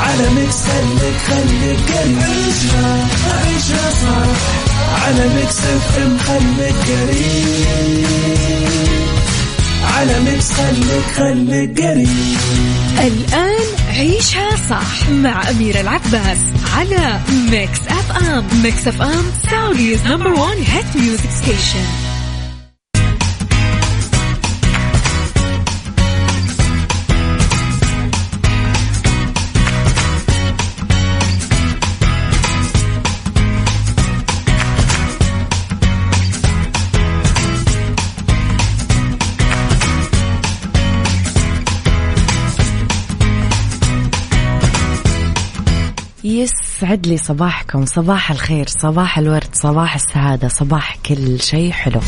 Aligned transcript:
على 0.00 0.30
Mix 0.30 0.56
خليك 1.28 1.90
عيشها 1.90 3.06
عيشها 3.44 3.90
صح. 3.90 5.04
على 5.04 5.28
Mix 5.34 5.58
FM 5.58 6.18
خليك 6.18 6.74
قريب 6.86 8.06
على 9.96 10.20
Mix 10.20 10.52
خليك 10.52 11.04
خليك 11.16 11.80
قريب 11.80 12.36
الآن 12.98 13.64
عيشها 13.88 14.48
صح 14.70 15.08
مع 15.10 15.50
أميرة 15.50 15.80
العباس 15.80 16.38
على 16.76 17.20
Mix 17.50 17.78
FM. 17.88 18.44
Mix 18.62 18.88
FM 18.88 19.24
Saudi's 19.50 20.06
number 20.06 20.28
one 20.32 20.58
hit 20.66 20.86
music 20.96 21.30
station 21.42 21.84
يسعد 46.40 47.06
لي 47.06 47.18
صباحكم. 47.18 47.86
صباح 47.86 48.30
الخير 48.30 48.66
صباح 48.68 49.18
الورد 49.18 49.48
صباح 49.52 49.94
السعادة 49.94 50.48
صباح 50.48 50.96
كل 51.06 51.40
شيء 51.40 51.72
حلو. 51.72 52.00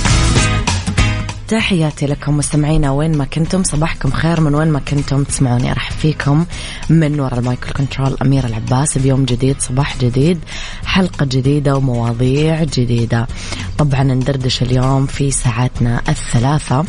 تحياتي 1.48 2.06
لكم 2.06 2.36
مستمعينا 2.36 2.90
وين 2.90 3.18
ما 3.18 3.24
كنتم 3.24 3.62
صباحكم 3.62 4.10
خير 4.10 4.40
من 4.40 4.54
وين 4.54 4.68
ما 4.68 4.78
كنتم. 4.78 5.24
تسمعوني 5.24 5.70
أرحب 5.70 5.92
فيكم 5.92 6.46
من 6.90 7.20
وراء 7.20 7.38
المايكل 7.38 7.70
كنترول 7.70 8.16
أمير 8.22 8.44
العباس 8.44 8.98
بيوم 8.98 9.24
جديد 9.24 9.60
صباح 9.60 9.96
جديد 9.98 10.38
حلقة 10.84 11.26
جديدة 11.26 11.76
ومواضيع 11.76 12.64
جديدة. 12.64 13.26
طبعا 13.78 14.02
ندردش 14.02 14.62
اليوم 14.62 15.06
في 15.06 15.30
ساعاتنا 15.30 16.02
الثلاثة. 16.08 16.84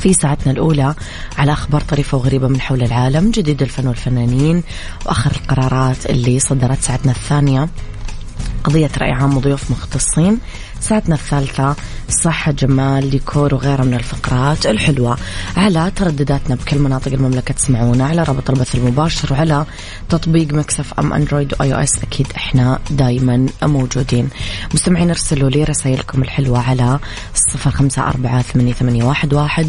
في 0.00 0.12
ساعتنا 0.12 0.52
الأولى 0.52 0.94
على 1.38 1.52
أخبار 1.52 1.80
طريفة 1.80 2.18
وغريبة 2.18 2.48
من 2.48 2.60
حول 2.60 2.82
العالم 2.82 3.30
جديد 3.30 3.62
الفن 3.62 3.86
والفنانين 3.86 4.62
وآخر 5.06 5.30
القرارات 5.30 6.06
اللي 6.06 6.38
صدرت 6.38 6.80
ساعتنا 6.80 7.12
الثانية. 7.12 7.68
قضية 8.64 8.90
رأي 8.98 9.10
عام 9.10 9.36
وضيوف 9.36 9.70
مختصين. 9.70 10.38
ساعتنا 10.80 11.14
الثالثة 11.14 11.76
صحة 12.08 12.52
جمال 12.52 13.10
ديكور 13.10 13.54
وغيرها 13.54 13.84
من 13.84 13.94
الفقرات 13.94 14.66
الحلوة. 14.66 15.16
على 15.56 15.92
تردداتنا 15.96 16.54
بكل 16.54 16.78
مناطق 16.78 17.12
المملكة 17.12 17.54
تسمعونا 17.54 18.06
على 18.06 18.22
رابط 18.22 18.50
البث 18.50 18.74
المباشر 18.74 19.32
وعلى 19.32 19.66
تطبيق 20.08 20.54
Mix 20.54 20.94
FM 20.98 21.12
أندرويد 21.12 21.54
و 21.60 21.74
iOS 21.74 22.02
أكيد 22.02 22.26
إحنا 22.36 22.78
دايما 22.90 23.46
موجودين. 23.62 24.28
مستمعين 24.74 25.08
ارسلوا 25.08 25.50
لي 25.50 25.64
رسائلكم 25.64 26.22
الحلوة 26.22 26.58
على 26.58 26.98
صفر 27.34 27.70
خمسة 27.70 28.02
أربعة 28.02 28.42
ثمانية 28.42 29.04
واحد. 29.04 29.68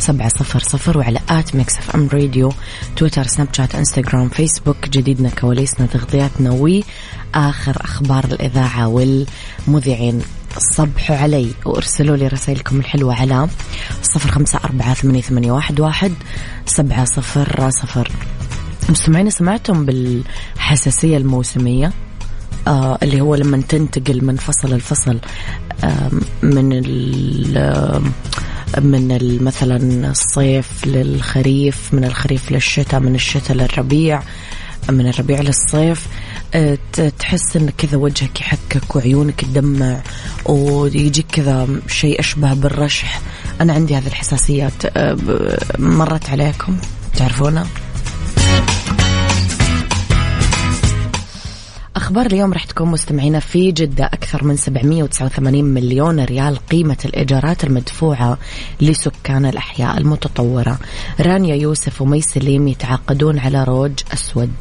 سبعة 0.00 0.28
صفر 0.28 0.58
صفر 0.58 0.98
وعلى 0.98 1.20
at 1.28 1.54
Mix 1.54 1.78
FM 1.78 2.08
Radio 2.12 2.52
تويتر 2.96 3.26
سناب 3.26 3.48
شات 3.54 3.74
إنستغرام 3.74 4.28
فيسبوك 4.28 4.88
جديدنا 4.88 5.30
كواليسنا 5.30 5.86
تغطياتنا 5.86 6.50
وآخر 6.50 7.76
أخبار 7.80 8.24
الإذاعة 8.24 8.88
والمذيعين. 8.88 10.22
صبحوا 10.58 11.16
علي 11.16 11.50
وأرسلوا 11.64 12.16
لي 12.16 12.26
رسائلكم 12.26 12.78
الحلوة 12.78 13.14
على 13.14 13.48
صفر 14.02 14.30
خمسة 14.30 14.60
أربعة 14.64 14.94
ثمانية, 14.94 15.20
ثمانية 15.20 15.52
واحد, 15.52 15.80
واحد 15.80 16.12
سبعة 16.66 17.04
صفر 17.04 17.70
صفر. 17.70 18.12
مستمعين 18.88 19.30
سمعتم 19.30 19.84
بالحساسية 19.86 21.16
الموسمية؟ 21.16 21.92
آه 22.66 22.98
اللي 23.02 23.20
هو 23.20 23.34
لما 23.34 23.62
تنتقل 23.68 24.24
من 24.24 24.36
فصل 24.36 24.74
لفصل 24.74 25.18
آه 25.84 26.10
من 26.42 26.68
من 28.78 29.38
مثلا 29.44 30.10
الصيف 30.10 30.86
للخريف 30.86 31.94
من 31.94 32.04
الخريف 32.04 32.52
للشتاء 32.52 33.00
من 33.00 33.14
الشتاء 33.14 33.56
للربيع 33.56 34.22
من 34.88 35.08
الربيع 35.08 35.40
للصيف 35.40 36.06
آه، 36.54 36.78
تحس 37.18 37.56
انك 37.56 37.74
كذا 37.78 37.96
وجهك 37.96 38.40
يحكك 38.40 38.96
وعيونك 38.96 39.40
تدمع 39.40 40.00
ويجيك 40.44 41.26
كذا 41.26 41.68
شيء 41.88 42.20
أشبه 42.20 42.54
بالرشح. 42.54 43.20
أنا 43.60 43.72
عندي 43.72 43.96
هذه 43.96 44.06
الحساسيات 44.06 44.72
آه، 44.96 45.16
مرت 45.78 46.30
عليكم؟ 46.30 46.76
تعرفونها؟ 47.16 47.66
أخبار 52.00 52.26
اليوم 52.26 52.52
راح 52.52 52.64
تكون 52.64 52.88
مستمعينا 52.88 53.40
في 53.40 53.72
جدة 53.72 54.04
أكثر 54.04 54.44
من 54.44 54.56
789 54.56 55.64
مليون 55.64 56.20
ريال 56.24 56.66
قيمة 56.66 56.96
الإيجارات 57.04 57.64
المدفوعة 57.64 58.38
لسكان 58.80 59.46
الأحياء 59.46 59.98
المتطورة. 59.98 60.78
رانيا 61.20 61.54
يوسف 61.54 62.02
ومي 62.02 62.20
سليم 62.20 62.68
يتعاقدون 62.68 63.38
على 63.38 63.64
روج 63.64 63.92
أسود. 64.12 64.52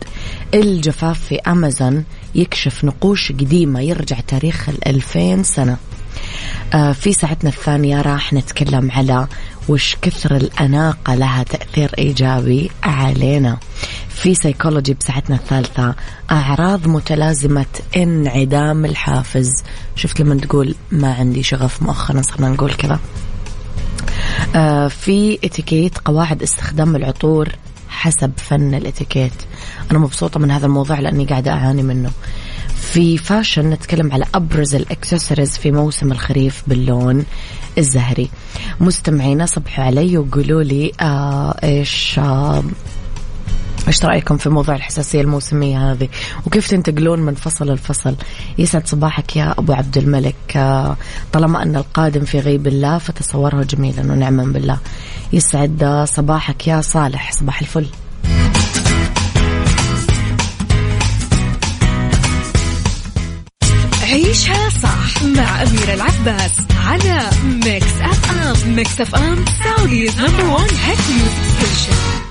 الجفاف 0.54 1.20
في 1.20 1.36
أمازون 1.36 2.04
يكشف 2.36 2.86
نقوش 2.86 3.32
قديمة 3.32 3.82
يرجع 3.82 4.20
تاريخ 4.20 4.70
الألفين 4.70 5.44
سنة. 5.44 5.78
آه 6.74 6.92
في 6.92 7.14
ساعتنا 7.14 7.50
الثانية 7.50 8.02
راح 8.02 8.34
نتكلم 8.34 8.92
على 8.92 9.28
وش 9.70 9.96
كثر 10.02 10.36
الأناقة 10.36 11.16
لها 11.16 11.44
تأثير 11.44 11.92
إيجابي 11.98 12.72
علينا. 12.84 13.58
في 14.10 14.36
سيكولوجي 14.36 14.94
بساعتنا 14.94 15.36
الثالثة 15.36 15.96
أعراض 16.32 16.88
متلازمة 16.88 17.66
انعدام 17.98 18.86
الحافز. 18.86 19.50
شفت 19.96 20.20
لما 20.22 20.36
تقول 20.36 20.76
ما 20.92 21.14
عندي 21.14 21.44
شغف 21.44 21.84
مؤخرا 21.84 22.22
صرنا 22.22 22.50
نقول 22.50 22.74
كذا. 22.74 23.00
آه 24.56 24.88
في 24.88 25.40
اتيكيت 25.44 25.98
قواعد 25.98 26.44
استخدام 26.44 26.96
العطور 26.96 27.50
حسب 27.90 28.32
فن 28.38 28.74
الاتيكيت. 28.74 29.34
أنا 29.92 30.00
مبسوطة 30.00 30.40
من 30.40 30.52
هذا 30.52 30.66
الموضوع 30.66 31.00
لأني 31.00 31.26
قاعدة 31.26 31.52
أعاني 31.52 31.84
منه. 31.84 32.12
في 32.94 33.18
fashion 33.18 33.70
نتكلم 33.70 34.12
على 34.12 34.26
أبرز 34.36 34.76
الإكسسوارز 34.76 35.50
في 35.50 35.72
موسم 35.72 36.12
الخريف 36.12 36.64
باللون 36.68 37.26
الزهري. 37.78 38.30
مستمعينا 38.80 39.46
صبحوا 39.46 39.84
علي 39.84 40.18
وقولوا 40.18 40.64
لي 40.64 40.92
آه 41.02 41.60
إيش 41.64 42.20
آه 42.20 42.64
إيش 43.88 44.06
رأيكم 44.06 44.38
في 44.38 44.50
موضوع 44.50 44.76
الحساسية 44.76 45.22
الموسمية 45.22 45.92
هذه؟ 45.92 46.08
وكيف 46.46 46.68
تنتقلون 46.68 47.20
من 47.20 47.36
فصل 47.36 47.74
لفصل؟ 47.74 48.16
يسعد 48.58 48.88
صباحك 48.88 49.36
يا 49.36 49.52
أبو 49.58 49.74
عبد 49.74 49.98
الملك. 49.98 50.36
آه، 50.56 50.98
طالما 51.34 51.64
أن 51.64 51.76
القادم 51.76 52.26
في 52.26 52.40
غيب 52.40 52.68
الله 52.68 52.98
فتصوره 52.98 53.64
جميلا 53.64 54.02
ونعما 54.02 54.44
بالله. 54.44 54.78
يسعد 55.34 56.04
صباحك 56.08 56.68
يا 56.68 56.82
صالح. 56.82 57.32
صباح 57.32 57.62
الفل. 57.62 57.86
مع 65.40 65.62
أميرة 65.62 65.94
العباس 65.94 66.52
على 66.86 67.30
Mix 67.66 67.94
FM 68.02 68.76
Mix 68.76 69.02
FM 69.02 69.46
Saudi's 69.64 70.20
number 70.20 70.46
one 70.46 70.70
hit 70.86 70.98
music 71.10 71.44
station 71.60 72.29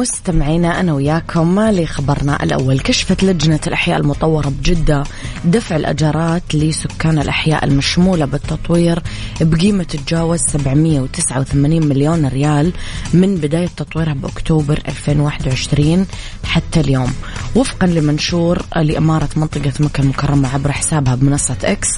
مستمعينا 0.00 0.80
أنا 0.80 0.92
وياكم 0.92 1.60
لخبرنا 1.60 2.42
الأول. 2.42 2.80
كشفت 2.80 3.24
لجنة 3.24 3.60
الأحياء 3.66 4.00
المطورة 4.00 4.48
بجدة 4.48 5.04
دفع 5.44 5.76
الأجارات 5.76 6.54
لسكان 6.54 7.18
الأحياء 7.18 7.64
المشمولة 7.64 8.24
بالتطوير 8.24 9.02
بقيمة 9.40 9.84
تتجاوز 9.84 10.40
789 10.40 11.86
مليون 11.86 12.26
ريال 12.26 12.72
من 13.14 13.34
بداية 13.34 13.68
تطويرها 13.76 14.14
بأكتوبر 14.14 14.82
2021 14.88 16.06
حتى 16.44 16.80
اليوم. 16.80 17.12
وفقا 17.54 17.86
لمنشور 17.86 18.62
لإمارة 18.76 19.28
منطقة 19.36 19.72
مكة 19.80 20.00
المكرمة 20.00 20.54
عبر 20.54 20.72
حسابها 20.72 21.14
بمنصة 21.14 21.56
إكس 21.64 21.88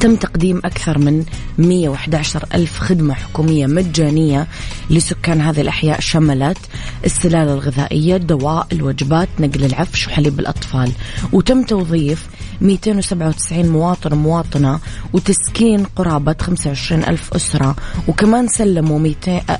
تم 0.00 0.16
تقديم 0.16 0.60
أكثر 0.64 0.98
من 0.98 1.24
111 1.58 2.44
ألف 2.54 2.78
خدمة 2.78 3.14
حكومية 3.14 3.66
مجانية 3.66 4.46
لسكان 4.90 5.40
هذه 5.40 5.60
الأحياء 5.60 6.00
شملت 6.00 6.58
السلالة 7.04 7.52
الغذائية 7.52 8.16
الدواء 8.16 8.66
الوجبات 8.72 9.28
نقل 9.40 9.64
العفش 9.64 10.06
وحليب 10.06 10.40
الأطفال. 10.40 10.92
وتم 11.32 11.62
توظيف 11.62 12.26
297 12.60 13.68
مواطن 13.68 14.12
ومواطنة 14.12 14.80
وتسكين 15.12 15.84
قرابة 15.84 16.36
25 16.40 17.04
ألف 17.04 17.34
أسرة. 17.34 17.76
وكمان 18.08 18.48
سلموا 18.48 18.98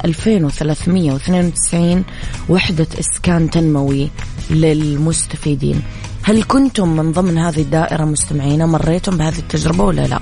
2392 0.04 2.04
وحدة 2.48 2.86
إسكان 3.00 3.50
تنموي 3.50 4.10
للمستفيدين. 4.50 5.82
هل 6.28 6.42
كنتم 6.42 6.96
من 6.96 7.12
ضمن 7.12 7.38
هذه 7.38 7.62
الدائرة 7.62 8.04
مستمعين؟ 8.04 8.64
مريتم 8.64 9.16
بهذه 9.16 9.38
التجربة 9.38 9.84
ولا 9.84 10.06
لا؟ 10.06 10.20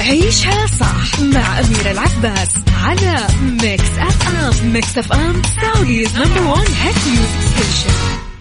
عيشها 0.00 0.66
صح 0.66 1.20
مع 1.20 1.60
أميرة 1.60 1.90
العباس 1.90 2.54
على 2.84 3.26
Mix 3.62 3.98
FM 3.98 4.72
Mix 4.72 4.98
FM 4.98 5.42
Saudi's 5.60 6.16
number 6.16 6.42
one 6.42 6.66
hit 6.82 6.96
music 7.06 7.40
station 7.40 8.33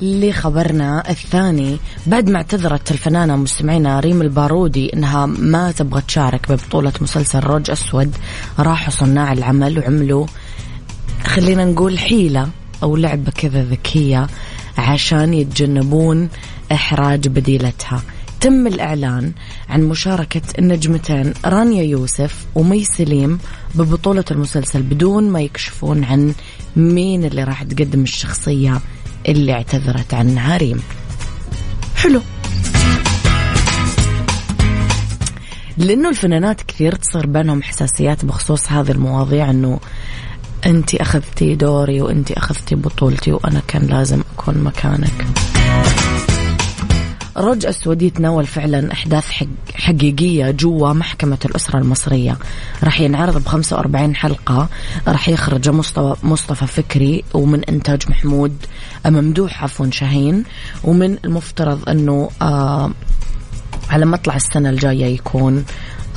لخبرنا 0.00 1.10
الثاني. 1.10 1.78
بعد 2.06 2.30
ما 2.30 2.36
اعتذرت 2.36 2.90
الفنانة 2.90 3.36
مستمعينا 3.36 4.00
ريم 4.00 4.22
البارودي 4.22 4.92
إنها 4.94 5.26
ما 5.26 5.72
تبغى 5.72 6.02
تشارك 6.08 6.52
ببطولة 6.52 6.92
مسلسل 7.00 7.40
روج 7.40 7.70
أسود 7.70 8.16
راحوا 8.58 8.90
صناع 8.90 9.32
العمل 9.32 9.78
وعملوا 9.78 10.26
خلينا 11.24 11.64
نقول 11.64 11.98
حيلة 11.98 12.48
أو 12.82 12.96
لعبة 12.96 13.30
كذا 13.30 13.64
ذكية 13.64 14.26
عشان 14.78 15.34
يتجنبون 15.34 16.28
إحراج 16.72 17.28
بديلتها. 17.28 18.02
تم 18.40 18.66
الإعلان 18.66 19.32
عن 19.68 19.82
مشاركة 19.82 20.42
النجمتين 20.58 21.34
رانيا 21.44 21.82
يوسف 21.82 22.46
ومي 22.54 22.84
سليم 22.84 23.38
ببطولة 23.74 24.24
المسلسل 24.30 24.82
بدون 24.82 25.30
ما 25.30 25.40
يكشفون 25.40 26.04
عن 26.04 26.34
مين 26.76 27.24
اللي 27.24 27.44
راح 27.44 27.62
تقدم 27.62 28.02
الشخصية. 28.02 28.80
اللي 29.28 29.52
اعتذرت 29.52 30.14
عنها 30.14 30.56
ريم 30.56 30.82
حلو. 31.96 32.20
لأنه 35.78 36.08
الفنانات 36.08 36.62
كثير 36.62 36.94
تصير 36.94 37.26
بينهم 37.26 37.62
حساسيات 37.62 38.24
بخصوص 38.24 38.72
هذه 38.72 38.90
المواضيع 38.90 39.50
إنه 39.50 39.80
انت 40.66 40.94
أخذتي 40.94 41.54
دوري 41.54 42.02
وانت 42.02 42.32
أخذتي 42.32 42.74
بطولتي 42.74 43.32
وأنا 43.32 43.62
كان 43.68 43.86
لازم 43.86 44.22
أكون 44.38 44.58
مكانك. 44.58 45.26
رج 47.36 47.66
أسود 47.66 48.02
يتناول 48.02 48.46
فعلا 48.46 48.92
أحداث 48.92 49.30
حق 49.30 49.46
حقيقية 49.74 50.50
جوا 50.50 50.92
محكمة 50.92 51.38
الأسرة 51.44 51.78
المصرية. 51.78 52.36
راح 52.84 53.00
ينعرض 53.00 53.44
ب 53.44 53.46
45 53.46 54.16
حلقة. 54.16 54.68
راح 55.08 55.28
يخرج 55.28 55.68
مصطفى, 55.68 56.26
مصطفى 56.26 56.66
فكري 56.66 57.24
ومن 57.34 57.64
إنتاج 57.64 58.10
محمود 58.10 58.56
ممدوح 59.06 59.62
عفوا 59.62 59.90
شاهين. 59.90 60.44
ومن 60.84 61.18
المفترض 61.24 61.88
أنه 61.88 62.30
آه 62.42 62.90
على 63.90 64.06
مطلع 64.06 64.36
السنة 64.36 64.70
الجاية 64.70 65.06
يكون 65.06 65.64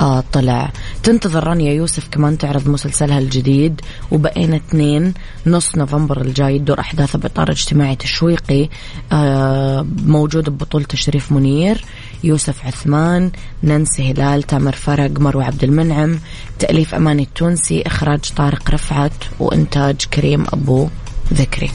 آه 0.00 0.24
طلع. 0.32 0.72
تنتظر 1.02 1.44
رانيا 1.44 1.72
يوسف 1.72 2.08
كمان 2.08 2.38
تعرض 2.38 2.68
مسلسلها 2.68 3.18
الجديد 3.18 3.80
وبقينا 4.10 4.56
اثنين 4.56 5.14
نص 5.46 5.76
نوفمبر 5.76 6.20
الجاي 6.20 6.58
تدور 6.58 6.80
أحداثه 6.80 7.18
بإطار 7.18 7.50
اجتماعي 7.50 7.96
تشويقي 7.96 8.68
آه 9.12 9.86
موجود 10.06 10.50
ببطولة 10.50 10.86
شريف 10.94 11.32
منير 11.32 11.84
يوسف 12.24 12.66
عثمان 12.66 13.30
نانسي 13.62 14.12
هلال 14.12 14.42
تامر 14.42 14.72
فرق 14.72 15.20
مروة 15.20 15.44
عبد 15.44 15.64
المنعم 15.64 16.18
تأليف 16.58 16.94
أماني 16.94 17.22
التونسي 17.22 17.82
إخراج 17.86 18.20
طارق 18.36 18.70
رفعت 18.70 19.12
وإنتاج 19.40 19.96
كريم 20.12 20.44
أبو 20.52 20.88
ذكري. 21.32 21.70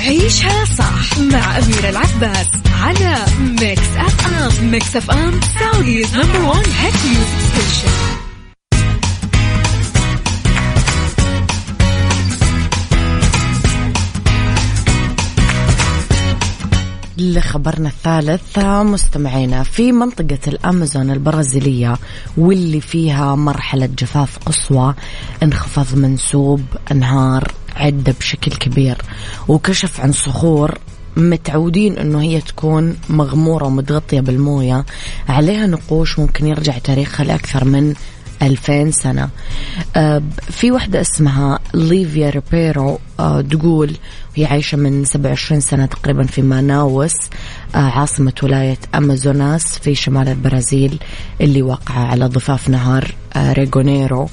عيشها 0.00 0.64
صح 0.64 1.18
مع 1.18 1.58
أميرة 1.58 1.88
العباس 1.88 2.46
على 2.82 3.24
Mix 3.60 3.88
FM 3.96 4.70
Mix 4.70 4.96
FM 4.96 5.40
Saudi's 5.60 6.16
number 6.16 6.40
one 6.40 6.62
hit 6.80 6.94
music 6.94 7.40
station 7.52 7.90
لخبرنا 17.20 17.88
الثالث 17.88 18.58
مستمعينا 18.58 19.62
في 19.62 19.92
منطقة 19.92 20.38
الأمازون 20.46 21.10
البرازيلية 21.10 21.96
واللي 22.36 22.80
فيها 22.80 23.34
مرحلة 23.34 23.88
جفاف 23.98 24.38
قصوى 24.38 24.94
انخفض 25.42 25.98
منسوب 25.98 26.60
أنهار 26.92 27.52
عدة 27.76 28.14
بشكل 28.20 28.52
كبير 28.52 28.98
وكشف 29.48 30.00
عن 30.00 30.12
صخور 30.12 30.78
متعودين 31.16 31.98
إنه 31.98 32.22
هي 32.22 32.40
تكون 32.40 32.96
مغمورة 33.10 33.64
ومتغطية 33.64 34.20
بالموية 34.20 34.84
عليها 35.28 35.66
نقوش 35.66 36.18
ممكن 36.18 36.46
يرجع 36.46 36.78
تاريخها 36.78 37.24
لأكثر 37.24 37.64
من 37.64 37.94
2000 38.42 38.90
سنة. 38.90 39.28
آه، 39.96 40.22
في 40.50 40.72
وحدة 40.72 41.00
اسمها 41.00 41.58
ليفيا 41.74 42.30
ريبيرو 42.30 42.98
آه، 43.20 43.40
تقول 43.40 43.96
هي 44.34 44.44
عايشة 44.44 44.76
من 44.76 45.04
27 45.04 45.60
سنة 45.60 45.86
تقريبا 45.86 46.22
في 46.22 46.42
ماناوس 46.42 47.14
آه، 47.74 47.78
عاصمة 47.78 48.32
ولاية 48.42 48.78
أمازوناس 48.94 49.78
في 49.78 49.94
شمال 49.94 50.28
البرازيل 50.28 50.98
اللي 51.40 51.62
واقعة 51.62 52.06
على 52.06 52.26
ضفاف 52.26 52.68
نهر 52.68 53.14
ريغونيرو. 53.36 54.28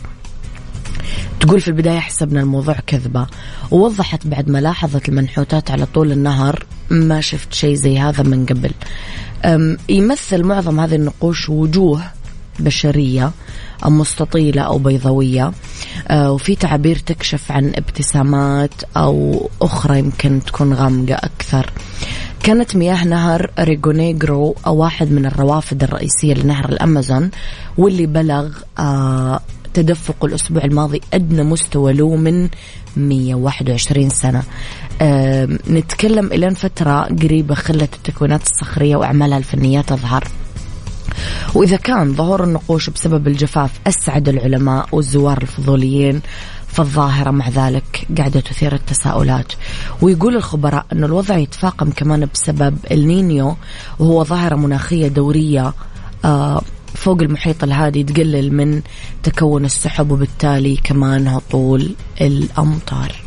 تقول 1.40 1.62
في 1.62 1.68
البداية 1.68 2.00
حسبنا 2.00 2.42
الموضوع 2.42 2.76
كذبة. 2.88 3.28
ووضحت 3.72 4.28
بعد 4.28 4.50
ما 4.50 4.58
لاحظت 4.58 5.10
المنحوتات 5.10 5.72
على 5.72 5.86
طول 5.86 6.12
النهر 6.12 6.66
ما 6.90 7.22
شفت 7.22 7.54
شيء 7.54 7.76
زي 7.76 8.00
هذا 8.00 8.24
من 8.24 8.46
قبل. 8.46 8.72
يمثل 9.90 10.44
معظم 10.44 10.80
هذه 10.80 10.96
النقوش 10.96 11.50
وجوه 11.50 12.02
بشرية. 12.60 13.32
مستطيلة 13.86 14.62
أو 14.62 14.78
بيضاوية 14.78 15.52
أه، 16.08 16.32
وفي 16.32 16.56
تعابير 16.56 16.96
تكشف 16.96 17.52
عن 17.52 17.72
ابتسامات 17.76 18.74
أو 18.98 19.50
أخرى 19.62 20.00
يمكن 20.00 20.42
تكون 20.46 20.74
غامقة 20.74 21.16
أكثر. 21.16 21.72
كانت 22.44 22.76
مياه 22.76 23.04
نهر 23.04 23.52
ريغونيغرو 23.60 24.56
واحد 24.68 25.12
من 25.12 25.26
الروافد 25.26 25.84
الرئيسية 25.84 26.34
لنهر 26.34 26.70
الأمازون 26.70 27.32
واللي 27.78 28.06
بلغ 28.06 28.50
أه، 28.80 29.40
تدفق 29.74 30.26
الأسبوع 30.26 30.64
الماضي 30.64 31.02
أدنى 31.14 31.44
مستوى 31.44 31.94
له 31.94 32.16
من 32.16 32.50
121 32.98 34.10
سنة. 34.10 34.44
نتكلم 35.70 36.26
إلى 36.26 36.56
فترة 36.56 37.02
قريبة 37.02 37.56
خلت 37.56 37.94
التكوينات 37.96 38.42
الصخرية 38.42 38.96
وأعمالها 38.96 39.38
الفنية 39.38 39.82
تظهر. 39.82 40.24
وإذا 41.56 41.78
كان 41.78 42.14
ظهور 42.14 42.44
النقوش 42.44 42.90
بسبب 42.90 43.28
الجفاف 43.28 43.72
أسعد 43.88 44.30
العلماء 44.30 44.88
والزوار 44.92 45.42
الفضوليين 45.42 46.22
فالظاهرة 46.68 47.32
مع 47.32 47.50
ذلك 47.50 48.08
قاعدة 48.18 48.40
تثير 48.40 48.74
التساؤلات. 48.74 49.54
ويقول 50.02 50.36
الخبراء 50.36 50.86
أن 50.94 51.04
الوضع 51.04 51.38
يتفاقم 51.38 51.90
كمان 51.90 52.28
بسبب 52.34 52.78
النينيو 52.92 53.56
وهو 54.00 54.24
ظاهرة 54.24 54.56
مناخية 54.56 55.08
دورية 55.08 55.74
آه 56.26 56.62
فوق 56.96 57.22
المحيط 57.22 57.64
الهادي 57.64 58.04
تقلل 58.04 58.54
من 58.54 58.82
تكون 59.24 59.66
السحب 59.66 60.12
وبالتالي 60.12 60.76
كمان 60.76 61.28
هطول 61.28 61.96
الأمطار. 62.22 63.27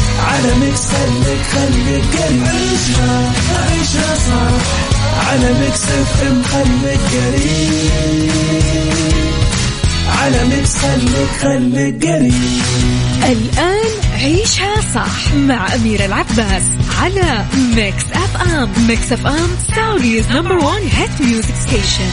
على 0.27 0.55
Mix 0.59 0.81
خليك 0.81 2.05
قريب 2.15 2.43
عيشها 2.47 3.31
عيشها 3.69 4.15
صح. 4.15 5.29
على 5.29 5.53
Mix 5.59 5.83
FM 5.83 6.43
خليك 6.43 6.99
قريب. 7.11 8.31
على 10.21 10.43
Mix 10.45 10.75
خليك 10.77 11.29
خليك 11.41 12.05
قريب. 12.05 12.61
الآن 13.23 13.91
عيشها 14.13 14.75
صح 14.95 15.33
مع 15.33 15.75
أميرة 15.75 16.05
العباس 16.05 16.63
على 17.01 17.45
Mix 17.75 18.03
FM 18.13 18.69
Mix 18.87 19.11
FM 19.11 19.49
Saudi's 19.75 20.27
number 20.31 20.55
one 20.57 20.81
hit 20.91 21.21
music 21.21 21.53
station 21.67 22.11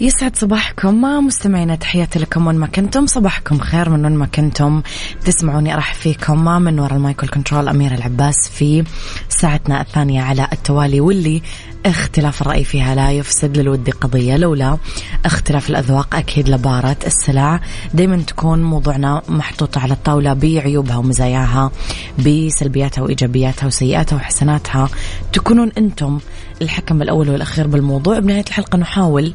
يسعد 0.00 0.36
صباحكم. 0.36 1.00
مستمعينا 1.26 1.74
تحياتي 1.74 2.18
لكم 2.18 2.46
وين 2.46 2.56
ما 2.56 2.66
كنتم. 2.66 3.06
صباحكم 3.06 3.58
خير 3.58 3.90
من 3.90 4.04
وين 4.04 4.16
ما 4.16 4.26
كنتم. 4.26 4.82
تسمعوني 5.24 5.74
أرحب 5.74 5.94
فيكم. 5.94 6.44
من 6.44 6.80
وراء 6.80 6.96
المايك 6.96 7.17
والـ 7.17 7.28
control 7.28 7.68
أميرة 7.68 7.94
العباس 7.94 8.48
في 8.48 8.84
ساعتنا 9.28 9.80
الثانية 9.80 10.22
على 10.22 10.48
التوالي 10.52 11.00
واللي 11.00 11.42
اختلاف 11.86 12.42
الرأي 12.42 12.64
فيها 12.64 12.94
لا 12.94 13.10
يفسد 13.10 13.58
للود 13.58 13.90
قضية 13.90 14.36
لولا 14.36 14.78
اختلاف 15.24 15.70
الأذواق 15.70 16.14
أكيد 16.14 16.48
لبارت 16.48 16.96
السلع. 17.06 17.60
دايما 17.94 18.16
تكون 18.16 18.62
موضوعنا 18.62 19.22
محطوطة 19.28 19.80
على 19.80 19.92
الطاولة 19.92 20.32
بعيوبها 20.32 20.96
ومزاياها 20.96 21.70
بسلبياتها 22.18 23.02
وإيجابياتها 23.02 23.66
وسيئاتها 23.66 24.16
وحسناتها. 24.16 24.88
تكونون 25.32 25.72
أنتم 25.78 26.18
الحكم 26.62 27.02
الأول 27.02 27.30
والأخير 27.30 27.66
بالموضوع. 27.66 28.18
بنهاية 28.18 28.44
الحلقة 28.48 28.78
نحاول 28.78 29.32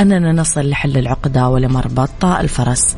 أننا 0.00 0.32
نصل 0.32 0.70
لحل 0.70 0.96
العقدة 0.96 1.48
ولمربط 1.48 2.24
الفرس. 2.24 2.96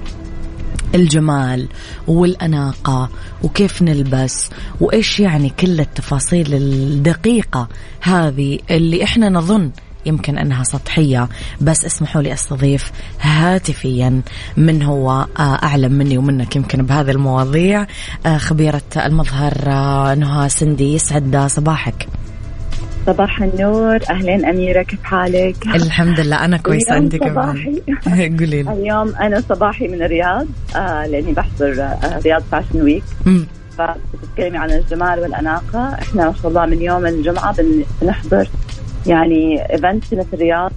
الجمال 0.95 1.69
والأناقة 2.07 3.09
وكيف 3.43 3.83
نلبس 3.83 4.51
وإيش 4.81 5.21
يعني 5.21 5.51
كل 5.51 5.81
التفاصيل 5.81 6.55
الدقيقة 6.55 7.69
هذه 8.01 8.59
اللي 8.71 9.05
إحنا 9.05 9.29
نظن 9.29 9.71
يمكن 10.07 10.39
أنها 10.39 10.65
سطحية. 10.65 11.29
بس 11.61 11.85
اسمحوا 11.85 12.23
لي 12.23 12.33
أستضيف 12.33 12.93
هاتفيا 13.21 14.23
من 14.57 14.83
هو 14.83 15.11
آه، 15.39 15.59
أعلم 15.63 15.93
مني 15.93 16.19
ومنك 16.19 16.57
يمكن 16.57 16.83
بهذه 16.83 17.11
المواضيع 17.11 17.87
آه، 18.27 18.39
خبيرة 18.39 18.83
المظهر 18.97 19.55
آه، 19.67 20.15
نهى 20.15 20.49
سندي 20.49 20.95
يسعد 20.95 21.47
صباحك. 21.47 22.09
صباح 23.07 23.43
النور. 23.43 23.99
أهلين 24.11 24.45
أميرة 24.45 24.83
كيف 24.83 25.03
حالك؟ 25.03 25.67
الحمم 25.67 26.15
لله 26.15 26.45
أنا 26.45 26.57
كويسة 26.57 26.97
أنت 26.97 27.17
كمان. 27.17 27.79
قولي 28.39 28.63
لي. 28.63 28.73
اليوم 28.73 29.15
أنا 29.17 29.41
صباحي 29.41 29.89
من 29.89 30.03
الرياض 30.03 30.47
آه 30.77 31.07
لأني 31.07 31.33
بحضر 31.33 31.83
آه 31.83 32.19
رياض 32.25 32.43
fashion 32.53 32.83
week. 32.83 33.03
فبتتكلمي 33.79 34.59
عن 34.59 34.71
الجمال 34.71 35.19
والأناقة. 35.21 35.95
إحنا 35.95 36.25
ما 36.27 36.35
شاء 36.43 36.49
الله 36.49 36.67
من 36.67 36.83
يوم 36.83 37.07
الجمعة 37.07 37.55
بن- 37.63 37.85
بنحضر 38.03 38.49
يعني 39.07 39.73
event 39.73 40.05
في 40.05 40.25
الرياض. 40.35 40.73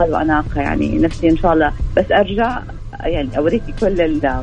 واناقه 0.00 0.60
يعني 0.60 0.98
نفسي 0.98 1.28
إن 1.30 1.36
شاء 1.36 1.52
الله. 1.52 1.72
بس 1.96 2.04
أرجع 2.12 2.58
يعني 3.04 3.38
أوريكي 3.38 3.72
كل 3.80 4.00
ال- 4.00 4.42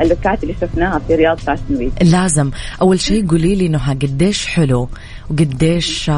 اللوكات 0.00 0.42
اللي 0.42 0.54
شفناها 0.60 0.98
في 0.98 1.14
رياض 1.14 1.38
fashion 1.38 1.76
week 1.76 1.92
لازم. 2.02 2.50
أول 2.82 3.00
شيء 3.00 3.26
قولي 3.28 3.54
لي 3.54 3.68
نهى 3.68 3.94
قديش 3.94 4.46
حلو. 4.46 4.88
وقديش 5.30 6.10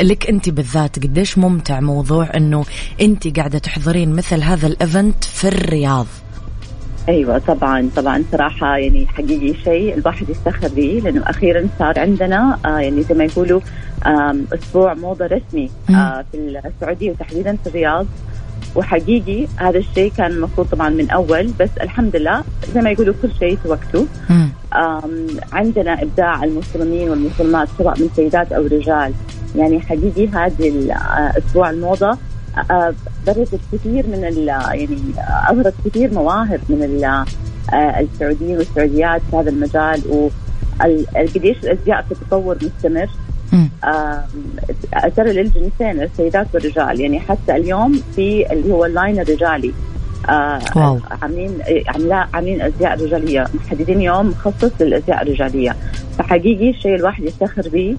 لك 0.00 0.28
أنت 0.28 0.48
بالذات 0.48 0.98
قديش 0.98 1.38
ممتع 1.38 1.80
موضوع 1.80 2.28
إنه 2.36 2.64
أنت 3.00 3.38
قاعدة 3.38 3.58
تحضرين 3.58 4.12
مثل 4.12 4.42
هذا 4.42 4.66
ال 4.66 4.76
event 4.76 5.24
في 5.24 5.48
الرياض. 5.48 6.06
أيوه 7.08 7.38
طبعا 7.38 7.88
طبعا 7.96 8.24
صراحة 8.32 8.76
يعني 8.76 9.06
حقيقي 9.06 9.54
شيء 9.64 9.94
الواحد 9.94 10.28
يفتخر 10.28 10.68
به 10.68 11.00
لأنه 11.04 11.30
أخيرا 11.30 11.68
صار 11.78 11.98
عندنا 11.98 12.58
آه 12.66 12.78
يعني 12.78 13.02
زي 13.02 13.14
ما 13.14 13.24
يقولوا 13.24 13.60
أسبوع 14.54 14.94
موضة 14.94 15.26
رسمي 15.26 15.70
آه 15.90 16.24
في 16.32 16.60
السعودية 16.64 17.10
وتحديدا 17.10 17.56
في 17.56 17.66
الرياض. 17.68 18.06
وحقيقي 18.74 19.46
هذا 19.56 19.78
الشيء 19.78 20.12
كان 20.16 20.30
المفروض 20.30 20.66
طبعا 20.66 20.88
من 20.88 21.10
أول 21.10 21.52
بس 21.60 21.70
الحمد 21.80 22.16
لله 22.16 22.44
زي 22.74 22.80
ما 22.80 22.90
يقولوا 22.90 23.14
كل 23.22 23.30
شيء 23.38 23.58
في 23.62 23.68
وقته 23.68 24.06
عندنا 25.52 26.02
إبداع 26.02 26.44
المسلمين 26.44 27.10
والمسلمات 27.10 27.68
سواء 27.78 28.00
من 28.00 28.08
سيدات 28.16 28.52
أو 28.52 28.62
رجال. 28.66 29.12
يعني 29.56 29.80
حقيقي 29.80 30.28
هذه 30.28 30.68
ال- 30.68 30.90
آه، 30.90 31.32
أسبوع 31.38 31.70
الموضة 31.70 32.18
آه، 32.70 32.94
برزت 33.26 33.60
كثير 33.72 34.06
من 34.06 34.24
يعني 34.74 34.98
آه، 35.18 35.52
اظهرت 35.52 35.74
كثير 35.84 36.14
مواهب 36.14 36.60
من 36.68 36.82
ال- 36.82 37.04
آه، 37.74 38.00
السعوديين 38.00 38.56
والسعوديات 38.58 39.20
في 39.30 39.36
هذا 39.36 39.50
المجال. 39.50 40.02
وقديش 40.10 41.56
الازياء 41.64 42.02
في 42.08 42.14
تطور 42.14 42.56
مستمر. 42.62 43.08
ترى 45.16 45.32
للجنسين 45.32 46.02
السيدات 46.02 46.46
والرجال. 46.54 47.00
يعني 47.00 47.20
حتى 47.20 47.56
اليوم 47.56 48.02
في 48.16 48.52
اللي 48.52 48.72
هو 48.72 48.84
اللاين 48.84 49.20
الرجالي. 49.20 49.72
آه. 50.28 50.60
عاملين 51.22 51.58
عاملين 51.88 52.12
عاملين 52.12 52.62
أزياء 52.62 53.04
رجالية. 53.04 53.46
محددين 53.54 54.00
يوم 54.02 54.26
مخصص 54.26 54.70
للأزياء 54.80 55.22
الرجالية. 55.22 55.76
فحقيقي 56.18 56.70
الشيء 56.70 56.94
الواحد 56.94 57.24
يفتخر 57.24 57.68
به 57.68 57.96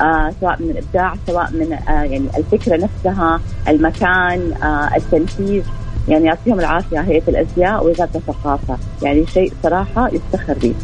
آه 0.00 0.32
سواء 0.40 0.62
من 0.62 0.70
الإبداع 0.70 1.14
سواء 1.26 1.50
من 1.52 1.72
آه 1.72 2.02
يعني 2.02 2.28
الفكرة 2.38 2.76
نفسها 2.76 3.40
المكان 3.68 4.52
آه 4.62 4.96
التنفيذ. 4.96 5.62
يعني 6.08 6.24
يعطيهم 6.24 6.60
العافية 6.60 7.00
هيئة 7.00 7.22
الأزياء 7.28 7.84
ووزارة 7.84 8.10
الثقافة. 8.14 8.78
يعني 9.02 9.26
شيء 9.26 9.52
صراحة 9.62 10.08
يفتخر 10.08 10.54
به 10.62 10.74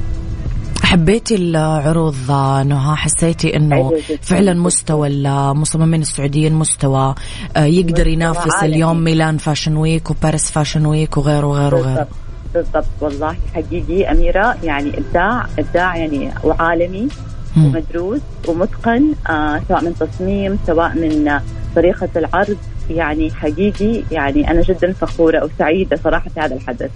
حبيتي 0.91 1.35
العروض 1.35 2.31
نهى 2.67 2.97
حسيتي 2.97 3.57
إنه. 3.57 3.93
فعلا 4.23 4.55
مستوى 4.55 5.09
المصممين 5.09 6.01
السعوديين 6.01 6.53
مستوى 6.53 7.15
آه، 7.57 7.65
يقدر 7.65 8.07
ينافس. 8.07 8.63
اليوم 8.63 9.05
ميلان 9.05 9.37
fashion 9.37 9.77
week 9.77 10.11
وباريس 10.11 10.51
fashion 10.51 10.87
week 10.87 11.17
وغيره 11.17 11.47
وغيره 11.47 11.77
وغيره 11.77 12.09
بالضبط 12.55 12.87
والله 13.01 13.37
حقيقي 13.55 14.11
أميرة 14.11 14.57
يعني 14.63 14.99
إبداع 14.99 15.47
إبداع 15.59 15.97
يعني 15.97 16.31
وعالمي. 16.45 17.09
ومدروس 17.57 18.21
ومتقن 18.49 19.15
آه 19.31 19.61
سواء 19.69 19.85
من 19.85 19.95
تصميم 20.01 20.59
سواء 20.67 20.95
من 20.95 21.41
طريقة 21.77 22.09
العرض 22.17 22.57
يعني 22.91 23.31
حقيقي 23.31 24.03
يعني 24.11 24.51
أنا 24.51 24.61
جدا 24.61 24.93
فخورة 24.93 25.45
وسعيدة 25.45 25.97
صراحة 25.97 26.31
في 26.31 26.41
هذا 26.41 26.55
الحدث 26.55 26.91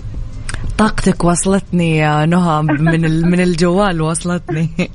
طاقتك 0.79 1.25
وصلتني 1.25 1.99
يا 1.99 2.27
نهى 2.27 2.63
من 2.63 3.31
من 3.31 3.41
الجوال 3.41 4.03
وصلتني. 4.03 4.69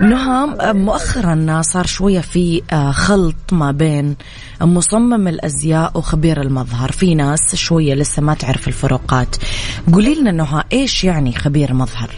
نهى 0.00 0.72
مؤخرا 0.72 1.62
صار 1.62 1.86
شوية 1.86 2.20
في 2.20 2.62
آه، 2.72 2.90
خلط 2.90 3.52
ما 3.52 3.72
بين 3.72 4.16
مصمم 4.60 5.28
الأزياء 5.28 5.98
وخبير 5.98 6.40
المظهر. 6.42 6.92
في 6.92 7.14
ناس 7.14 7.54
شوية 7.54 7.94
لسه 7.94 8.22
ما 8.22 8.34
تعرف 8.34 8.68
الفروقات. 8.68 9.36
قولي 9.92 10.14
لنا 10.14 10.32
نهى 10.32 10.62
إيش 10.72 11.04
يعني 11.04 11.32
خبير 11.32 11.74
مظهر؟ 11.74 12.10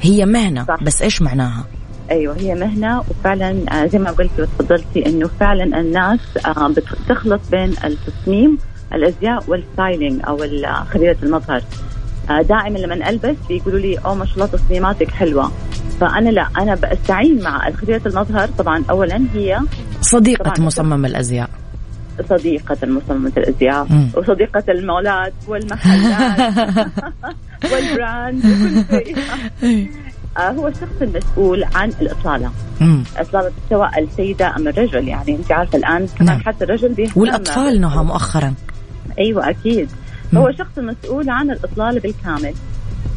هي 0.00 0.26
مهنة 0.26 0.64
صح. 0.64 0.82
بس 0.82 1.02
إيش 1.02 1.22
معناها؟ 1.22 1.64
أيوه 2.10 2.36
هي 2.36 2.54
مهنة 2.54 3.00
وفعلا 3.00 3.82
آه، 3.82 3.86
زي 3.86 3.98
ما 3.98 4.10
قلتي 4.10 4.42
وتفضلتي 4.42 5.06
إنه 5.06 5.30
فعلا 5.40 5.80
الناس 5.80 6.20
آه، 6.46 6.68
بتخلط 6.68 7.40
بين 7.50 7.74
التصميم 7.84 8.58
الأزياء 8.92 9.44
وال 9.48 9.64
styling 9.64 10.20
أو 10.26 10.36
خبيرة 10.90 11.16
المظهر. 11.22 11.62
دائما 12.28 12.78
لما 12.78 13.08
ألبس 13.10 13.36
بيقولوا 13.48 13.78
لي 13.78 13.98
أوه 13.98 14.14
ما 14.14 14.24
شاء 14.26 14.34
الله 14.34 14.46
تصميماتك 14.46 15.10
حلوة 15.10 15.52
فأنا 16.00 16.30
لا 16.30 16.48
أنا 16.58 16.74
بستعين 16.74 17.42
مع 17.42 17.70
خبيره 17.70 18.02
المظهر 18.06 18.48
طبعا 18.58 18.84
اولا 18.90 19.24
هي 19.34 19.60
صديقة 20.00 20.42
طبعاً. 20.42 20.66
مصمم 20.66 21.04
الأزياء 21.06 21.50
صديقة 22.28 22.76
المصممة 22.82 23.32
الأزياء 23.36 23.86
مم. 23.90 24.08
وصديقة 24.16 24.64
المولات 24.68 25.32
والمحلات 25.48 26.56
وال 27.72 27.93
brand 27.93 28.44
وكل 28.46 28.84
شيء 28.90 29.16
آه، 30.38 30.50
هو 30.50 30.68
الشخص 30.68 31.02
المسؤول 31.02 31.64
عن 31.74 31.88
الإطلالة 32.00 32.50
مم. 32.80 33.04
إطلالة 33.16 33.52
سواء 33.70 34.02
السيدة 34.02 34.56
أم 34.56 34.68
الرجل 34.68 35.08
يعني 35.08 35.36
أنت 35.36 35.52
عارفة 35.52 35.78
الآن 35.78 36.06
كمان 36.06 36.26
نعم. 36.26 36.40
حتى 36.40 36.64
الرجل 36.64 36.88
بيهتم 36.88 37.20
والأطفال 37.20 37.80
نهى 37.80 38.04
مؤخرا 38.04 38.54
أيوه 39.18 39.50
أكيد 39.50 39.88
هو 40.36 40.52
شخص 40.52 40.78
مسؤول 40.78 41.30
عن 41.30 41.50
الاطلاله 41.50 42.00
بالكامل. 42.00 42.54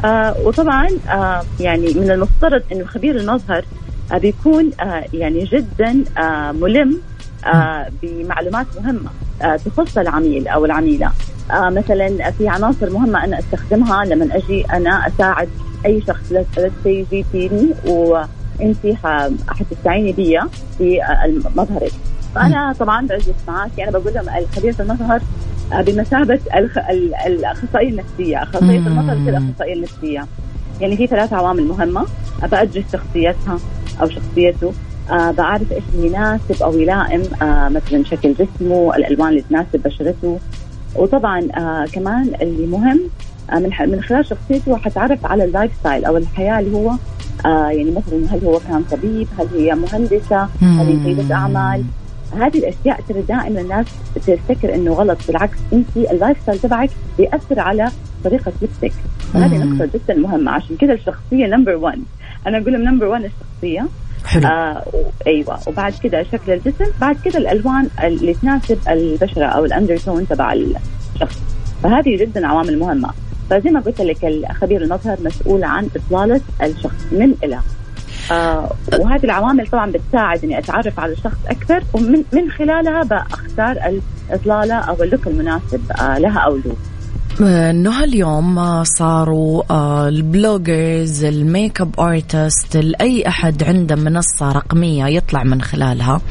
آه 0.06 0.36
وطبعا 0.44 0.88
آه 1.10 1.42
يعني 1.60 1.94
من 1.94 2.12
المفترض 2.12 2.62
إنه 2.72 2.86
خبير 2.86 3.16
المظهر 3.18 3.66
آه 4.12 4.18
بيكون 4.18 4.72
آه 4.80 5.04
يعني 5.14 5.44
جدا 5.44 6.04
آه 6.18 6.52
ملم 6.52 6.98
آه 7.46 7.88
بمعلومات 8.04 8.66
مهمة 8.82 9.10
آه 9.42 9.56
تخص 9.56 9.98
العميل 9.98 10.48
أو 10.48 10.66
العميلة. 10.66 11.12
آه 11.52 11.70
مثلا 11.70 12.32
في 12.32 12.48
عناصر 12.50 12.90
مهمة 12.90 13.24
أنا 13.24 13.40
أستخدمها 13.40 14.06
لما 14.06 14.36
أجي 14.36 14.66
أنا 14.74 15.08
أساعد 15.08 15.50
أي 15.86 16.02
شخص 16.08 16.32
لسي 16.58 17.06
جيتيني 17.12 17.70
وانت 17.86 18.88
ح- 19.04 19.30
حتستعيني 19.50 20.12
بي 20.12 20.40
في 20.78 21.04
آه، 21.04 21.34
مظهرك 21.56 21.92
فأنا 22.36 22.74
طبعا 22.80 23.06
بجلس 23.06 23.36
معك 23.48 23.80
أنا 23.80 23.92
بقول 23.92 24.14
لهم 24.14 24.30
الخبير 24.38 24.74
في 24.74 24.80
المظهر 24.80 25.22
بمثابة 25.72 26.40
الخ... 26.56 26.78
ال- 26.78 27.16
الأخصائية 27.16 27.90
النفسية، 27.90 28.44
أخصائية. 28.44 28.78
المظهر 28.88 29.16
تصير 29.16 29.38
الأخصائية 29.38 29.74
النفسية. 29.74 30.26
يعني 30.82 30.98
في 30.98 31.08
ثلاث 31.08 31.34
عوامل 31.34 31.64
مهمة. 31.64 32.06
أبى 32.44 32.56
أدرس 32.62 32.84
شخصيتها 32.94 33.60
أو 34.02 34.10
شخصيته. 34.10 34.74
آه 35.12 35.32
بعرف 35.32 35.72
إيش 35.72 35.84
اللي 35.94 36.08
يناسب 36.08 36.64
أو 36.64 36.80
يلائم 36.80 37.22
آه 37.42 37.70
مثلا 37.70 38.04
شكل 38.04 38.34
جسمه، 38.34 38.96
الألوان 38.96 39.30
اللي 39.30 39.42
تناسب 39.42 39.82
بشرته. 39.86 40.40
وطبعا 40.96 41.48
آه 41.58 41.86
كمان 41.94 42.32
اللي 42.42 42.68
مهم 42.68 43.00
آه 43.54 43.60
من 43.60 43.72
من 43.92 44.02
خلال 44.02 44.26
شخصيته 44.26 44.78
حتعرف 44.78 45.26
على 45.26 45.44
ال 45.44 45.72
lifestyle 45.80 46.06
أو 46.06 46.18
الحياة 46.18 46.60
اللي 46.60 46.78
هو 46.78 46.92
آه 47.46 47.70
يعني 47.70 47.92
مثلا 47.92 48.34
هل 48.36 48.46
هو 48.46 48.60
كان 48.60 48.84
طبيب، 48.92 49.28
هل 49.40 49.48
هي 49.56 49.76
مهندسة، 49.76 50.48
هل 50.62 50.88
هي 50.88 51.04
سيده 51.04 51.36
أعمال، 51.36 51.84
هذه 52.34 52.58
الأشياء 52.58 53.02
ترى 53.10 53.22
دائما 53.22 53.62
الناس 53.62 53.86
تفتكر 54.16 54.76
إنه 54.76 54.94
غلط. 54.94 55.18
بالعكس 55.28 55.58
أنت 55.74 55.98
ال 55.98 56.42
lifestyle 56.42 56.60
تبعك 56.60 56.90
بيأثر 57.18 57.60
على 57.60 57.92
طريقة 58.24 58.52
لبسك. 58.62 58.94
فهذه 59.34 59.64
مم. 59.64 59.74
نقطة 59.74 59.90
جدا 59.94 60.14
مهمة. 60.14 60.52
عشان 60.52 60.76
كذا 60.76 60.94
الشخصية 60.94 61.46
number 61.46 61.76
1 61.76 62.00
أنا 62.48 62.58
أقول 62.58 62.74
لهم 62.74 62.82
number 62.82 63.06
1 63.06 63.24
الشخصية. 63.24 63.88
حلو. 64.26 64.48
آه 64.48 64.84
أيوه. 65.28 65.60
وبعد 65.68 65.94
كده 66.04 66.24
شكل 66.24 66.52
الجسم. 66.52 66.86
بعد 67.02 67.16
كده 67.26 67.38
الألوان 67.40 67.90
اللي 68.04 68.34
تناسب 68.34 68.78
البشرة 68.90 69.46
أو 69.46 69.66
ال 69.66 69.72
undertone 69.72 70.28
تبع 70.28 70.54
الشخص. 70.54 71.42
فهذه 71.84 72.18
جدا 72.18 72.48
عوامل 72.48 72.80
مهمة. 72.80 73.10
فزي 73.50 73.70
ما 73.70 73.80
قلت 73.80 74.02
لك 74.02 74.26
الخبير 74.26 74.82
المظهر 74.82 75.18
مسؤول 75.22 75.64
عن 75.64 75.90
إطلالة 75.96 76.42
الشخص 76.64 77.06
من 77.12 77.34
إلى 77.44 77.60
آه 78.32 78.70
وهذه 79.00 79.24
العوامل 79.24 79.68
طبعا 79.68 79.92
بتساعد 79.92 80.44
إني 80.44 80.58
أتعرف 80.60 81.00
على 81.00 81.14
الشخص 81.14 81.38
أكثر 81.48 81.84
ومن 81.94 82.24
من 82.34 82.52
خلالها 82.52 83.04
بختار 83.04 83.78
الإطلالة 84.32 84.76
أو 84.76 85.04
ال 85.04 85.08
look 85.08 85.28
المناسب 85.28 85.92
آه 86.00 86.18
لها 86.20 86.40
أو 86.40 86.56
له. 86.56 86.76
نهى 87.40 88.04
اليوم 88.04 88.60
آه، 88.60 88.84
صاروا 88.84 89.64
آه، 89.70 90.10
ال 90.10 90.22
bloggers 90.22 91.24
ال 91.24 91.32
makeup 91.32 91.82
artist 91.82 92.76
أي 92.76 93.28
أحد 93.28 93.64
عنده 93.64 93.96
منصة 93.96 94.52
رقمية 94.52 95.06
يطلع 95.06 95.44
من 95.44 95.62
خلالها 95.62 96.22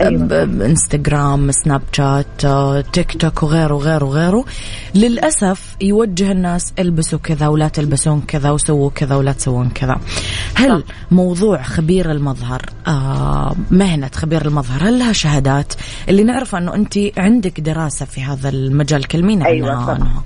أيوة. 0.00 0.26
بانستغرام 0.26 1.50
Snapchat 1.50 2.44
آه، 2.44 2.80
تيك 2.80 3.16
توك 3.20 3.42
وغيره 3.42 3.74
وغيره 3.74 4.04
وغيره 4.04 4.44
للأسف 4.94 5.76
يوجه 5.80 6.32
الناس 6.32 6.72
البسوا 6.78 7.18
كذا 7.18 7.48
ولا 7.48 7.68
تلبسون 7.68 8.20
كذا 8.20 8.50
وسووا 8.50 8.90
كذا 8.90 9.14
ولا 9.14 9.32
تسوون 9.32 9.68
كذا 9.68 9.96
هل 10.54 10.80
صح. 10.80 10.94
موضوع 11.10 11.62
خبير 11.62 12.10
المظهر 12.10 12.62
مهنة 13.70 14.10
خبير 14.14 14.46
المظهر 14.46 14.88
هل 14.88 14.98
لها 14.98 15.12
شهادات 15.12 15.72
اللي 16.08 16.22
نعرف 16.22 16.54
إنه 16.54 16.74
انت 16.74 16.98
عندك 17.16 17.60
دراسة 17.60 18.06
في 18.06 18.22
هذا 18.22 18.48
المجال 18.48 19.04
كلمينا 19.04 19.46
أيوة، 19.46 19.70
عنها. 19.70 19.90
عنها. 19.90 20.22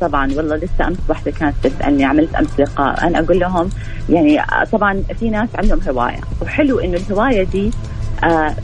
طبعا 0.00 0.32
والله 0.36 0.56
لسه 0.56 0.86
أمس 0.88 0.96
واحدة 1.08 1.30
كانت 1.30 1.54
تسألني 1.62 2.04
عملت 2.04 2.34
أمس 2.34 2.60
لقاء. 2.60 3.06
أنا 3.06 3.18
أقول 3.18 3.38
لهم 3.38 3.70
يعني 4.10 4.40
طبعا 4.72 5.02
في 5.20 5.30
ناس 5.30 5.48
عندهم 5.54 5.80
هواية 5.88 6.20
وحلو 6.42 6.78
إنه 6.78 6.96
الهواية 6.96 7.44
دي 7.44 7.70
آه 8.24 8.54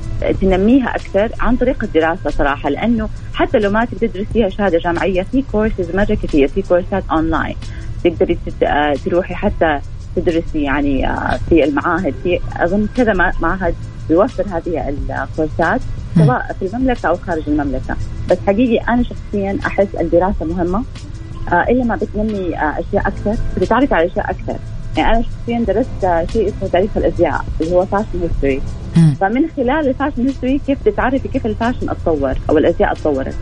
تنميها 0.41 0.97
أكثر 0.97 1.29
عن 1.41 1.57
طريق 1.57 1.85
الدراسة 1.85 2.31
صراحة 2.31 2.69
لأنه 2.69 3.09
حتى 3.35 3.59
لو 3.59 3.71
ما 3.71 3.85
تبي 3.85 4.09
تدرسيها 4.09 4.49
شهادة 4.49 4.79
جامعية 4.79 5.23
في 5.23 5.45
كورسز 5.53 5.95
مره 5.97 6.15
كثير 6.23 6.49
في 6.49 6.63
كورسات 6.63 7.05
اونلاين 7.13 7.57
تقدري 8.05 8.39
آه، 8.63 8.95
تروحي 9.05 9.35
حتى 9.35 9.81
تدرسي 10.17 10.63
يعني 10.63 11.09
آه، 11.11 11.39
في 11.49 11.65
المعاهد. 11.65 12.15
في 12.23 12.41
أظن 12.57 12.89
كذا 12.97 13.13
مع- 13.13 13.33
معهد 13.41 13.75
بيوفر 14.09 14.43
هذه 14.43 14.95
الكورسات 15.11 15.81
سواء 16.25 16.57
في 16.61 16.67
المملكة 16.75 17.09
أو 17.09 17.17
خارج 17.17 17.43
المملكة. 17.49 17.97
بس 18.31 18.39
حقيقي 18.47 18.85
أنا 18.89 19.03
شخصيا 19.03 19.59
أحس 19.67 19.87
الدراسة 20.01 20.45
مهمة 20.47 20.83
آه 21.53 21.63
إلا 21.69 21.85
ما 21.85 21.97
بتنمي 21.97 22.57
آه 22.59 22.75
أشياء 22.81 23.09
أكثر. 23.09 23.35
بتتعرف 23.57 23.93
على 23.93 24.07
أشياء 24.07 24.31
أكثر. 24.31 24.57
يعني 24.97 25.17
أنا 25.17 25.23
شخصيا 25.23 25.65
درست 25.75 26.05
آه 26.05 26.27
شيء 26.33 26.49
اسمه 26.49 26.69
تاريخ 26.69 26.91
الأزياء 26.97 27.45
اللي 27.61 27.75
هو 27.77 27.87
fashion 27.87 28.21
history. 28.23 28.61
فمن 29.21 29.43
خلال 29.57 29.89
ال 29.89 29.94
fashion 29.94 30.27
history 30.27 30.61
كيف 30.67 30.79
تتعرفي 30.85 31.29
كيف 31.29 31.47
ال 31.47 31.52
fashion 31.52 31.91
اتطور 31.91 32.35
أو 32.51 32.59
الأزياء 32.59 32.93
اتطورت. 32.93 33.35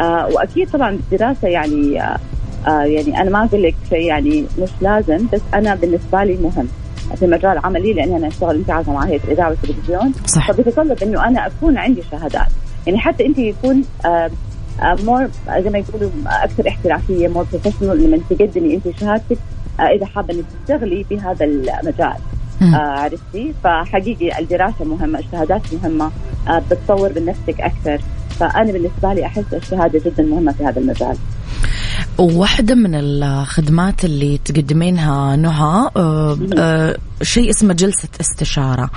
آه 0.00 0.28
وأكيد 0.32 0.70
طبعا 0.70 0.98
بالدراسه 1.10 1.48
يعني 1.48 2.02
آه 2.02 2.18
آه 2.68 2.82
يعني 2.82 3.20
أنا 3.22 3.30
ما 3.30 3.44
أقول 3.44 3.62
لك 3.62 3.74
شيء 3.88 4.00
يعني 4.06 4.44
مش 4.58 4.70
لازم 4.80 5.26
بس 5.32 5.40
أنا 5.54 5.74
بالنسبة 5.74 6.24
لي 6.24 6.36
مهم. 6.36 6.68
في 7.16 7.26
مجال 7.26 7.58
عملي 7.64 7.92
لأني 7.92 8.16
أنا 8.16 8.28
أشتغل 8.28 8.56
انت 8.56 8.70
عارفه 8.70 8.92
معايا 8.92 9.18
في 9.18 9.24
الإذاعة 9.24 9.48
والتلفزيون. 9.48 10.12
صح 10.26 10.52
فبيتطلب 10.52 11.02
إنه 11.02 11.26
أنا 11.26 11.46
أكون 11.46 11.78
عندي 11.78 12.02
شهادات. 12.10 12.48
يعني 12.86 12.98
حتى 12.98 13.26
أنت 13.26 13.38
يكون 13.38 13.84
more 14.84 15.28
زي 15.58 15.70
ما 15.70 15.78
يقولوا 15.78 16.10
أكثر 16.26 16.68
احترافية 16.68 17.28
more 17.28 17.46
professional 17.52 18.02
لما 18.02 18.18
تقدمي 18.30 18.74
أنت 18.74 18.98
شهادتك 19.00 19.38
آه، 19.80 19.82
إذا 19.82 20.06
حابة 20.06 20.34
إنك 20.34 20.44
تشتغلي 20.62 21.06
بهذا 21.10 21.44
المجال. 21.44 22.16
آه، 22.62 22.76
عرفتي؟ 22.76 23.54
فحقيقي 23.64 24.38
الدراسة 24.38 24.84
مهمة 24.84 25.18
الشهادات 25.18 25.62
مهمة 25.72 26.10
آه، 26.48 26.62
بتطور 26.70 27.12
من 27.16 27.24
نفسك 27.24 27.60
أكثر. 27.60 28.00
فأنا 28.40 28.72
بالنسبة 28.72 29.12
لي 29.14 29.26
أحس 29.26 29.44
الشهادة 29.52 30.00
جدا 30.06 30.22
مهمة 30.22 30.52
في 30.52 30.64
هذا 30.64 30.80
المجال. 30.80 31.16
واحدة 32.18 32.74
من 32.74 32.94
الخدمات 32.94 34.04
اللي 34.04 34.38
تقدمينها 34.44 35.36
نهى 35.36 35.90
آه، 35.96 36.38
آه، 36.58 36.96
شيء 37.22 37.50
اسمه 37.50 37.74
جلسة 37.74 38.08
استشارة 38.20 38.90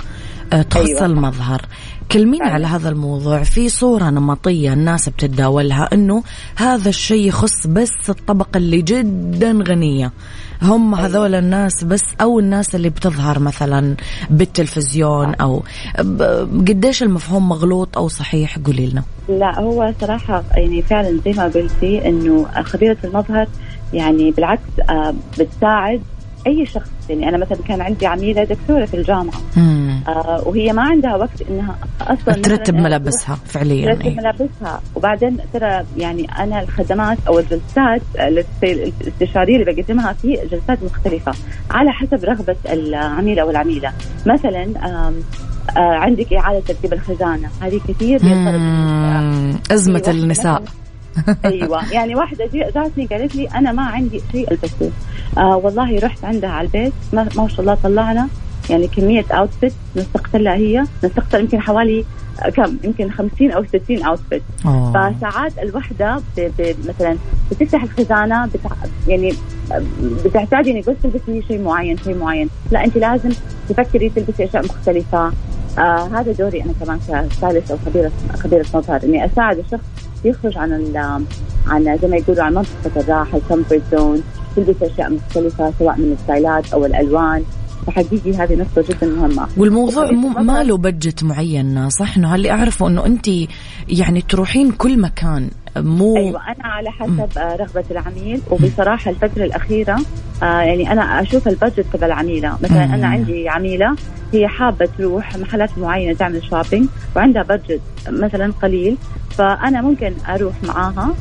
آه، 0.52 0.62
تخص 0.62 0.88
أيوة. 0.88 1.06
المظهر. 1.06 1.62
كلمينا 2.12 2.44
فعلا. 2.44 2.54
على 2.54 2.66
هذا 2.66 2.88
الموضوع. 2.88 3.42
في 3.42 3.68
صورة 3.68 4.10
نمطية 4.10 4.72
الناس 4.72 5.08
بتتداولها 5.08 5.88
إنه 5.92 6.22
هذا 6.56 6.88
الشيء 6.88 7.28
يخص 7.28 7.66
بس 7.66 7.90
الطبقة 8.08 8.58
اللي 8.58 8.82
جدا 8.82 9.52
غنية. 9.68 10.12
هم 10.62 10.94
هذول 10.94 11.34
الناس 11.34 11.84
بس 11.84 12.02
أو 12.20 12.38
الناس 12.38 12.74
اللي 12.74 12.88
بتظهر 12.90 13.38
مثلا 13.38 13.96
بالتلفزيون 14.30 15.34
أو 15.34 15.62
ب- 15.98 16.22
قديش 16.68 17.02
المفهوم 17.02 17.48
مغلوط 17.48 17.98
أو 17.98 18.08
صحيح؟ 18.08 18.58
قولي 18.58 18.86
لنا. 18.86 19.02
لا 19.28 19.60
هو 19.60 19.92
صراحة 20.00 20.42
يعني 20.56 20.82
فعلا 20.82 21.20
زي 21.24 21.32
ما 21.32 21.44
قلتي 21.44 22.08
إنه 22.08 22.46
خبيرة 22.62 22.96
المظهر 23.04 23.46
يعني 23.92 24.30
بالعكس 24.30 24.62
آه، 24.90 25.14
بتساعد 25.38 26.02
أي 26.46 26.66
شخص. 26.66 26.88
يعني 27.10 27.28
أنا 27.28 27.38
مثلا 27.38 27.58
كان 27.68 27.80
عندي 27.80 28.06
عميلة 28.06 28.44
دكتورة 28.44 28.84
في 28.84 28.94
الجامعة. 28.96 29.40
مم. 29.56 29.81
آه، 30.08 30.42
وهي 30.46 30.72
ما 30.72 30.82
عندها 30.82 31.16
وقت 31.16 31.42
إنها 31.50 31.76
أصلا 32.00 32.34
ترتب 32.34 32.74
ملابسها 32.74 33.34
فعليا 33.46 33.86
ترتب 33.94 34.06
إيه. 34.06 34.16
ملابسها. 34.16 34.80
وبعدين 34.94 35.36
ترى 35.52 35.84
يعني 35.96 36.26
أنا 36.38 36.60
الخدمات 36.62 37.18
أو 37.28 37.38
الجلسات 37.38 38.02
الاست- 38.20 38.64
الاستشارية 38.64 39.56
اللي 39.62 39.72
بقدمها 39.72 40.12
في 40.12 40.38
جلسات 40.50 40.78
مختلفة 40.82 41.32
على 41.70 41.90
حسب 41.92 42.24
رغبة 42.24 42.56
العميل 42.72 43.38
أو 43.38 43.50
العميلة. 43.50 43.92
مثلا 44.26 44.62
آه 44.86 45.12
عندك 45.80 46.32
إعادة 46.32 46.60
ترتيب 46.60 46.92
الخزانة. 46.92 47.48
هذه 47.60 47.80
كثير. 47.88 48.20
أزمة 49.70 50.02
النساء. 50.08 50.62
أيوه. 51.44 51.92
يعني 51.92 52.14
واحدة 52.14 52.46
جي- 52.46 52.64
جاتني 52.74 53.06
قالت 53.06 53.36
لي 53.36 53.46
أنا 53.48 53.72
ما 53.72 53.82
عندي 53.82 54.20
شيء 54.32 54.50
البسه 54.50 54.90
آه 55.38 55.56
والله 55.56 55.98
رحت 55.98 56.24
عندها 56.24 56.50
على 56.50 56.66
البيت 56.66 56.92
ما, 57.12 57.28
ما 57.36 57.48
شاء 57.48 57.60
الله 57.60 57.74
طلعنا. 57.74 58.28
يعني 58.70 58.86
كمية 58.88 59.24
outfit 59.30 59.72
نسقت 59.96 60.36
لها 60.36 60.54
هي. 60.54 60.84
نسقت 61.04 61.34
يمكن 61.34 61.60
حوالي 61.60 62.04
آه، 62.44 62.48
كم؟ 62.48 62.76
يمكن 62.84 63.10
50 63.10 63.50
أو 63.50 63.64
60 63.64 64.02
outfit 64.02 64.42
أوه. 64.66 64.90
فساعات 65.16 65.52
الوحدة 65.58 66.16
ب- 66.36 66.50
ب- 66.58 66.76
مثلا 66.88 67.16
بتفتح 67.50 67.82
الخزانة 67.82 68.46
بتع... 68.46 68.70
يعني 69.08 69.34
بتحتاج 70.24 70.68
انك 70.68 70.90
بس 70.90 70.96
تلبسي 71.02 71.42
شيء 71.48 71.62
معين 71.62 71.96
شيء 71.98 72.16
معين. 72.18 72.48
لا 72.70 72.84
أنت 72.84 72.96
لازم 72.96 73.30
تفكري 73.68 74.08
تلبسي 74.08 74.44
أشياء 74.44 74.64
مختلفة. 74.64 75.32
آه 75.78 76.08
هذا 76.14 76.32
دوري 76.32 76.62
أنا 76.62 76.72
كمان 76.80 76.98
ك 77.30 77.35
stylist 77.35 77.70
أو 77.70 77.76
خبيره 77.86 78.12
خبيرة 78.34 78.66
مظهر. 78.74 79.00
إني 79.04 79.24
أساعد 79.26 79.58
الشخص 79.58 79.84
يخرج 80.24 80.58
عن 80.58 80.72
ال 80.72 80.96
عن 81.68 81.98
زي 82.02 82.08
ما 82.08 82.16
يقولوا 82.16 82.44
عن 82.44 82.54
منطقة 82.54 83.00
الراحة 83.00 83.38
ال 83.38 83.43
comfort 83.43 83.82
zone 83.92 84.22
تلبس 84.56 84.82
أشياء 84.82 85.10
مختلفة 85.12 85.72
سواء 85.78 85.96
من 85.98 86.16
ال 86.20 86.29
ستايلات 86.29 86.72
أو 86.72 86.86
الألوان. 86.86 87.42
فحقيقي 87.86 88.32
هذه 88.32 88.54
نقطة 88.54 88.84
جدا 88.88 89.06
مهمة. 89.06 89.48
والموضوع 89.56 90.10
مو 90.10 90.28
ما 90.28 90.62
له 90.62 90.76
budget 90.76 91.24
معين 91.24 91.90
صح؟ 91.90 92.16
إنه 92.16 92.34
اللي 92.34 92.50
أعرفه 92.50 92.88
إنه 92.88 93.06
أنت 93.06 93.28
يعني 93.88 94.20
تروحين 94.28 94.70
كل 94.70 95.00
مكان 95.00 95.50
مو 95.76 96.16
أيوه 96.16 96.40
أنا 96.48 96.64
على 96.64 96.90
حسب 96.90 97.38
آه، 97.38 97.56
رغبة 97.56 97.84
العميل. 97.90 98.40
وبصراحة 98.50 99.10
الفترة 99.10 99.44
الأخيرة 99.44 99.96
آه 100.42 100.60
يعني 100.60 100.92
أنا 100.92 101.22
أشوف 101.22 101.48
ال 101.48 101.53
budget 101.53 101.86
تبع 101.92 102.06
العميلة. 102.06 102.56
مثلا. 102.62 102.84
أنا 102.84 103.06
عندي 103.06 103.48
عميلة 103.48 103.96
هي 104.32 104.48
حابة 104.48 104.88
تروح 104.98 105.36
محلات 105.36 105.78
معينة 105.78 106.14
تعمل 106.14 106.44
shopping 106.44 106.88
وعندها 107.16 107.42
budget 107.42 107.80
مثلا 108.08 108.52
قليل 108.62 108.96
فأنا 109.30 109.82
ممكن 109.82 110.12
أروح 110.28 110.54
معاها 110.64 111.14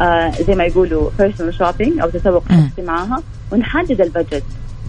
آه 0.00 0.30
زي 0.46 0.54
ما 0.54 0.64
يقولوا 0.64 1.10
personal 1.18 1.54
shopping 1.54 2.00
أو 2.00 2.10
تسوق. 2.10 2.42
شخصي 2.48 2.82
معاها 2.82 3.22
ونحدد 3.52 4.00
ال 4.00 4.05
budget. 4.05 4.42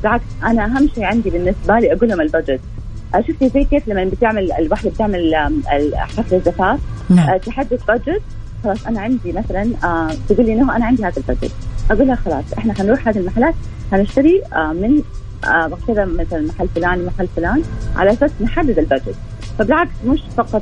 بالعكس 0.03 0.23
أنا 0.43 0.65
أهم 0.65 0.89
شيء 0.95 1.03
عندي 1.03 1.29
بالنسبة 1.29 1.79
لي 1.79 1.93
أقول 1.93 2.09
لهم 2.09 2.21
ال 2.21 2.26
budget. 2.26 2.59
آه، 3.15 3.21
شفتي 3.21 3.49
زي 3.49 3.63
كيف 3.63 3.87
لما 3.87 4.03
بتعمل 4.03 4.51
الوحده 4.51 4.89
بتعمل 4.89 5.35
آم، 5.35 5.61
حفل 5.95 6.35
الزفاف؟ 6.35 6.79
نعم. 7.09 7.29
آه، 7.29 7.37
تحدد 7.37 7.79
بادجت 7.87 8.21
خلاص 8.63 8.87
أنا 8.87 9.01
عندي 9.01 9.31
مثلا 9.31 9.71
آه 9.83 10.11
تقول 10.29 10.45
لي 10.45 10.53
إنه 10.53 10.75
أنا 10.75 10.85
عندي 10.85 11.03
هذا 11.05 11.17
البادجت. 11.17 11.51
أقول 11.91 12.07
لها 12.07 12.15
خلاص 12.15 12.43
إحنا 12.57 12.73
حنروح 12.73 13.07
هذه 13.07 13.17
المحلات 13.17 13.53
حنشتري 13.91 14.41
آه 14.53 14.73
من 14.73 15.01
آه 15.45 15.71
كذا 15.87 16.05
مثلا 16.05 16.41
محل 16.47 16.67
فلان 16.75 17.05
محل 17.05 17.27
فلان 17.35 17.63
على 17.95 18.11
أساس 18.11 18.31
نحدد 18.41 18.79
البادجت. 18.79 19.15
فبالعكس 19.59 19.91
مش 20.05 20.19
فقط 20.37 20.61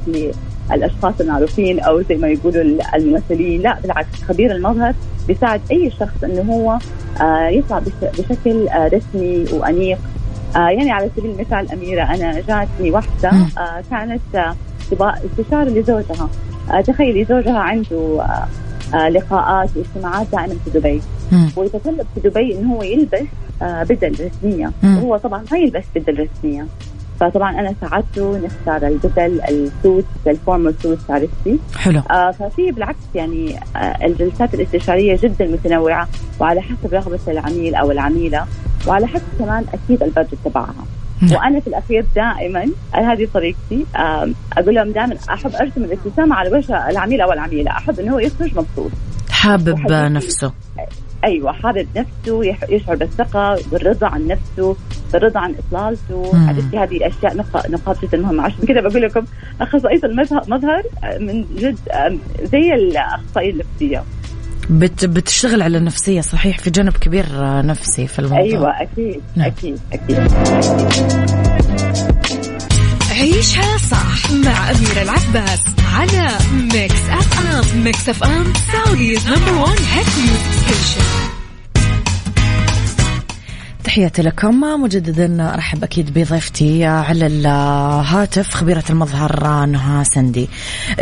للاشخاص 0.72 1.14
المعروفين 1.22 1.80
أو 1.80 2.02
زي 2.02 2.16
ما 2.16 2.28
يقولوا 2.28 2.62
الممثلين. 2.96 3.62
لا 3.62 3.80
بالعكس 3.80 4.24
خبير 4.28 4.56
المظهر 4.56 4.94
بيساعد 5.28 5.62
أي 5.72 5.92
شخص 5.92 6.24
إنه 6.24 6.42
هو 6.42 6.78
آه 7.22 7.48
يطلع 7.48 7.82
بشكل 8.02 8.68
آه 8.68 8.88
رسمي 8.88 9.46
وأنيق. 9.54 10.00
آه 10.56 10.70
يعني 10.70 10.92
على 10.92 11.10
سبيل 11.18 11.32
المثال 11.32 11.72
أميرة 11.72 12.04
أنا 12.04 12.34
جاتني 12.34 12.92
واحدة 12.92 13.32
كانت 13.90 14.56
تبغى 14.92 15.14
استشارة 15.26 15.70
لزوجها. 15.70 16.30
تخيلي 16.88 17.26
زوجها 17.26 17.58
عنده 17.58 18.26
لقاءات 18.94 19.70
واجتماعات 19.76 20.28
دائما 20.32 20.56
في 20.66 20.80
دبي. 20.80 21.02
ويتطلب 21.58 22.06
في 22.16 22.30
دبي 22.30 22.60
انه 22.60 22.74
هو 22.74 22.84
يلبس 22.84 23.28
بدل 23.62 24.12
رسمية. 24.12 24.72
وهو 24.84 25.18
طبعا 25.18 25.44
ما 25.52 25.58
يلبس 25.58 25.84
بدل 25.96 26.28
رسمية. 26.28 26.66
فطبعا 27.20 27.60
أنا 27.60 27.74
ساعدته 27.82 28.38
نختار 28.38 28.88
البدل 28.88 29.42
ال 29.50 29.61
suit 29.61 30.06
ال 30.28 30.35
formal 30.35 30.76
suit 30.84 31.00
عرفتي؟ 31.10 31.60
حلو. 31.78 32.00
آه 32.12 32.32
ففي 32.32 32.72
بالعكس 32.72 32.98
يعني 33.16 33.60
آه 33.76 34.06
الجلسات 34.06 34.54
الاستشارية 34.54 35.18
جدا 35.24 35.48
متنوعة 35.48 36.08
وعلى 36.40 36.62
حسب 36.62 36.94
رغبة 36.94 37.20
العميل 37.28 37.76
أو 37.76 37.92
العميلة 37.92 38.46
وعلى 38.88 39.08
حسب 39.08 39.24
كمان 39.40 39.66
أكيد 39.74 40.04
البادجت 40.04 40.38
تبعها. 40.46 40.86
نعم. 41.22 41.34
وأنا 41.34 41.60
في 41.60 41.68
الأخير 41.68 42.06
دائما 42.16 42.66
هذه 42.92 43.28
طريقتي 43.34 43.86
أقول 44.58 44.76
لهم 44.76 44.92
دائما 44.92 45.16
أحب 45.30 45.56
أرسم 45.56 45.84
الابتسامة 45.84 46.36
على 46.36 46.50
وجه 46.50 46.90
العميل 46.90 47.22
أو 47.22 47.34
العميلة 47.34 47.72
أحب 47.72 48.00
إنه 48.00 48.14
هو 48.14 48.20
يخرج 48.20 48.50
مبسوط. 48.50 48.92
حابب 49.30 49.92
نفسه. 49.92 50.52
أيوه 51.24 51.52
حابب 51.52 51.88
نفسه 51.96 52.56
يشعر 52.70 52.96
بالثقة 52.96 53.60
بالرضا 53.72 54.08
عن 54.08 54.28
نفسه. 54.28 54.76
بالرضا 55.14 55.40
عن 55.40 55.56
اطلالته 55.56 56.32
عرفتي 56.48 56.78
هذه 56.78 56.98
الأشياء 56.98 57.38
نقاط 57.70 58.06
جدا 58.06 58.18
مهمة. 58.18 58.44
عشان 58.44 58.66
كذا 58.68 58.82
بقول 58.82 59.02
لكم 59.02 59.26
أخصائية 59.62 60.00
المظهر 60.04 60.84
من 61.20 61.46
جد 61.58 61.78
زي 62.52 62.74
الأخصائية 62.74 63.52
النفسية. 63.52 64.04
بت 64.70 65.06
بتشتغل 65.06 65.62
على 65.62 65.78
النفسية 65.78 66.22
صحيح 66.22 66.60
في 66.60 66.70
جانب 66.70 66.94
كبير 66.94 67.26
نفسي 67.66 68.08
في 68.08 68.20
الموضوع. 68.20 68.44
أيوه 68.44 68.82
أكيد 68.82 69.22
نعم. 69.36 69.48
أكيد 69.48 69.80
أكيد. 69.94 70.18
عيشها 73.12 73.78
صح 73.78 74.32
مع 74.32 74.72
أميرة 74.72 75.02
العباس 75.02 75.64
على 75.94 76.30
Mix 76.74 77.10
FM 77.10 77.84
Mix 77.84 78.10
FM 78.10 78.54
Saudi's 78.72 79.28
number 79.28 79.62
one 79.62 79.78
hit 79.94 80.08
music 80.18 80.52
station 80.52 81.37
تحياتي 83.98 84.22
لكم. 84.22 84.60
مجددا 84.60 85.54
أرحب 85.54 85.84
أكيد 85.84 86.10
بضيفتي 86.10 86.86
على 86.86 87.28
الهاتف 87.28 88.54
خبيرة 88.54 88.84
المظهر 88.90 89.66
نهى 89.66 90.04
سندي. 90.04 90.50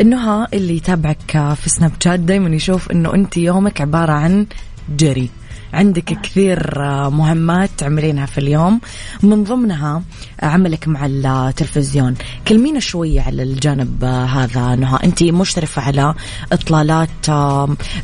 نهى 0.06 0.48
اللي 0.54 0.76
يتابعك 0.76 1.56
في 1.56 1.70
سناب 1.70 1.92
شات 2.04 2.20
دائما 2.20 2.56
يشوف 2.56 2.92
إنه 2.92 3.14
أنت 3.14 3.38
يومك 3.38 3.82
عبارة 3.82 4.12
عن 4.12 4.46
جري. 4.90 5.30
عندك 5.76 6.04
كثير 6.04 6.82
مهمات 7.10 7.70
تعملينها 7.78 8.26
في 8.26 8.38
اليوم. 8.38 8.82
من 9.24 9.44
ضمنها 9.44 10.02
عملك 10.44 10.88
مع 10.88 11.06
التلفزيون. 11.06 12.16
كلمينا 12.48 12.80
شوية 12.80 13.22
على 13.22 13.44
الجانب 13.44 14.04
هذا 14.04 14.76
نهى. 14.76 15.00
أنت 15.04 15.24
مشرفة 15.24 15.82
على 15.82 16.14
إطلالات 16.52 17.30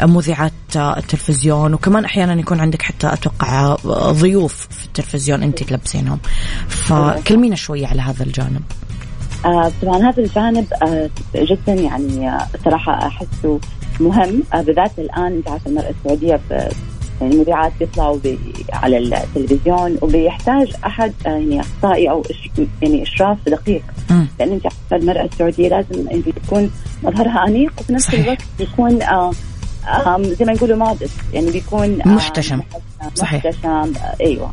مذيعات 0.04 0.52
التلفزيون 0.76 1.74
وكمان 1.74 2.06
أحيانا 2.06 2.34
يكون 2.34 2.60
عندك 2.60 2.82
حتى 2.82 3.14
أتوقع 3.14 3.76
ضيوف 4.12 4.68
في 4.72 4.86
التلفزيون 4.86 5.44
أنت 5.44 5.64
تلبسينهم. 5.64 6.20
فكلمينا 6.68 7.56
شوية 7.56 7.88
على 7.88 8.02
هذا 8.02 8.24
الجانب. 8.24 8.62
آه 9.46 9.72
طبعا 9.82 9.98
هذا 9.98 10.24
الجانب 10.24 10.66
آه 10.84 11.10
جدا 11.36 11.74
يعني 11.74 12.30
آه 12.30 12.48
صراحة 12.66 13.08
أحسه 13.08 13.60
مهم. 14.00 14.44
آه 14.54 14.62
بالذات 14.62 15.00
الآن 15.00 15.36
أنت 15.38 15.50
عارفة 15.50 15.70
المرأة 15.70 15.90
السعودية 15.90 16.40
يعني 17.22 17.34
المذيعات 17.34 17.72
بيطلعوا 17.80 18.20
على 18.74 18.98
التلفزيون 18.98 19.98
وبيحتاج 20.02 20.74
أحد 20.86 21.14
آه، 21.26 21.30
يعني 21.30 21.62
اخصائي 21.62 22.10
أو 22.10 22.24
يعني 22.82 23.04
إشراف 23.04 23.38
دقيق. 23.48 23.84
لأن 24.40 24.52
أنت 24.52 24.68
المرأة 24.94 25.26
السعودية 25.26 25.70
لازم 25.70 26.08
يعني 26.10 26.22
تكون 26.22 26.72
مظهرها 27.04 27.48
أنيق 27.48 27.74
وفي 27.80 27.94
نفس 27.94 28.14
الوقت 28.14 28.42
يكون 28.60 29.02
آه 29.02 29.32
زي 30.22 30.46
ما 30.46 30.52
يقولوا 30.52 30.78
مودست 30.78 31.18
يعني 31.34 31.52
بيكون 31.52 32.02
آه 32.02 32.08
محتشم 32.08 32.62
صحيح. 33.16 33.46
محتشم 33.46 33.94
أيوه. 34.22 34.52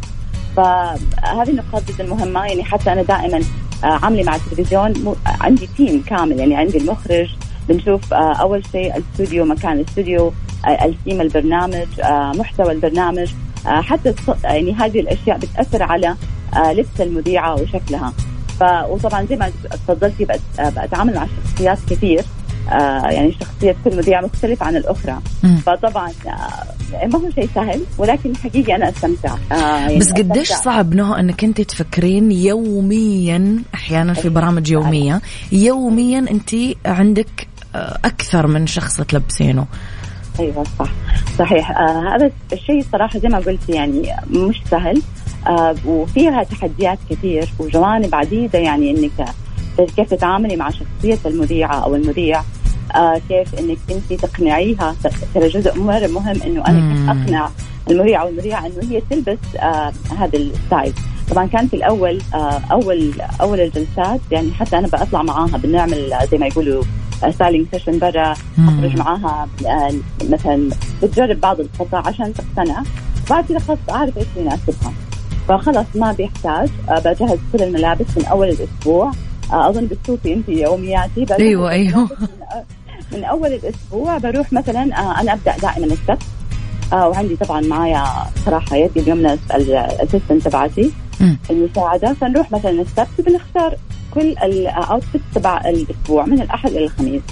فهذه 0.57 1.49
النقاط 1.51 1.83
جدا 1.89 2.07
مهمة. 2.07 2.47
يعني 2.47 2.65
حتى 2.65 2.93
أنا 2.93 3.03
دائما 3.03 3.41
آه 3.85 3.99
عملي 4.03 4.23
مع 4.23 4.37
التلفزيون. 4.37 5.17
عندي 5.27 5.69
تيم 5.77 6.03
كامل. 6.07 6.39
يعني 6.39 6.57
عندي 6.57 6.79
المخرج. 6.79 7.29
بنشوف 7.69 8.15
آه 8.15 8.33
أول 8.33 8.63
شيء 8.73 8.97
الاستوديو 8.97 9.45
مكان 9.45 9.73
الاستوديو 9.73 10.33
الثيم 10.67 11.21
البرنامج 11.21 12.01
آه، 12.01 12.33
محتوى 12.37 12.73
البرنامج 12.73 13.29
آه، 13.67 13.81
حتى 13.81 14.15
يعني 14.45 14.73
هذه 14.73 15.01
الأشياء 15.01 15.39
بتأثر 15.39 15.83
على 15.83 16.17
آه، 16.57 16.73
لبس 16.73 17.01
المذيعة 17.01 17.55
وشكلها. 17.55 18.13
ف 18.61 18.63
وطبعا 18.89 19.27
زي 19.27 19.37
ما 19.37 19.51
تفضلتي 19.71 20.27
بتعامل 20.59 21.15
مع 21.15 21.27
شخصيات 21.27 21.79
كثير 21.91 22.25
آه 22.71 23.11
يعني 23.11 23.33
شخصية 23.41 23.77
كل 23.85 23.97
مذيعة 23.97 24.21
مختلفة 24.21 24.67
عن 24.67 24.77
الأخرى. 24.77 25.19
فطبعا 25.67 26.13
آه 26.27 27.07
ما 27.07 27.19
هو 27.19 27.31
شيء 27.31 27.49
سهل 27.55 27.81
ولكن 27.99 28.37
حقيقي 28.37 28.77
أنا 28.77 28.89
أستمتع. 28.89 29.35
آه 29.53 29.55
يعني 29.55 29.99
بس 29.99 30.13
قديش 30.13 30.53
صعب 30.53 30.95
نهى 30.95 31.21
أنك 31.21 31.45
أنت 31.45 31.61
تفكرين 31.61 32.33
يوميا 32.33 33.63
أحيانا 33.75 34.15
في 34.15 34.29
برامج 34.29 34.71
يومية 34.71 35.21
يوميا 35.53 36.19
أنت 36.19 36.51
عندك 36.87 37.49
أكثر 38.05 38.47
من 38.47 38.67
شخص 38.67 39.01
تلبسينه؟ 39.01 39.67
أيوه 40.41 40.65
صح. 40.79 40.91
صحيح. 41.39 41.71
آه 41.71 42.15
هذا 42.17 42.31
الشيء 42.53 42.85
صراحة 42.93 43.19
زي 43.19 43.29
ما 43.29 43.39
قلت 43.39 43.69
يعني 43.69 44.13
مش 44.31 44.63
سهل. 44.71 45.03
آه 45.47 45.75
وفيها 45.87 46.43
تحديات 46.43 46.99
كثير 47.11 47.49
وجوانب 47.59 48.15
عديدة 48.15 48.59
يعني 48.59 48.91
إنك 48.91 49.29
كيف 49.97 50.11
تتعاملي 50.11 50.57
مع 50.57 50.71
شخصية 50.71 51.19
المذيعة 51.27 51.85
أو 51.85 51.95
المذيع. 51.95 52.43
آه 52.95 53.21
كيف 53.29 53.55
إنك 53.61 53.79
انت 53.91 54.21
تقنعيها. 54.23 54.97
ترى 55.35 55.49
جزء 55.49 55.79
مره 55.79 56.07
مهم 56.07 56.43
إنه 56.43 56.67
أنا 56.67 57.11
أقنع 57.13 57.51
المذيع 57.91 58.23
أو 58.23 58.29
المذيعة 58.29 58.67
إنه 58.67 58.91
هي 58.91 59.03
تلبس 59.11 59.39
آه 59.57 59.93
هذا 60.19 60.39
الستايل. 60.39 60.93
طبعا 61.31 61.47
كان 61.47 61.69
في 61.69 61.77
الأول 61.77 62.19
آه 62.35 62.61
أول 62.73 63.13
أول 63.41 63.61
الجلسات 63.61 64.21
يعني 64.31 64.53
حتى 64.53 64.79
أنا 64.79 64.87
بطلع 64.87 65.23
معاها 65.23 65.57
بنعمل 65.57 66.13
زي 66.33 66.39
ما 66.39 66.47
يقولوا 66.47 66.83
styling 67.31 67.67
session 67.71 67.99
برا 67.99 68.33
أخرج 68.59 68.97
معاها 68.97 69.49
آه، 69.67 69.95
مثلا 70.31 70.69
بتجرب 71.03 71.41
بعض 71.41 71.61
القطع 71.61 72.03
عشان 72.07 72.35
تقتنع 72.35 72.83
بعد 73.31 73.45
كذا 73.45 73.59
خلاص 73.59 73.79
اعرف 73.91 74.19
إيش 74.19 74.27
يناسبها 74.37 74.93
فخلاص 75.49 75.87
ما 75.95 76.13
بيحتاج. 76.13 76.69
آه، 76.89 76.99
بجهز 76.99 77.39
كل 77.53 77.63
الملابس 77.63 78.07
من 78.17 78.25
أول 78.25 78.49
الأسبوع. 78.49 79.13
آه، 79.53 79.69
أظن 79.71 79.87
بتشوفي 79.87 80.35
انت 80.35 80.49
يومياتي. 80.49 81.27
أيوه 81.41 81.71
أيوه. 81.71 82.09
من 83.13 83.25
أول 83.25 83.53
الأسبوع. 83.53 84.19
بروح 84.19 84.53
مثلا 84.53 84.83
أنا 85.21 85.33
أبدأ 85.33 85.57
دائما 85.59 85.87
السبت. 85.87 86.23
وعندي 86.93 87.37
طبعا 87.37 87.61
معايا 87.61 88.05
صراحة 88.45 88.77
يدي 88.77 89.01
اليمنى 89.01 89.39
الأسيستنت 89.55 90.49
تبعتي 90.49 90.93
المساعدة. 91.51 92.13
فنروح 92.21 92.53
مثلا 92.53 92.71
السبت 92.71 93.21
بنختار 93.27 93.77
كل 94.19 94.29
الاوتفيت 94.43 95.21
تبع 95.35 95.61
الأسبوع 95.61 96.25
من 96.25 96.43
الأحد 96.43 96.71
إلى 96.71 96.85
الخميس. 96.85 97.23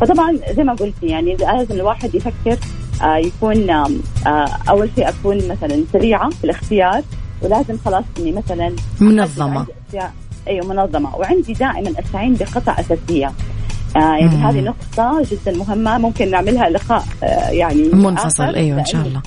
فطبعا 0.00 0.38
زي 0.56 0.64
ما 0.64 0.72
قلتي 0.72 1.06
يعني 1.06 1.36
لازم 1.36 1.74
الواحد 1.74 2.14
يفكر 2.14 2.58
آه 3.02 3.16
يكون 3.16 3.70
آه 3.70 4.48
أول 4.68 4.90
شيء 4.96 5.08
أكون 5.08 5.36
مثلا 5.36 5.84
سريعة 5.92 6.30
في 6.30 6.44
الاختيار 6.44 7.02
ولازم 7.42 7.76
خلاص 7.84 8.04
إني 8.18 8.32
مثلا 8.32 8.72
منظمة. 9.00 9.66
أيوه 10.48 10.66
منظمة. 10.66 11.16
وعندي 11.16 11.52
دائما 11.52 12.00
أستعين 12.00 12.34
بقطع 12.34 12.80
أساسية. 12.80 13.32
آه 13.96 13.98
يعني 13.98 14.36
هذه 14.36 14.60
نقطة 14.60 15.26
جدا 15.30 15.58
مهمة 15.58 15.98
ممكن 15.98 16.30
نعملها 16.30 16.68
لقاء 16.68 17.04
آه 17.22 17.50
يعني 17.50 17.82
منفصل. 17.82 18.54
أيوه 18.54 18.80
إن 18.80 18.84
شاء 18.84 19.02
الله. 19.02 19.22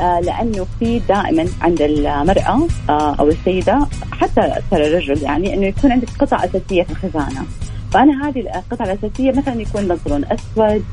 آه 0.00 0.20
لأنه 0.20 0.66
في 0.78 0.98
دائما 1.08 1.46
عند 1.60 1.82
المرأة 1.82 2.66
آه 2.90 3.14
أو 3.20 3.28
السيدة 3.28 3.86
حتى 4.20 4.40
ترى 4.70 4.86
الرجل 4.86 5.22
يعني 5.22 5.54
إنه 5.54 5.66
يكون 5.66 5.92
عندك 5.92 6.08
قطع 6.18 6.44
أساسية 6.44 6.82
في 6.82 6.90
الخزانة. 6.90 7.46
فأنا 7.92 8.28
هذه 8.28 8.40
القطع 8.40 8.84
الأساسية 8.84 9.32
مثلا 9.32 9.60
يكون 9.60 9.88
بنطلون 9.88 10.24
أسود 10.24 10.84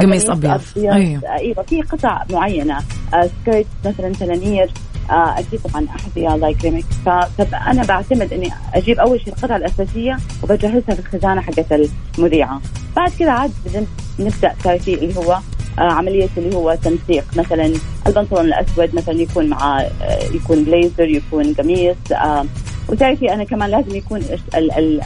قميص 0.00 0.30
أبيض. 0.30 0.60
أيوه. 0.76 1.20
أيوه 1.32 1.62
في 1.62 1.82
قطع 1.82 2.24
معينة. 2.30 2.78
آه 3.14 3.30
skirt 3.42 3.66
مثلا 3.84 4.12
تنانير 4.12 4.70
آه، 5.10 5.38
أجيب 5.38 5.60
طبعا 5.64 5.86
احذيه 5.96 6.34
الله 6.34 6.48
يكرمك. 6.48 6.84
فأنا 7.36 7.84
بعتمد 7.84 8.32
إني 8.32 8.50
أجيب 8.74 8.98
أول 8.98 9.20
شيء 9.20 9.28
القطعه 9.32 9.56
الأساسية 9.56 10.16
وبجهزها 10.42 10.94
في 10.94 10.98
الخزانة 11.00 11.40
حقت 11.40 11.88
المذيعة. 12.18 12.60
بعد 12.96 13.10
كذا 13.18 13.30
عاد 13.30 13.52
نبدأ 14.18 14.54
تعرفي 14.64 14.94
اللي 14.94 15.16
هو 15.16 15.32
آه 15.32 15.42
عملية 15.78 16.28
اللي 16.36 16.56
هو 16.56 16.74
تنسيق. 16.82 17.24
مثلا 17.36 17.72
البنطلون 18.06 18.44
الأسود 18.44 18.94
مثلا 18.94 19.14
يكون 19.14 19.46
مع 19.46 19.80
آه 19.80 20.22
يكون 20.34 20.64
بليزر 20.64 21.08
يكون 21.08 21.54
قميص 21.54 21.96
آه 22.12 22.44
وتعرفي 22.88 23.32
أنا 23.32 23.44
كمان 23.44 23.70
لازم 23.70 23.96
يكون 23.96 24.22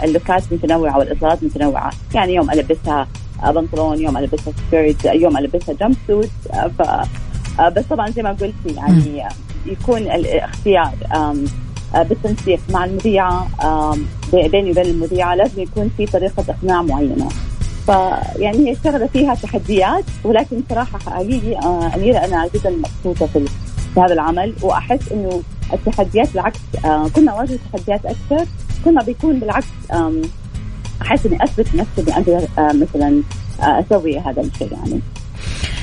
اللوكات 0.04 0.42
متنوعة 0.52 0.98
والاطلالات 0.98 1.42
متنوعة. 1.42 1.92
يعني 2.14 2.34
يوم 2.34 2.50
ألبسها 2.50 3.06
آه، 3.42 3.50
بنطلون 3.50 4.00
يوم 4.00 4.16
ألبسها 4.16 4.52
سكيرت 4.68 5.04
يوم 5.04 5.36
ألبسها 5.36 5.74
جمب 5.74 5.96
سوت 6.06 6.30
آه، 6.52 6.70
ف 6.78 6.82
آه، 7.60 7.68
بس 7.68 7.84
طبعا 7.90 8.10
زي 8.10 8.22
ما 8.22 8.30
قلتي 8.30 8.74
يعني 8.76 9.24
يكون 9.66 9.98
الاختيار 9.98 10.90
بالتنسيق 11.94 12.60
مع 12.70 12.84
المذيعة 12.84 13.48
بيني 14.32 14.70
وبين 14.70 14.86
المذيعة 14.86 15.34
لازم 15.34 15.62
يكون 15.62 15.90
في 15.96 16.06
طريقة 16.06 16.44
إقناع 16.48 16.82
معينة. 16.82 17.28
فيعني 17.86 18.58
هي 18.68 18.72
الشغله 18.72 19.06
فيها 19.06 19.34
تحديات 19.34 20.04
ولكن 20.24 20.62
صراحة 20.70 20.98
حقيقي 20.98 21.58
أميرة 21.94 22.18
أنا 22.18 22.48
جدا 22.54 22.70
مبسوطة 22.70 23.26
في 23.26 24.00
هذا 24.00 24.12
العمل 24.12 24.54
وأحس 24.62 25.12
إنه 25.12 25.42
التحديات 25.72 26.32
بالعكس 26.32 26.58
آه 26.84 27.08
كنا 27.08 27.32
نواجه 27.32 27.58
تحديات 27.72 28.00
أكثر 28.06 28.46
كنا 28.84 29.02
بيكون 29.02 29.38
بالعكس 29.40 29.66
أحس 31.02 31.26
إني 31.26 31.44
أثبت 31.44 31.74
نفسي 31.74 32.00
إني 32.00 32.12
أقدر 32.12 32.48
آه 32.58 32.72
مثلا 32.72 33.22
آه 33.62 33.80
أسوي 33.80 34.18
هذا 34.18 34.42
الشيء 34.42 34.72
يعني. 34.72 35.00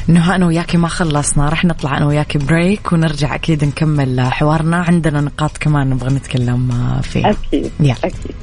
نهى 0.07 0.35
أنا 0.35 0.45
وياكي 0.45 0.77
ما 0.77 0.87
خلصنا 0.87 1.49
رح 1.49 1.65
نطلع 1.65 1.97
أنا 1.97 2.05
وياكي 2.05 2.37
break 2.38 2.93
ونرجع 2.93 3.35
أكيد 3.35 3.65
نكمل 3.65 4.21
حوارنا 4.21 4.77
عندنا 4.77 5.21
نقاط 5.21 5.57
كمان 5.57 5.89
نبغى 5.89 6.15
نتكلم 6.15 6.71
فيها. 7.01 7.29
أكيد 7.29 7.71
يلا. 7.79 7.95
أكيد. 8.03 8.35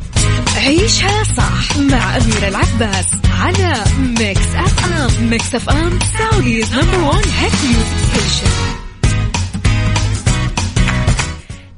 عيشها 0.56 1.24
صح 1.24 1.76
مع 1.78 2.16
أميرة 2.16 2.48
العباس 2.48 3.06
على 3.40 3.84
Mix 3.98 4.54
FM 4.54 5.30
Mix 5.30 5.54
FM 5.54 5.98
Saudi's 6.18 6.74
number 6.74 6.98
one 6.98 7.22
hit 7.38 7.52
music 7.64 7.96
station 8.12 8.50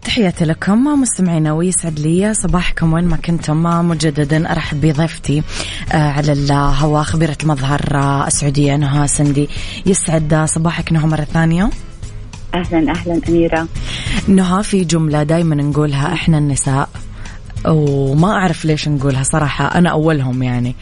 تحياتي 0.03 0.45
لكم 0.45 0.85
مستمعينا 0.85 1.53
ويسعد 1.53 1.99
لي 1.99 2.35
صباحكم 2.35 2.93
وين 2.93 3.05
ما 3.05 3.17
كنتم. 3.17 3.63
مجددا 3.63 4.53
ارحب 4.53 4.81
بضيفتي 4.81 5.43
آه، 5.93 5.97
على 6.13 6.33
الهواء 6.33 7.03
خبيرة 7.03 7.37
المظهر 7.43 7.81
آه، 7.95 8.27
السعودية 8.27 8.77
نهى 8.77 9.09
سندي. 9.09 9.49
يسعد 9.87 10.45
صباحك 10.49 10.93
نهى 10.93 11.07
مرة 11.07 11.25
ثانية. 11.25 11.71
أهلا 12.55 12.93
أهلا 12.93 13.21
أميرة. 13.29 13.69
نهى 14.29 14.63
في 14.63 14.85
جملة 14.85 15.23
دائما 15.23 15.55
نقولها 15.55 16.13
إحنا 16.13 16.39
النساء. 16.39 16.89
وما 17.69 18.33
أعرف 18.33 18.65
ليش 18.65 18.89
نقولها 18.89 19.23
صراحة 19.23 19.79
أنا 19.79 19.91
أولهم 19.91 20.43
يعني. 20.43 20.75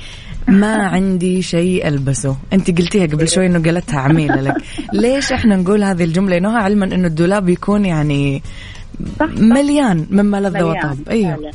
ما 0.48 0.74
عندي 0.86 1.42
شيء 1.42 1.88
ألبسه. 1.88 2.36
أنت 2.52 2.78
قلتيها 2.78 3.06
قبل 3.06 3.28
شوي 3.28 3.46
إنه 3.46 3.62
قالتها 3.62 4.00
عميلة 4.00 4.40
لك. 4.40 4.54
ليش 4.92 5.32
إحنا 5.32 5.56
نقول 5.56 5.84
هذه 5.84 6.04
الجملة؟ 6.04 6.38
نهى 6.38 6.56
علما 6.56 6.84
إنه 6.84 7.06
الدولاب 7.06 7.48
يكون 7.48 7.84
يعني 7.84 8.42
مليان 9.36 10.06
مما 10.10 10.40
لذ 10.40 10.62
وطاب. 10.62 10.98
أيوه. 11.10 11.50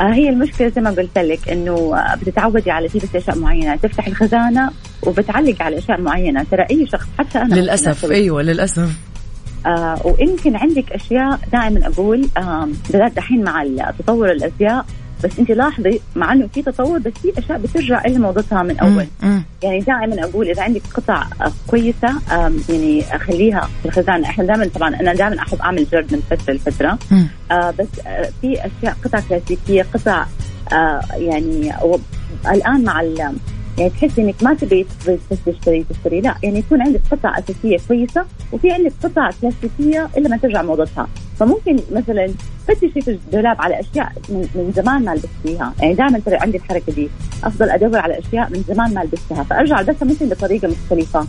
آه 0.00 0.14
هي 0.14 0.28
المشكلة 0.28 0.68
زي 0.68 0.80
ما 0.80 0.90
قلت 0.90 1.18
لك 1.18 1.48
إنه 1.48 1.72
آه، 1.72 2.14
بتتعودي 2.14 2.70
على 2.70 2.88
تلبسي 2.88 3.18
أشياء 3.18 3.38
معينة. 3.38 3.76
تفتح 3.76 4.06
الخزانة 4.06 4.70
وبتعلق 5.02 5.62
على 5.62 5.78
أشياء 5.78 6.00
معينة. 6.00 6.46
ترى 6.50 6.66
أي 6.70 6.86
شخص 6.86 7.06
حتى 7.18 7.38
أنا 7.38 7.54
للأسف 7.54 8.10
أيوه 8.10 8.42
للأسف. 8.42 8.98
آه 9.66 9.98
ويمكن 10.04 10.56
عندك 10.56 10.92
أشياء 10.92 11.40
دائما 11.52 11.86
أقول 11.86 12.28
آه 12.36 12.68
دحين 13.16 13.44
مع 13.44 13.64
تطور 13.98 14.30
الأزياء 14.32 14.86
بس 15.24 15.38
انت 15.38 15.50
لاحظي 15.50 16.00
مع 16.16 16.32
إنه 16.32 16.48
في 16.54 16.62
تطور 16.62 16.98
بس 16.98 17.12
في 17.22 17.38
أشياء 17.38 17.58
بترجع 17.58 18.04
إلى 18.04 18.18
موضتها 18.18 18.62
من 18.62 18.78
أول. 18.78 19.06
يعني 19.62 19.80
دائما 19.80 20.24
أقول 20.24 20.48
إذا 20.48 20.62
عندك 20.62 20.82
قطع 20.94 21.24
كويسة 21.66 22.14
يعني 22.68 23.02
خليها 23.02 23.68
في 23.82 23.88
الخزانه 23.88 24.26
إحنا 24.28 24.44
دائما 24.44 24.68
طبعا 24.74 24.88
أنا 25.00 25.14
دائما 25.14 25.38
أحب 25.42 25.58
أعمل 25.58 25.86
جرد 25.92 26.14
من 26.14 26.20
فترة 26.30 26.54
لفترة. 26.54 26.98
آه 27.50 27.70
بس 27.78 27.86
آه 28.06 28.30
في 28.40 28.52
أشياء 28.66 28.96
قطع 29.04 29.20
كلاسيكية 29.28 29.86
قطع 29.94 30.26
آه 30.72 31.00
يعني 31.16 31.72
الآن 32.50 32.84
مع 32.84 33.00
يعني 33.78 33.90
تحسي 33.90 34.22
إنك 34.22 34.42
ما 34.42 34.54
تبي 34.54 34.86
بس 35.08 35.38
تشتري 35.46 35.84
تشتري. 35.90 36.20
لا 36.20 36.34
يعني 36.42 36.58
يكون 36.58 36.82
عندك 36.82 37.00
قطع 37.10 37.38
أساسية 37.38 37.78
كويسة 37.88 38.24
وفي 38.52 38.70
عندك 38.70 38.92
قطع 39.02 39.30
كلاسيكية 39.40 40.08
إلا 40.16 40.28
ما 40.28 40.36
ترجع 40.36 40.62
موضتها. 40.62 41.08
فممكن 41.38 41.78
مثلا 41.92 42.30
فتشي 42.68 43.00
في 43.00 43.10
الدولاب 43.10 43.56
على 43.60 43.80
أشياء 43.80 44.12
من, 44.28 44.48
من 44.54 44.72
زمان 44.76 45.04
ما 45.04 45.10
لبستيها 45.14 45.74
يعني 45.80 45.94
دائما 45.94 46.18
ترى 46.18 46.36
عندي 46.36 46.56
الحركة 46.56 46.92
دي. 46.92 47.08
أفضل 47.44 47.70
أدور 47.70 47.98
على 47.98 48.18
أشياء 48.18 48.50
من 48.50 48.64
زمان 48.68 48.94
ما 48.94 49.00
لبستها. 49.00 49.42
فأرجع 49.42 49.80
ألبسها 49.80 50.08
ممكن 50.08 50.28
بطريقة 50.28 50.68
مختلفة. 50.68 51.26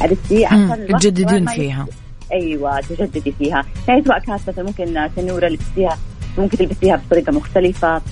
عرفتي 0.00 0.46
عشان 0.46 0.86
تجددين 0.86 1.46
فيها. 1.46 1.86
أيوه 2.32 2.80
تجددي 2.80 3.32
فيها. 3.32 3.64
يعني 3.88 4.04
سواء 4.04 4.18
كانت 4.18 4.48
مثلا 4.48 4.64
ممكن 4.64 5.08
تنورة 5.16 5.48
لبستيها. 5.48 5.98
ممكن 6.38 6.56
تلبسيها 6.56 6.96
بطريقة 6.96 7.32
مختلفة. 7.32 8.02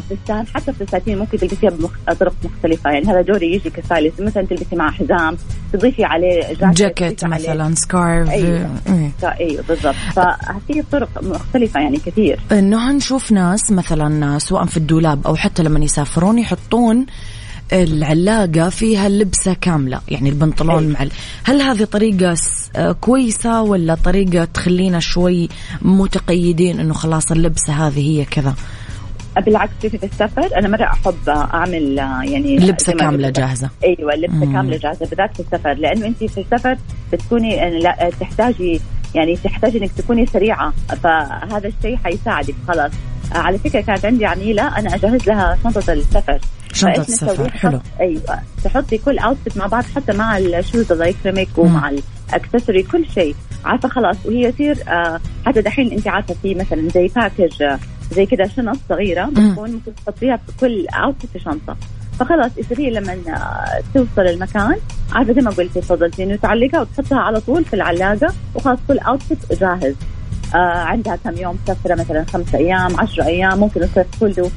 فستان 0.00 0.46
حتى 0.46 0.72
فساتين 0.72 1.18
ممكن 1.18 1.38
تلبسيها 1.38 1.70
بطرق 2.08 2.34
مختلفة. 2.44 2.90
يعني 2.90 3.06
هذا 3.06 3.20
دوري 3.20 3.54
يجي 3.54 3.70
كستايلست 3.70 4.20
مثلا 4.20 4.46
تلبسي 4.46 4.76
مع 4.76 4.90
حزام 4.90 5.36
تضيفي 5.72 6.04
عليه 6.04 6.40
جاكيت, 6.40 6.76
جاكيت 6.76 7.24
مثلا 7.24 7.74
سكارف 7.74 8.30
أيوه, 8.30 8.70
إيه. 8.86 9.12
أيوة 9.40 9.64
بالضبط. 9.68 9.94
ففي 9.94 10.82
طرق 10.92 11.08
مختلفة 11.22 11.80
يعني 11.80 11.96
كثير. 11.96 12.40
انه 12.52 12.92
نشوف 12.92 13.32
ناس 13.32 13.72
مثلا 13.72 14.38
سواء 14.38 14.64
في 14.64 14.76
الدولاب 14.76 15.26
أو 15.26 15.36
حتى 15.36 15.62
لما 15.62 15.84
يسافرون 15.84 16.38
يحطون 16.38 17.06
العلاقة 17.72 18.68
فيها 18.68 19.06
اللبسة 19.06 19.54
كاملة 19.54 20.00
يعني 20.08 20.28
البنطلون 20.28 20.84
أيه. 20.84 20.92
مع 20.92 21.06
هل 21.44 21.62
هذه 21.62 21.84
طريقة 21.84 22.36
آه، 22.76 22.92
كويسة 22.92 23.62
ولا 23.62 23.94
طريقة 23.94 24.44
تخلينا 24.44 25.00
شوي 25.00 25.48
متقيدين 25.82 26.80
إنه 26.80 26.94
خلاص 26.94 27.32
اللبسة 27.32 27.72
هذه 27.72 28.00
هي 28.00 28.24
كذا؟ 28.24 28.54
بالعكس 29.40 29.72
في 29.80 30.06
السفر 30.06 30.58
أنا 30.58 30.68
مرة 30.68 30.84
أحب 30.84 31.28
أعمل 31.28 31.98
يعني 32.24 32.56
لبسة 32.58 32.92
كاملة 32.92 33.30
جاهزة. 33.30 33.70
أيوه 33.84 34.14
لبسة 34.14 34.46
مم. 34.46 34.52
كاملة 34.52 34.76
جاهزة 34.76 35.06
بالذات 35.06 35.34
في 35.36 35.40
السفر. 35.40 35.72
لأنه 35.72 36.06
انت 36.06 36.24
في 36.24 36.40
السفر 36.40 36.76
بتكوني 37.12 37.80
لا 37.80 38.10
تحتاجي 38.20 38.80
يعني 39.14 39.36
تحتاجي 39.36 39.78
إنك 39.78 39.92
تكوني 39.92 40.26
سريعة. 40.26 40.72
فهذا 41.02 41.68
الشيء 41.68 41.96
حيساعدك. 41.96 42.54
خلاص. 42.68 42.92
على 43.32 43.58
فكرة 43.58 43.80
كانت 43.80 44.04
عندي 44.04 44.26
عميلة 44.26 44.78
أنا 44.78 44.94
أجهز 44.94 45.28
لها 45.28 45.58
شنطة 45.64 45.92
السفر. 45.92 46.38
شنطة 46.72 47.00
السفر. 47.00 47.50
حلو. 47.50 47.80
أيوه 48.00 48.40
تحطي 48.64 48.98
كل 48.98 49.18
outfit 49.18 49.56
مع 49.56 49.66
بعض 49.66 49.84
حتى 49.96 50.12
مع 50.12 50.38
ال 50.38 50.47
shoes 50.47 50.92
الله 50.92 51.06
يكرمك 51.06 51.48
ومع 51.56 51.90
ال 52.28 52.33
accessory 52.33 52.82
كل 52.82 53.06
شيء. 53.14 53.34
عارفة 53.64 53.88
خلاص 53.88 54.16
وهي 54.24 54.40
يصير 54.40 54.76
آه 54.88 55.20
حتى 55.46 55.60
دحين 55.60 55.92
انت 55.92 56.08
عارفة 56.08 56.34
في 56.42 56.54
مثلا 56.54 56.88
زي 56.88 57.10
package 57.16 57.62
آه 57.62 57.78
زي 58.12 58.26
كذا 58.26 58.46
شنط 58.46 58.76
صغيرة 58.88 59.24
بتكون 59.24 59.70
ممكن 59.70 59.92
تحطيها 59.94 60.36
في 60.36 60.52
كل 60.60 60.86
outfit 60.88 61.30
في 61.30 61.38
شنطة. 61.38 61.76
فخلاص 62.18 62.50
يصير 62.58 62.92
لما 62.92 63.16
توصل 63.94 64.22
المكان 64.22 64.76
عارفه 65.12 65.32
زي 65.32 65.40
ما 65.40 65.50
قلتي 65.50 65.80
تفضلتي 65.80 66.24
إنه 66.24 66.36
تعلقها 66.36 66.80
وتحطها 66.80 67.18
على 67.18 67.40
طول 67.40 67.64
في 67.64 67.74
العلاقة 67.74 68.34
وخلاص 68.54 68.78
كل 68.88 68.98
outfit 68.98 69.60
جاهز. 69.60 69.94
آه 70.54 70.58
عندها 70.58 71.16
كم 71.16 71.36
يوم 71.36 71.58
سفره 71.66 71.94
مثلا 71.94 72.24
خمسة 72.24 72.58
أيام 72.58 73.00
عشرة 73.00 73.24
أيام 73.24 73.58
ممكن 73.58 73.82
الصيف 73.82 74.06
كله. 74.20 74.50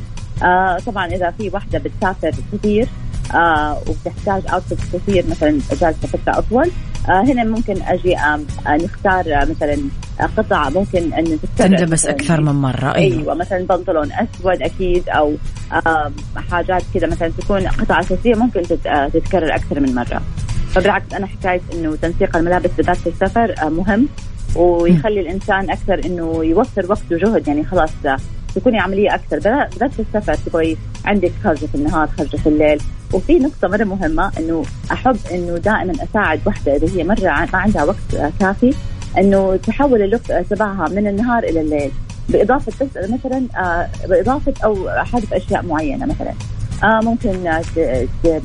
آه 0.43 0.77
طبعا 0.85 1.05
إذا 1.05 1.31
في 1.31 1.49
واحدة 1.53 1.79
بتسافر 1.79 2.31
كثير 2.53 2.87
آه 3.33 3.77
وبتحتاج 3.87 4.41
outfit 4.53 4.79
كثير 4.93 5.25
مثلا 5.29 5.49
جالسه 5.81 6.07
فتره 6.07 6.39
أطول. 6.39 6.71
آه 7.09 7.21
هنا 7.21 7.43
ممكن 7.43 7.81
أجي 7.81 8.17
آه 8.17 8.39
نختار 8.67 9.41
آه 9.41 9.45
مثلا 9.45 9.77
قطع 10.37 10.69
ممكن 10.69 11.13
إن 11.13 11.39
تندبس 11.57 12.05
أكثر 12.05 12.41
من 12.41 12.51
مرة. 12.51 12.95
أيوه, 12.95 13.19
أيوة 13.19 13.33
مثلا 13.33 13.65
بنطلون 13.65 14.09
أسود 14.11 14.61
أكيد 14.61 15.09
أو 15.09 15.35
آه 15.87 16.11
حاجات 16.51 16.83
كذا 16.93 17.07
مثلا 17.07 17.31
تكون 17.37 17.67
قطع 17.67 17.99
أساسية 17.99 18.35
ممكن 18.35 18.61
آه، 18.87 19.07
تتكرر 19.07 19.55
أكثر 19.55 19.79
من 19.79 19.95
مرة. 19.95 20.21
فبالعكس 20.71 21.13
أنا 21.13 21.27
حكاية 21.27 21.61
إنه 21.73 21.95
تنسيق 21.95 22.37
الملابس 22.37 22.69
بالذات 22.77 22.97
في 22.97 23.09
السفر 23.09 23.55
آه 23.63 23.69
مهم 23.69 24.07
ويخلي 24.55 25.19
الإنسان 25.19 25.69
أكثر 25.69 26.01
إنه 26.05 26.43
يوفر 26.45 26.85
وقت 26.89 27.11
وجهد. 27.11 27.47
يعني 27.47 27.65
خلاص 27.65 27.89
تكوني 28.55 28.79
عمليه 28.79 29.15
أكثر. 29.15 29.39
بالذات 29.39 29.91
في 29.93 29.99
السفر 29.99 30.33
تبغي 30.33 30.77
عندك 31.05 31.31
خرجة 31.43 31.65
في 31.65 31.75
النهار 31.75 32.07
خرجة 32.07 32.37
في 32.37 32.49
الليل. 32.49 32.81
وفي 33.13 33.39
نقطة 33.39 33.67
مرة 33.67 33.83
مهمة 33.83 34.31
إنه 34.39 34.63
أحب 34.91 35.17
إنه 35.31 35.57
دائما 35.57 35.93
أساعد 36.03 36.39
وحدة 36.45 36.75
إذا 36.75 36.97
هي 36.97 37.03
مرة 37.03 37.47
ما 37.53 37.59
عندها 37.59 37.83
وقت 37.83 38.31
كافي 38.39 38.73
إنه 39.17 39.55
تحول 39.55 40.01
اللوك 40.01 40.21
تبعها 40.49 40.89
من 40.89 41.07
النهار 41.07 41.43
إلى 41.43 41.61
الليل. 41.61 41.91
بإضافة 42.29 42.85
بس 42.85 43.09
مثلا 43.09 43.43
آه، 43.57 43.89
بإضافة 44.07 44.53
أو 44.63 44.89
حذف 44.89 45.33
أشياء 45.33 45.65
معينة 45.65 46.05
مثلا. 46.05 46.33
آه، 46.83 46.99
ممكن 47.03 47.61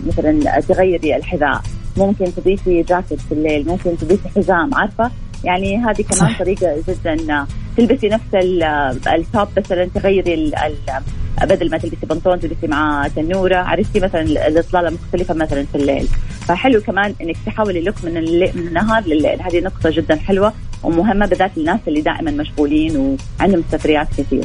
مثلا 0.06 0.60
تغيري 0.60 1.16
الحذاء. 1.16 1.62
ممكن 1.96 2.24
تضيفي 2.36 2.82
جاكيت 2.82 3.20
في 3.20 3.32
الليل. 3.32 3.68
ممكن 3.68 3.96
تضيفي 3.96 4.28
حزام. 4.28 4.74
عارفة؟ 4.74 5.10
يعني 5.44 5.76
هذه 5.78 6.02
كمان 6.02 6.32
صح. 6.32 6.38
طريقة 6.38 6.76
جدا 6.88 7.46
تلبسي 7.76 8.08
نفس 8.08 8.34
ال- 8.34 8.62
التوب 9.08 9.48
مثلا 9.56 9.88
تغيري 9.94 10.34
ال- 10.34 10.54
ال- 10.58 11.02
بدل 11.42 11.70
ما 11.70 11.78
تلبسي 11.78 12.06
بنطلون 12.06 12.40
تلبسي 12.40 12.66
معاه 12.66 13.08
تنورة 13.08 13.56
عرفتي 13.56 14.00
مثلا 14.00 14.22
الإطلالة 14.22 14.90
مختلفة 14.90 15.34
مثلا 15.34 15.64
في 15.72 15.74
الليل. 15.74 16.08
فحلو 16.40 16.80
كمان 16.80 17.14
إنك 17.22 17.36
تحولي 17.46 17.80
لوك 17.80 17.94
من 18.04 18.16
الليل 18.16 18.50
من 18.54 18.66
النهار 18.68 19.02
لليل. 19.06 19.42
هذه 19.42 19.60
نقطة 19.60 19.90
جدا 19.90 20.16
حلوة 20.16 20.52
ومهمة 20.82 21.26
بالذات 21.26 21.50
للناس 21.56 21.80
اللي 21.88 22.00
دائما 22.00 22.30
مشغولين 22.30 23.16
وعندهم 23.40 23.64
سفريات 23.72 24.08
كثير. 24.18 24.44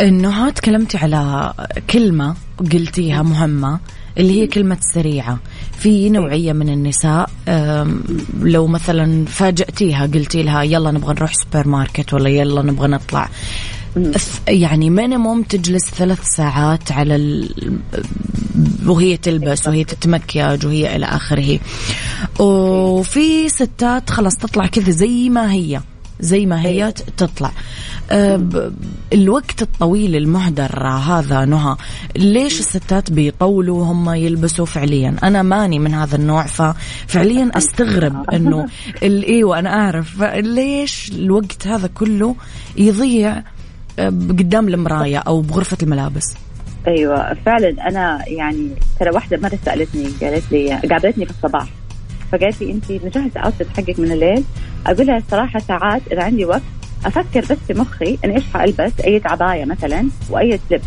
انه 0.00 0.50
تكلمتي 0.50 0.98
على 0.98 1.52
كلمة 1.90 2.34
قلتيها 2.72 3.22
مهمة. 3.22 3.80
اللي 4.18 4.40
هي 4.40 4.46
كلمة 4.46 4.78
سريعة. 4.94 5.38
في 5.78 6.10
نوعية 6.10 6.52
من 6.52 6.68
النساء 6.68 7.30
لو 8.40 8.66
مثلا 8.66 9.24
فاجأتيها 9.26 10.06
قلتي 10.06 10.42
لها 10.42 10.62
يلا 10.62 10.90
نبغى 10.90 11.14
نروح 11.14 11.32
سوبر 11.34 11.68
ماركت 11.68 12.14
ولا 12.14 12.28
يلا 12.28 12.62
نبغى 12.62 12.88
نطلع. 12.88 13.28
يعني 14.48 14.90
minimum 14.90 15.42
تجلس 15.42 15.90
ثلاث 15.90 16.24
ساعات 16.24 16.92
على 16.92 17.16
ال... 17.16 17.54
وهي 18.86 19.16
تلبس 19.16 19.66
وهي 19.66 19.84
تتمكيج 19.84 20.66
وهي 20.66 20.96
إلى 20.96 21.06
آخره. 21.06 21.58
وفي 22.38 23.48
ستات 23.48 24.10
خلاص 24.10 24.36
تطلع 24.36 24.66
كذا 24.66 24.90
زي 24.90 25.28
ما 25.28 25.52
هي. 25.52 25.80
زي 26.20 26.46
ما 26.46 26.62
هي 26.66 26.92
ت- 26.92 27.04
تطلع. 27.16 27.50
أه، 28.10 28.70
الوقت 29.12 29.62
الطويل 29.62 30.16
المهدر 30.16 30.86
هذا 30.86 31.44
نهى. 31.44 31.76
ليش 32.16 32.60
الستات 32.60 33.10
بيطولوا 33.12 33.84
هم 33.84 34.10
يلبسوا 34.10 34.66
فعليا؟ 34.66 35.16
أنا 35.22 35.42
ماني 35.42 35.78
من 35.78 35.94
هذا 35.94 36.16
النوع 36.16 36.42
ففعليا 36.46 37.50
أستغرب 37.56 38.24
إنه 38.34 38.68
إيوه 39.02 39.58
أنا 39.58 39.74
أعرف. 39.74 40.22
ليش 40.34 41.12
الوقت 41.14 41.66
هذا 41.66 41.86
كله 41.94 42.36
يضيع 42.76 43.42
أه، 43.98 44.06
قدام 44.08 44.68
المرايه 44.68 45.18
أو 45.18 45.40
بغرفة 45.40 45.76
الملابس؟ 45.82 46.24
أيوه 46.86 47.34
فعلا 47.46 47.88
أنا 47.88 48.24
يعني 48.28 48.68
ترى 49.00 49.10
واحدة 49.10 49.36
مرة 49.38 49.58
سألتني 49.64 50.04
قالت 50.22 50.52
لي 50.52 50.68
قابلتني 50.90 51.24
في 51.26 51.30
الصباح. 51.30 51.68
فقالت 52.32 52.60
لي 52.62 52.72
أنت 52.72 52.92
مجهزة 52.92 53.40
اوتفيت 53.40 53.66
حقك 53.76 53.98
من 53.98 54.12
الليل؟ 54.12 54.44
أقول 54.86 55.06
لها 55.06 55.16
الصراحه 55.16 55.58
ساعات 55.58 56.02
إذا 56.12 56.22
عندي 56.22 56.44
وقت 56.44 56.62
أفكر 57.06 57.40
بس 57.40 57.56
في 57.66 57.74
مخي 57.74 58.18
إني 58.24 58.36
إيش 58.36 58.44
حالبس 58.54 58.92
أي 59.04 59.20
عباية 59.24 59.64
مثلا 59.64 60.08
وأي 60.30 60.60
لبس 60.70 60.84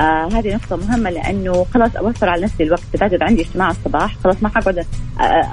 آه 0.00 0.28
هذه 0.32 0.54
نقطة 0.54 0.76
مهمة 0.76 1.10
لأنه 1.10 1.66
خلاص 1.74 1.96
أوفر 1.96 2.28
على 2.28 2.42
نفسي 2.42 2.62
الوقت. 2.62 2.82
بالذات 2.92 3.12
إذا 3.12 3.24
عندي 3.24 3.42
اجتماع 3.42 3.70
الصباح 3.70 4.16
خلاص 4.24 4.36
ما 4.42 4.48
حقعد 4.48 4.86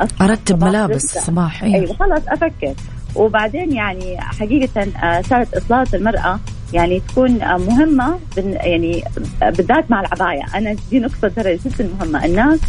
الصباح 0.01 0.69
ملابس. 0.69 1.17
الصباح 1.17 1.63
أيوه 1.63 1.75
أيوه 1.75 1.93
خلاص 1.93 2.21
أفكر. 2.27 2.73
وبعدين 3.15 3.71
يعني 3.73 4.21
حقيقة 4.21 4.87
آه، 5.03 5.21
صارت 5.21 5.53
اطلاله 5.53 5.87
المرأة 5.93 6.39
يعني 6.73 6.99
تكون 6.99 7.41
آه، 7.41 7.57
مهمة 7.57 8.19
بن- 8.37 8.51
يعني 8.53 9.03
آه، 9.43 9.49
بالذات 9.49 9.91
مع 9.91 10.01
العباية. 10.01 10.41
أنا 10.55 10.75
دي 10.91 10.99
نقطة 10.99 11.27
ترى 11.27 11.57
جدا 11.65 11.89
مهمة. 11.99 12.25
الناس 12.25 12.59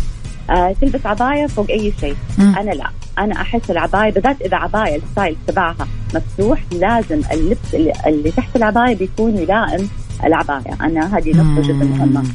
آه، 0.51 0.75
تلبس 0.81 1.07
عباية 1.07 1.47
فوق 1.47 1.71
أي 1.71 1.93
شيء. 2.01 2.17
مم. 2.39 2.55
أنا 2.59 2.71
لا. 2.71 2.87
أنا 3.19 3.35
أحس 3.41 3.71
العباية 3.71 4.13
بالذات 4.13 4.43
إذا 4.43 4.57
عباية 4.57 4.97
ال 4.97 5.03
style 5.03 5.37
تبعها 5.47 5.87
مفتوح 6.15 6.61
لازم 6.73 7.21
اللبس 7.33 7.75
اللي, 7.75 7.93
اللي 8.07 8.31
تحت 8.31 8.57
العباية 8.57 8.97
بيكون 8.97 9.37
يلائم 9.39 9.89
العباية. 10.25 10.75
أنا 10.81 11.19
هذه 11.19 11.31
نقطة 11.31 11.63
جدا 11.69 11.85
مهمة. 11.85 12.21
مم. 12.23 12.29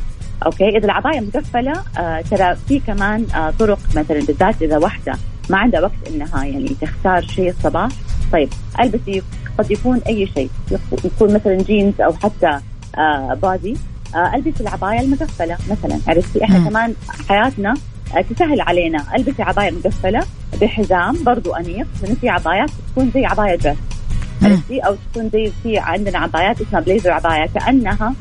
أوكي؟ 0.45 0.69
إذا 0.69 0.85
العباية 0.85 1.19
مقفلة 1.19 1.73
آه 1.97 2.21
ترى 2.21 2.55
في 2.67 2.79
كمان 2.79 3.25
آه 3.35 3.53
طرق 3.59 3.79
مثلا 3.95 4.19
بالذات 4.19 4.61
إذا 4.61 4.77
واحدة 4.77 5.13
ما 5.49 5.57
عندها 5.57 5.81
وقت 5.81 6.07
إنها 6.13 6.43
يعني 6.45 6.75
تختار 6.81 7.21
شيء 7.21 7.49
الصباح. 7.49 7.89
طيب 8.31 8.49
ألبسي 8.81 9.21
قد 9.57 9.71
يكون 9.71 10.01
أي 10.07 10.27
شيء. 10.35 10.49
يك- 10.71 11.05
يكون 11.05 11.33
مثلا 11.33 11.55
جينز 11.57 12.01
أو 12.01 12.13
حتى 12.13 12.59
آه 12.97 13.33
بادي 13.41 13.77
آه 14.15 14.35
ألبسي 14.35 14.63
العباية 14.63 14.99
المقفلة 14.99 15.57
مثلا. 15.71 15.99
عرفتي 16.07 16.43
إحنا 16.43 16.59
مم. 16.59 16.69
كمان 16.69 16.93
حياتنا 17.29 17.73
تسهل 18.29 18.61
علينا. 18.61 19.05
ألبسي 19.15 19.43
عبايه 19.43 19.71
مقفلة 19.71 20.19
بحزام 20.61 21.23
برضو 21.23 21.53
أنيق. 21.53 21.87
لأنه 22.03 22.15
في 22.21 22.29
عبايات 22.29 22.69
تكون 22.91 23.11
زي 23.13 23.25
عبايه 23.25 23.55
dress. 23.55 23.77
عرفتي؟ 24.43 24.79
أو 24.79 24.95
تكون 25.11 25.29
زي 25.29 25.51
في 25.63 25.77
عندنا 25.77 26.19
عبايات 26.19 26.61
اسمها 26.61 26.81
بليزر 26.81 27.11
عبايه 27.11 27.45
كأنها 27.55 28.13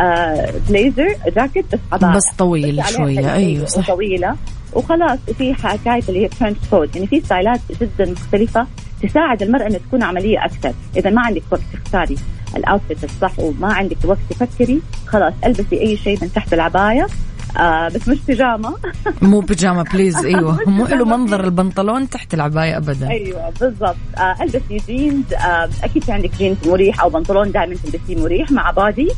آه 0.00 0.52
blazer 0.68 1.14
jacket 1.36 1.64
بس 1.74 1.80
عبايه 1.92 2.16
بس 2.16 2.22
طويل 2.38 2.84
شوية. 2.86 3.34
أيوه 3.34 3.66
صح. 3.66 3.90
وطويلة. 3.90 4.36
وخلاص 4.72 5.18
وفي 5.28 5.54
حكاية 5.54 6.02
اللي 6.08 6.24
هي 6.24 6.28
trench 6.28 6.56
coat 6.70 6.96
يعني 6.96 7.06
في 7.06 7.20
ستايلات 7.20 7.60
جدا 7.80 8.12
مختلفة 8.12 8.66
تساعد 9.02 9.42
المرأة 9.42 9.66
إنها 9.66 9.78
تكون 9.78 10.02
عملية 10.02 10.44
أكثر. 10.44 10.72
إذا 10.96 11.10
ما 11.10 11.22
عندك 11.26 11.42
وقت 11.50 11.62
تختاري 11.72 12.16
ال 12.56 12.63
outfit 12.63 13.04
الصح 13.04 13.38
وما 13.38 13.72
عندك 13.72 13.96
وقت 14.04 14.18
تفكري 14.30 14.82
خلاص 15.06 15.34
ألبسي 15.46 15.80
أي 15.80 15.96
شيء 15.96 16.18
من 16.22 16.32
تحت 16.32 16.54
العباية. 16.54 17.06
آه 17.58 17.88
بس 17.88 18.08
مش 18.08 18.18
بيجامة. 18.28 18.74
مو 19.22 19.40
بيجامة 19.40 19.82
please 19.82 20.16
أيوه. 20.26 20.58
مو 20.66 20.86
حلو 20.86 21.04
منظر 21.04 21.44
البنطلون 21.44 22.08
تحت 22.08 22.34
العباية 22.34 22.76
ابدا. 22.76 23.08
أيوه 23.10 23.50
بالضبط. 23.60 23.96
آه 24.18 24.36
البسي 24.42 24.76
جينز 24.86 25.32
آه 25.34 25.68
أكيد 25.84 26.04
في 26.04 26.12
عندك 26.12 26.30
جينز 26.38 26.56
مريح 26.66 27.00
أو 27.02 27.08
بنطلون 27.08 27.52
دائما 27.52 27.74
تلبسيه 27.74 28.22
مريح 28.22 28.50
مع 28.50 28.70
بادي 28.70 29.08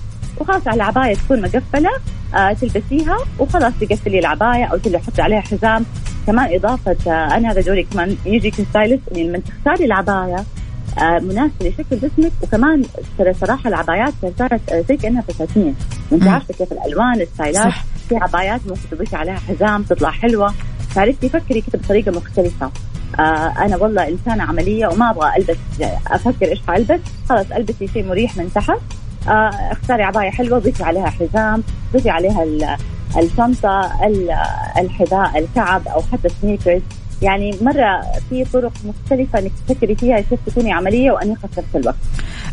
وخلاص 0.40 0.68
على 0.68 0.76
العباية 0.76 1.14
تكون 1.14 1.42
مقفلة. 1.42 1.90
آه 2.34 2.52
تلبسيها 2.52 3.16
وخلاص 3.38 3.72
تقفلي 3.80 4.18
العباية 4.18 4.64
أو 4.64 4.76
تحطي 4.78 5.22
عليها 5.22 5.40
حزام. 5.40 5.84
كمان 6.26 6.54
إضافة 6.54 6.96
آه 7.06 7.36
أنا 7.36 7.50
هذا 7.52 7.60
دوري 7.60 7.82
كمان 7.82 8.16
يجي 8.26 8.50
ك 8.50 8.57
stylist 8.57 9.02
يعني 9.12 9.28
لما 9.28 9.38
تختاري 9.38 9.84
العباية 9.84 10.44
آه 10.98 11.18
مناسبه 11.18 11.68
لشكل 11.68 11.96
جسمك 12.08 12.32
وكمان 12.42 12.82
ترى 13.18 13.34
صراحة 13.34 13.68
العبايات 13.68 14.12
صارت 14.38 14.72
آه 14.72 14.84
زي 14.88 14.96
كأنها 14.96 15.22
فساتين. 15.22 15.74
وأنت 16.10 16.22
مم. 16.22 16.28
عارفة 16.28 16.54
كيف 16.54 16.72
الألوان 16.72 17.20
الستايلات. 17.20 17.64
صح. 17.64 17.84
في 18.08 18.16
عبايات 18.16 18.60
ممكن 18.66 18.80
تضيفي 18.90 19.16
عليها 19.16 19.36
حزام 19.48 19.82
تطلع 19.82 20.10
حلوة. 20.10 20.54
فعرفتي 20.90 21.28
فكري 21.28 21.60
كده 21.60 21.78
بطريقة 21.84 22.12
مختلفة. 22.12 22.70
آه 23.18 23.22
أنا 23.64 23.76
والله 23.76 24.08
إنسانة 24.08 24.42
عملية 24.44 24.86
وما 24.86 25.10
أبغى 25.10 25.30
ألبس 25.36 25.56
أفكر 26.06 26.46
إيش 26.48 26.60
حألبس. 26.68 27.00
خلاص 27.28 27.46
ألبسي 27.56 27.88
شيء 27.88 28.06
مريح 28.08 28.36
من 28.36 28.50
تحت. 28.54 28.78
آه 29.28 29.50
اختاري 29.72 30.02
عباية 30.02 30.30
حلوة 30.30 30.58
ضيفي 30.58 30.84
عليها 30.84 31.10
حزام 31.10 31.62
ضيفي 31.92 32.10
عليها 32.10 32.42
ال- 32.42 32.76
الشنطة 33.18 34.06
ال- 34.06 34.36
الحذاء 34.78 35.38
الكعب 35.38 35.88
أو 35.88 36.02
حتى 36.12 36.28
sneakers 36.42 36.82
يعني 37.22 37.56
مرة 37.60 38.02
في 38.30 38.44
طرق 38.52 38.72
مختلفة 38.84 39.38
إنك 39.38 39.52
تفكري 39.68 39.94
فيها 39.94 40.20
كيف 40.20 40.38
تكوني 40.46 40.72
عملية 40.72 41.10
وانيقه 41.10 41.48
في 41.54 41.60
نفس 41.60 41.76
الوقت 41.76 41.96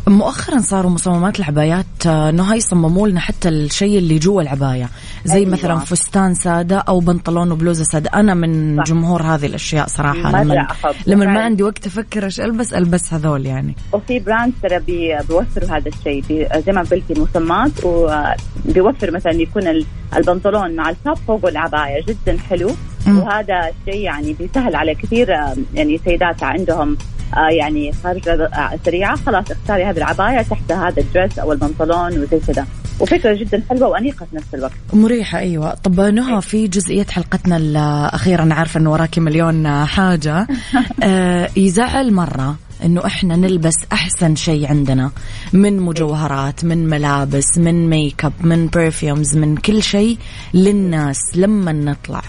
مؤخرا 0.08 0.60
صاروا 0.60 0.92
مصممات 0.92 1.40
العبايات 1.40 1.86
آه، 2.08 2.30
إنه 2.30 2.44
هاي 2.44 2.58
يصمموا 2.58 3.08
لنا 3.08 3.20
حتى 3.20 3.50
الشيء 3.50 3.98
اللي 3.98 4.20
جوا 4.20 4.42
العباية 4.42 4.90
زي 5.26 5.36
أيوة. 5.36 5.50
مثلا 5.52 5.78
فستان 5.80 6.34
سادة 6.34 6.78
أو 6.78 7.00
بنطلون 7.00 7.52
وبلوزة 7.52 7.84
سادة 7.84 8.10
أنا 8.14 8.34
من 8.34 8.78
صح. 8.78 8.84
جمهور 8.84 9.22
هذه 9.22 9.46
الأشياء 9.46 9.88
صراحة 9.88 10.44
لما. 10.44 10.68
لما 11.08 11.26
ما. 11.26 11.42
عندي 11.42 11.64
وقت 11.64 11.86
أفكر 11.88 12.26
إيش 12.26 12.40
ألبس 12.40 12.74
ألبس 12.74 13.14
هذول 13.14 13.46
يعني 13.46 13.76
وفي 13.94 14.20
brand 14.20 14.54
ترى 14.64 14.80
بي- 14.80 15.18
بيوفروا 15.30 15.70
هذا 15.78 15.88
الشيء 15.90 16.24
بي- 16.30 16.48
زي 16.66 16.72
ما 16.72 16.82
قلتي 16.82 17.22
مصممات 17.22 17.72
وبيوفر 17.86 19.12
مثلا 19.12 19.32
يكون 19.34 19.68
ال- 19.68 19.86
البنطلون 20.16 20.76
مع 20.76 20.90
التوب 20.90 21.18
فوق 21.28 21.46
العباية 21.48 22.06
جدا 22.08 22.38
حلو. 22.50 22.72
وهذا 23.08 23.70
الشيء 23.70 24.02
يعني 24.02 24.34
بيسهل 24.34 24.76
على 24.76 24.96
كثير 24.96 25.36
آه، 25.36 25.56
يعني 25.74 26.00
سيدات 26.06 26.44
عندهم 26.44 26.98
آه، 27.38 27.50
يعني 27.52 27.92
خارجه 28.04 28.46
آه، 28.46 28.80
سريعة 28.86 29.16
خلاص 29.16 29.52
اختاري 29.52 29.84
هذه 29.84 29.98
العباية 29.98 30.42
تحت 30.42 30.72
هذا 30.72 31.02
الدرس 31.02 31.40
أو 31.40 31.52
البنطلون 31.52 32.20
وزي 32.20 32.40
كذا. 32.40 32.66
وفكرة 33.00 33.34
جدا 33.34 33.64
حلوة 33.70 33.88
وأنيقة 33.88 34.26
في 34.26 34.36
نفس 34.36 34.56
الوقت. 34.56 34.74
مريحة 34.94 35.40
أيوة. 35.40 35.74
طب 35.74 36.00
نهى 36.00 36.42
في 36.42 36.68
جزئية 36.68 37.06
حلقتنا 37.10 37.58
الأخيرة 37.58 38.44
أنا 38.44 38.56
عارفة 38.56 38.80
أنه 38.80 38.92
وراكي 38.92 39.22
مليون 39.22 39.86
حاجة. 39.86 40.48
آه 41.04 41.50
يزعل 41.56 42.14
مرة. 42.14 42.56
إنه 42.84 43.06
إحنا 43.06 43.36
نلبس 43.36 43.76
أحسن 43.94 44.36
شيء 44.36 44.68
عندنا 44.68 45.12
من 45.54 45.80
مجوهرات 45.80 46.66
من 46.66 46.88
ملابس 46.88 47.58
من 47.58 47.90
make 47.90 48.26
up 48.26 48.34
من 48.42 48.68
perfumes 48.68 49.38
من 49.38 49.58
كل 49.58 49.84
شيء 49.84 50.18
للناس 50.54 51.18
لما 51.36 51.72
نطلع. 51.72 52.22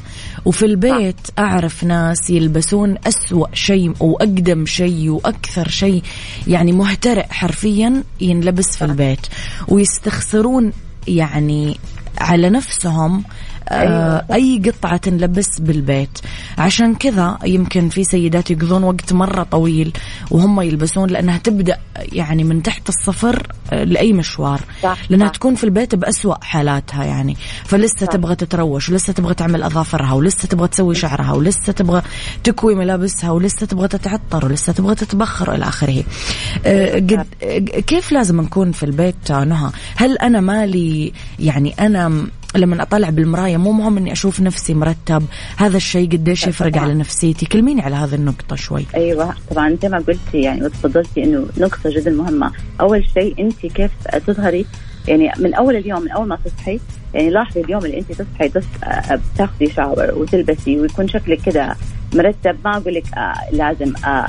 وفي 0.44 0.66
البيت 0.66 1.16
أعرف 1.38 1.84
ناس 1.84 2.30
يلبسون 2.30 2.96
أسوأ 3.06 3.46
شيء 3.54 3.94
واقدم 4.00 4.66
شيء 4.66 5.08
وأكثر 5.08 5.68
شيء. 5.68 6.02
يعني 6.46 6.72
مهترئ 6.72 7.26
حرفيا 7.30 8.02
ينلبس 8.20 8.76
في 8.76 8.84
البيت. 8.84 9.26
ويستخسرون 9.68 10.72
يعني 11.08 11.76
على 12.18 12.50
نفسهم 12.50 13.24
آه 13.68 14.24
أي 14.32 14.62
قطعة 14.64 14.96
تنلبس 14.96 15.60
بالبيت. 15.60 16.18
عشان 16.58 16.94
كذا 16.94 17.38
يمكن 17.44 17.88
في 17.88 18.04
سيدات 18.04 18.50
يقضون 18.50 18.84
وقت 18.84 19.12
مرة 19.12 19.42
طويل 19.42 19.92
وهم 20.30 20.60
يلبسون 20.60 21.10
لأنها 21.10 21.38
تبدأ 21.38 21.78
يعني 22.12 22.44
من 22.44 22.62
تحت 22.62 22.88
الصفر 22.88 23.46
آه، 23.72 23.84
لأي 23.84 24.12
مشوار. 24.12 24.60
صح 24.82 24.98
لأنها 25.10 25.26
صح. 25.26 25.32
تكون 25.32 25.54
في 25.54 25.64
البيت 25.64 25.94
بأسوأ 25.94 26.44
حالاتها 26.44 27.04
يعني. 27.04 27.36
فلسه 27.64 28.06
صح. 28.06 28.12
تبغى 28.12 28.34
تتروش 28.34 28.88
ولسه 28.88 29.12
تبغى 29.12 29.34
تعمل 29.34 29.62
أظافرها 29.62 30.12
ولسه 30.12 30.48
تبغى 30.48 30.68
تسوي 30.68 30.94
شعرها 30.94 31.32
ولسه 31.32 31.72
تبغى 31.72 32.02
تكوي 32.44 32.74
ملابسها 32.74 33.30
ولسه 33.30 33.66
تبغى 33.66 33.88
تتعطر 33.88 34.44
ولسه 34.46 34.72
تبغى 34.72 34.94
تتبخر 34.94 35.54
إلى 35.54 35.64
آخره. 35.64 36.04
آه 36.66 36.94
قد 36.94 37.26
كيف 37.86 38.12
لازم 38.12 38.40
نكون 38.40 38.72
في 38.72 38.82
البيت 38.82 39.32
نهى؟ 39.32 39.70
هل 39.96 40.18
أنا 40.18 40.40
مالي؟ 40.40 41.12
يعني 41.38 41.74
أنا 41.80 42.26
لما 42.56 42.82
أطلع 42.82 43.10
بالمراية 43.10 43.56
مو 43.56 43.72
مهم 43.72 43.96
إني 43.96 44.12
أشوف 44.12 44.40
نفسي 44.40 44.74
مرتب 44.74 45.22
هذا 45.56 45.76
الشيء 45.76 46.12
قديش 46.12 46.46
يفرق 46.46 46.78
على 46.78 46.94
نفسيتي. 46.94 47.46
كلميني 47.46 47.82
على 47.82 47.96
هذه 47.96 48.14
النقطة 48.14 48.56
شوي. 48.56 48.86
أيوه 48.94 49.34
طبعا 49.50 49.76
زي 49.82 49.88
ما 49.88 49.98
قلتي 49.98 50.40
يعني 50.40 50.64
وتفضلتي 50.64 51.24
إنه 51.24 51.46
نقطة 51.58 51.90
جدا 51.90 52.10
مهمة. 52.10 52.52
أول 52.80 53.04
شيء 53.14 53.34
أنت 53.38 53.66
كيف 53.66 53.90
تظهري؟ 54.26 54.66
يعني 55.08 55.32
من 55.38 55.54
أول 55.54 55.76
اليوم 55.76 56.02
من 56.02 56.10
أول 56.10 56.28
ما 56.28 56.38
تصحي 56.44 56.80
يعني 57.14 57.30
لاحظي 57.30 57.60
اليوم 57.60 57.84
اللي 57.84 57.98
أنت 57.98 58.12
تصحي 58.12 58.48
بس 58.48 58.64
آه، 58.84 59.20
بتاخذي 59.34 59.70
shower 59.70 60.14
وتلبسي 60.14 60.80
ويكون 60.80 61.08
شكلك 61.08 61.40
كده 61.40 61.76
مرتب. 62.14 62.56
ما 62.64 62.76
أقول 62.76 62.94
لك 62.94 63.04
آه 63.16 63.34
لازم 63.52 63.92
آه 64.06 64.26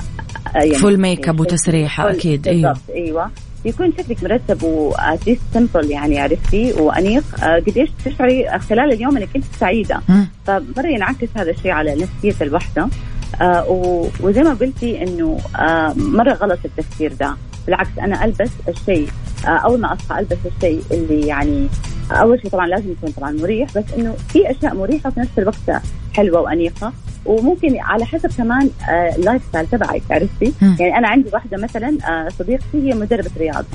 يعني 0.55 0.75
full 0.75 0.97
make 0.99 1.29
up 1.29 1.39
وتسريحة 1.39 2.11
أكيد 2.11 2.47
أيوه. 2.47 2.77
أيوه. 2.95 3.31
يكون 3.65 3.93
شكلك 3.97 4.23
مرتب 4.23 4.63
و 4.63 4.73
at 4.73 4.93
least 4.93 5.41
simple 5.53 5.91
يعني 5.91 6.19
عرفتي؟ 6.19 6.73
وأنيق. 6.73 7.43
آه 7.43 7.59
قديش 7.59 7.89
تشعري 8.05 8.59
خلال 8.59 8.93
اليوم 8.93 9.17
إنك 9.17 9.29
أنت 9.35 9.45
سعيدة. 9.59 10.01
فمره 10.47 10.87
ينعكس 10.87 11.27
هذا 11.35 11.51
الشيء 11.51 11.71
على 11.71 11.95
نفسية 11.95 12.45
الوحدة. 12.45 12.87
آه 13.41 14.09
وزي 14.21 14.43
ما 14.43 14.53
قلتي 14.53 15.03
إنه 15.03 15.39
آه 15.55 15.93
مرة 15.97 16.33
غلط 16.33 16.59
التفكير 16.65 17.13
ده. 17.13 17.35
بالعكس 17.65 17.89
أنا 17.99 18.25
ألبس 18.25 18.49
الشيء 18.69 19.07
آه 19.45 19.49
أول 19.49 19.79
ما 19.79 19.93
أصحى 19.93 20.19
ألبس 20.19 20.37
الشيء 20.55 20.83
اللي 20.91 21.27
يعني 21.27 21.67
أول 22.11 22.41
شيء 22.41 22.51
طبعا 22.51 22.67
لازم 22.67 22.91
يكون 22.91 23.11
طبعا 23.11 23.31
مريح 23.31 23.69
بس 23.77 23.83
إنه 23.97 24.15
في 24.29 24.51
أشياء 24.51 24.75
مريحة 24.75 25.09
في 25.09 25.19
نفس 25.19 25.31
الوقت 25.37 25.81
حلوة 26.13 26.41
وأنيقة. 26.41 26.93
وممكن 27.25 27.79
على 27.79 28.05
حسب 28.05 28.29
كمان 28.37 28.69
ال 28.89 29.00
life 29.00 29.41
آه، 29.43 29.47
style 29.49 29.67
تبعك 29.67 30.01
عرفتي؟ 30.11 30.53
يعني 30.79 30.97
أنا 30.97 31.07
عندي 31.07 31.29
واحدة 31.33 31.57
مثلا 31.57 31.97
آه، 32.09 32.29
صديقتي 32.29 32.65
هي 32.73 32.93
مدربة 32.93 33.31
رياضة. 33.37 33.65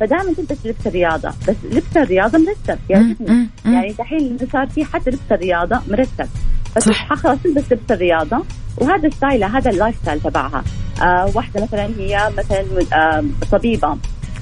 فدائما 0.00 0.32
تلبس 0.32 0.66
لبس 0.66 0.86
الرياضة. 0.86 1.28
بس 1.48 1.56
لبس 1.72 1.96
الرياضة 1.96 2.38
مرتب 2.38 2.78
يعني 2.90 3.16
يعني 3.64 3.92
دحين 3.92 4.38
صار 4.52 4.66
في 4.66 4.84
حتى 4.84 5.10
لبس 5.10 5.18
الرياضة 5.32 5.80
مرتب. 5.90 6.28
بس 6.76 6.88
خلاص 6.88 7.38
تلبس 7.44 7.72
لبس 7.72 7.90
الرياضة 7.90 8.44
وهذا 8.78 9.08
style 9.10 9.44
هذا 9.44 9.70
ال 9.70 9.96
lifestyle 9.96 10.20
تبعها. 10.20 10.64
آه 11.02 11.30
واحدة 11.34 11.62
مثلا 11.62 11.86
هي 11.98 12.30
مثلا 12.38 12.64
آه 12.92 13.24
طبيبة. 13.52 13.96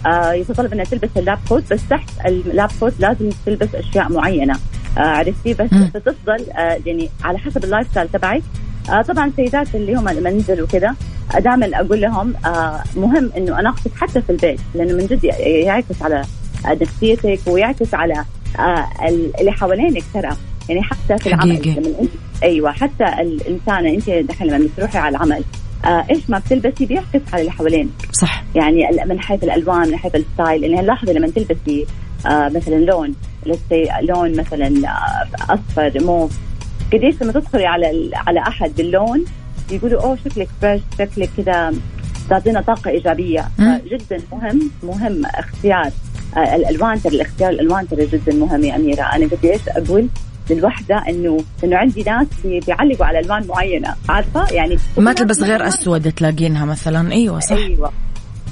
آه 0.06 0.32
يتطلب 0.32 0.72
إنها 0.72 0.84
تلبس 0.84 1.08
ال 1.16 1.22
lab 1.22 1.38
coat 1.48 1.72
بس 1.72 1.88
تحت 1.90 2.08
ال 2.26 2.37
lab 2.37 2.70
coat 2.80 2.92
لازم 3.00 3.30
تلبس 3.46 3.74
أشياء 3.74 4.12
معينة. 4.12 4.54
عرفتي؟ 4.96 5.54
بس 5.54 5.70
بتفضل 5.94 6.50
آه 6.56 6.78
يعني 6.86 7.10
على 7.24 7.38
حسب 7.38 7.64
ال 7.64 7.88
lifestyle 7.90 8.08
تبعك. 8.08 8.42
آه 8.90 9.02
طبعا 9.02 9.26
السيدات 9.26 9.74
اللي 9.74 9.94
هم 9.94 10.08
المنزل 10.08 10.62
وكذا 10.62 10.94
دائما 11.38 11.70
أقول 11.80 12.00
لهم 12.00 12.34
آه 12.46 12.82
مهم 12.96 13.30
إنه 13.36 13.60
أناقتك 13.60 13.90
حتى 13.96 14.22
في 14.22 14.30
البيت 14.30 14.60
لأنه 14.74 14.92
من 14.94 15.06
جد 15.06 15.24
يعكس 15.44 16.02
على 16.02 16.24
نفسيتك 16.66 17.40
ويعكس 17.46 17.94
على 17.94 18.24
آه 18.58 18.88
اللي 19.40 19.52
حوالينك 19.52 20.02
ترى. 20.14 20.36
يعني 20.68 20.82
حتى 20.82 21.18
في 21.18 21.26
العمل 21.26 21.62
لما 21.76 22.00
انت 22.00 22.10
أيوه 22.42 22.72
حتى 22.72 23.04
الإنسانة 23.20 23.88
أنت 23.90 24.10
دحين 24.10 24.48
لما 24.48 24.68
بتروحي 24.76 24.98
على 24.98 25.16
العمل 25.16 25.44
آه 25.84 26.06
إيش 26.10 26.30
ما 26.30 26.38
بتلبسي 26.38 26.86
بيعكس 26.86 27.20
على 27.32 27.40
اللي 27.40 27.52
حوالينك. 27.52 27.90
صح. 28.12 28.44
يعني 28.54 29.04
من 29.06 29.20
حيث 29.20 29.44
الألوان 29.44 29.88
من 29.88 29.96
حيث 29.96 30.14
الستايل. 30.14 30.64
يعني 30.64 30.86
لاحظي 30.86 31.12
لما 31.12 31.28
تلبسي 31.28 31.86
آه 32.26 32.48
مثلا 32.48 32.74
لون 32.74 33.14
لون 34.02 34.36
مثلا 34.36 34.66
آه 34.88 35.54
أصفر 35.54 36.04
موف 36.04 36.38
قديش 36.92 37.22
لما 37.22 37.32
تدخلي 37.32 37.66
على 37.66 38.10
على 38.26 38.40
أحد 38.40 38.74
باللون 38.76 39.24
يقولوا 39.70 40.02
أوه 40.02 40.18
شكلك 40.24 40.48
fresh 40.62 40.82
شكلك 40.98 41.30
كذا 41.36 41.74
تعطينا 42.30 42.60
طاقة 42.60 42.90
إيجابية. 42.90 43.48
جدا 43.90 44.18
مهم 44.32 44.70
مهم 44.82 45.22
اختيار 45.26 45.90
آه 46.36 46.56
الألوان 46.56 47.02
ترى 47.02 47.14
الاختيار 47.16 47.50
الألوان 47.50 47.88
ترى 47.88 48.06
جدا 48.06 48.34
مهم 48.34 48.64
يا 48.64 48.76
أميرة. 48.76 49.02
أنا 49.02 49.26
قديش 49.26 49.60
أقول 49.68 50.08
للوحدة 50.50 51.04
إنه 51.08 51.38
إنه 51.64 51.76
عندي 51.76 52.02
ناس 52.02 52.26
بيعلقوا 52.44 53.06
على 53.06 53.20
ألوان 53.20 53.46
معينة 53.46 53.94
عارفة؟ 54.08 54.50
يعني 54.50 54.78
ما 54.98 55.12
تلبس 55.12 55.42
غير 55.42 55.68
أسود 55.68 56.12
تلاقينها 56.12 56.64
مثلا. 56.64 57.12
أيوه 57.12 57.40
صح. 57.40 57.56
أيوه. 57.56 57.92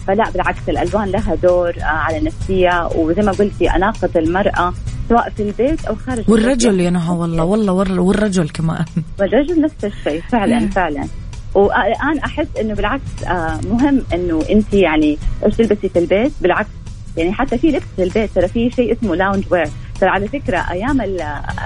فلا 0.07 0.31
بالعكس 0.31 0.69
الألوان 0.69 1.09
لها 1.09 1.35
دور 1.35 1.75
آه، 1.81 1.85
على 1.85 2.19
النفسيه 2.19 2.89
وزي 2.95 3.23
ما 3.23 3.33
قلتي 3.33 3.71
أناقة 3.71 4.11
المرأة 4.17 4.75
سواء 5.09 5.31
في 5.31 5.43
البيت 5.43 5.85
أو 5.85 5.95
خارج 5.95 6.31
والرجل 6.31 6.81
يا 6.81 6.91
نهى 6.91 7.17
والله 7.17 7.45
والله 7.45 7.73
والرجل 8.03 8.49
كمان. 8.49 8.85
والرجل 9.21 9.61
نفس 9.61 9.85
الشيء 9.85 10.23
فعلا. 10.29 10.69
فعلا. 10.69 11.07
والآن 11.55 12.19
أحس 12.25 12.47
إنه 12.61 12.75
بالعكس 12.75 13.25
آه، 13.27 13.61
مهم 13.71 14.03
إنه 14.15 14.43
أنت 14.51 14.75
يعني 14.75 15.19
إيش 15.47 15.55
تلبسي 15.57 15.89
في 15.89 15.99
البيت؟ 15.99 16.33
بالعكس 16.41 16.69
يعني 17.17 17.33
حتى 17.33 17.59
في 17.59 17.69
لبس 17.69 17.85
في 17.97 18.03
البيت 18.03 18.31
ترى 18.35 18.49
في 18.49 18.71
شيء 18.71 18.93
اسمه 18.93 19.17
lounge 19.17 19.45
wear 19.51 19.69
ترى 20.03 20.11
على 20.11 20.29
فكرة 20.29 20.59
أيام 20.71 21.01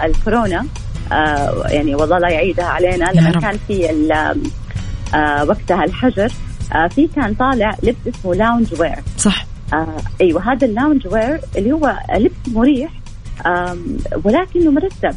الكورونا 0.05 0.67
آه 1.13 1.67
يعني 1.69 1.95
والله 1.95 2.19
لا 2.19 2.29
يعيدها 2.29 2.65
علينا 2.65 3.11
لما 3.15 3.31
كان 3.31 3.59
في 3.69 3.91
آه 5.15 5.45
وقتها 5.45 5.85
الحجر 5.85 6.33
آه 6.75 6.89
في 6.89 7.09
كان 7.17 7.35
طالع 7.35 7.77
لبس 7.83 7.97
اسمه 8.07 8.35
lounge 8.35 8.81
wear 8.81 8.99
صح. 9.19 9.47
آه 9.73 9.97
أيوه 10.21 10.53
هذا 10.53 10.67
ال 10.67 10.73
lounge 10.73 11.07
wear 11.07 11.41
اللي 11.57 11.73
هو 11.73 11.97
لبس 12.17 12.49
مريح 12.49 12.91
آه 13.47 13.77
ولكنه 14.25 14.71
مرتب. 14.71 15.15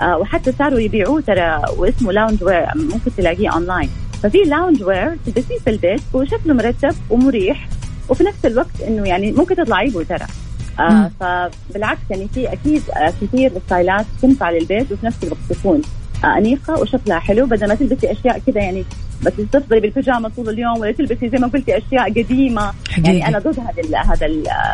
آه 0.00 0.16
وحتى 0.18 0.52
صاروا 0.52 0.80
يبيعوه 0.80 1.20
ترى 1.20 1.62
واسمه 1.76 2.12
lounge 2.12 2.44
wear 2.44 2.66
ممكن 2.74 3.10
تلاقيه 3.16 3.48
اونلاين 3.48 3.90
ففي 4.22 4.38
lounge 4.38 4.82
wear 4.82 5.16
تلبسيه 5.26 5.58
في 5.58 5.70
البيت 5.70 6.02
وشكله 6.12 6.54
مرتب 6.54 6.94
ومريح 7.10 7.68
وفي 8.08 8.24
نفس 8.24 8.46
الوقت 8.46 8.80
إنه 8.88 9.08
يعني 9.08 9.32
ممكن 9.32 9.56
تطلعي 9.56 9.90
به 9.90 10.02
ترى 10.02 10.26
آه 10.80 11.10
فبالعكس 11.20 12.00
يعني 12.10 12.28
في 12.34 12.52
أكيد 12.52 12.82
آه 12.90 13.12
كثير 13.20 13.52
ستايلات 13.66 14.06
تنفع 14.22 14.50
للبيت 14.50 14.92
وفي 14.92 15.06
نفس 15.06 15.24
الوقت 15.24 15.38
تكون 15.48 15.82
آه 16.24 16.38
أنيقة 16.38 16.80
وشكلها 16.80 17.18
حلو. 17.18 17.46
بدل 17.46 17.68
ما 17.68 17.74
تلبسي 17.74 18.12
أشياء 18.12 18.38
كذا 18.46 18.60
يعني 18.60 18.84
بس 19.22 19.32
تفضلي 19.52 19.80
بالبيجامة 19.80 20.28
طول 20.28 20.48
اليوم 20.48 20.80
ولا 20.80 20.92
تلبسي 20.92 21.28
زي 21.28 21.38
ما 21.38 21.46
قلتي 21.46 21.78
أشياء 21.78 22.10
قديمة. 22.10 22.72
حقيقي. 22.90 23.08
يعني 23.08 23.28
أنا 23.28 23.38
ضد 23.38 23.58
هذا 23.60 23.98
هذا 23.98 24.26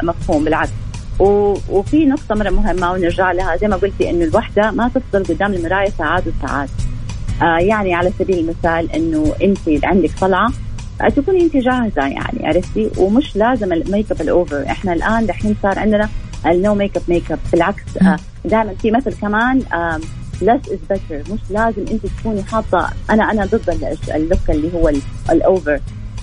المفهوم 0.02 0.44
بالعكس. 0.44 0.70
وفي 1.18 2.06
نقطة 2.06 2.34
مرة 2.34 2.50
مهمة 2.50 2.92
ونرجع 2.92 3.32
لها. 3.32 3.56
زي 3.56 3.68
ما 3.68 3.76
قلتي 3.76 4.10
إنه 4.10 4.24
الوحدة 4.24 4.70
ما 4.70 4.88
تفضل 4.94 5.24
قدام 5.34 5.54
المراية 5.54 5.90
ساعات 5.90 6.22
وساعات. 6.26 6.68
آه 7.42 7.58
يعني 7.58 7.94
على 7.94 8.12
سبيل 8.18 8.38
المثال 8.38 8.92
إنه 8.92 9.34
أنت 9.42 9.84
عندك 9.84 10.10
طلعة 10.20 10.52
تكوني 11.08 11.42
انت 11.42 11.56
جاهزة 11.56 12.06
يعني 12.06 12.46
عرفتي؟ 12.46 12.90
ومش 12.98 13.36
لازم 13.36 13.72
ال 13.72 13.78
makeup 13.78 14.10
ال 14.10 14.20
over 14.20 14.66
إحنا 14.66 14.92
الآن 14.92 15.26
دحين 15.26 15.56
صار 15.62 15.78
عندنا 15.78 16.08
ال 16.46 16.56
no 16.56 16.74
makeup 16.74 17.02
makeup 17.08 17.38
بالعكس 17.52 17.82
آه، 18.02 18.16
دائما 18.44 18.74
في 18.74 18.90
مثل 18.90 19.14
كمان 19.14 19.62
less 20.42 20.68
is 20.68 20.92
better. 20.92 21.30
مش 21.32 21.40
لازم 21.50 21.84
انت 21.90 22.06
تكوني 22.06 22.42
حاطة 22.42 22.90
أنا 23.10 23.30
أنا 23.30 23.44
ضد 23.46 23.96
ال 24.14 24.21
look 24.21 24.50
اللي 24.50 24.74
هو 24.74 24.92
ال 25.30 25.40
over 25.40 25.80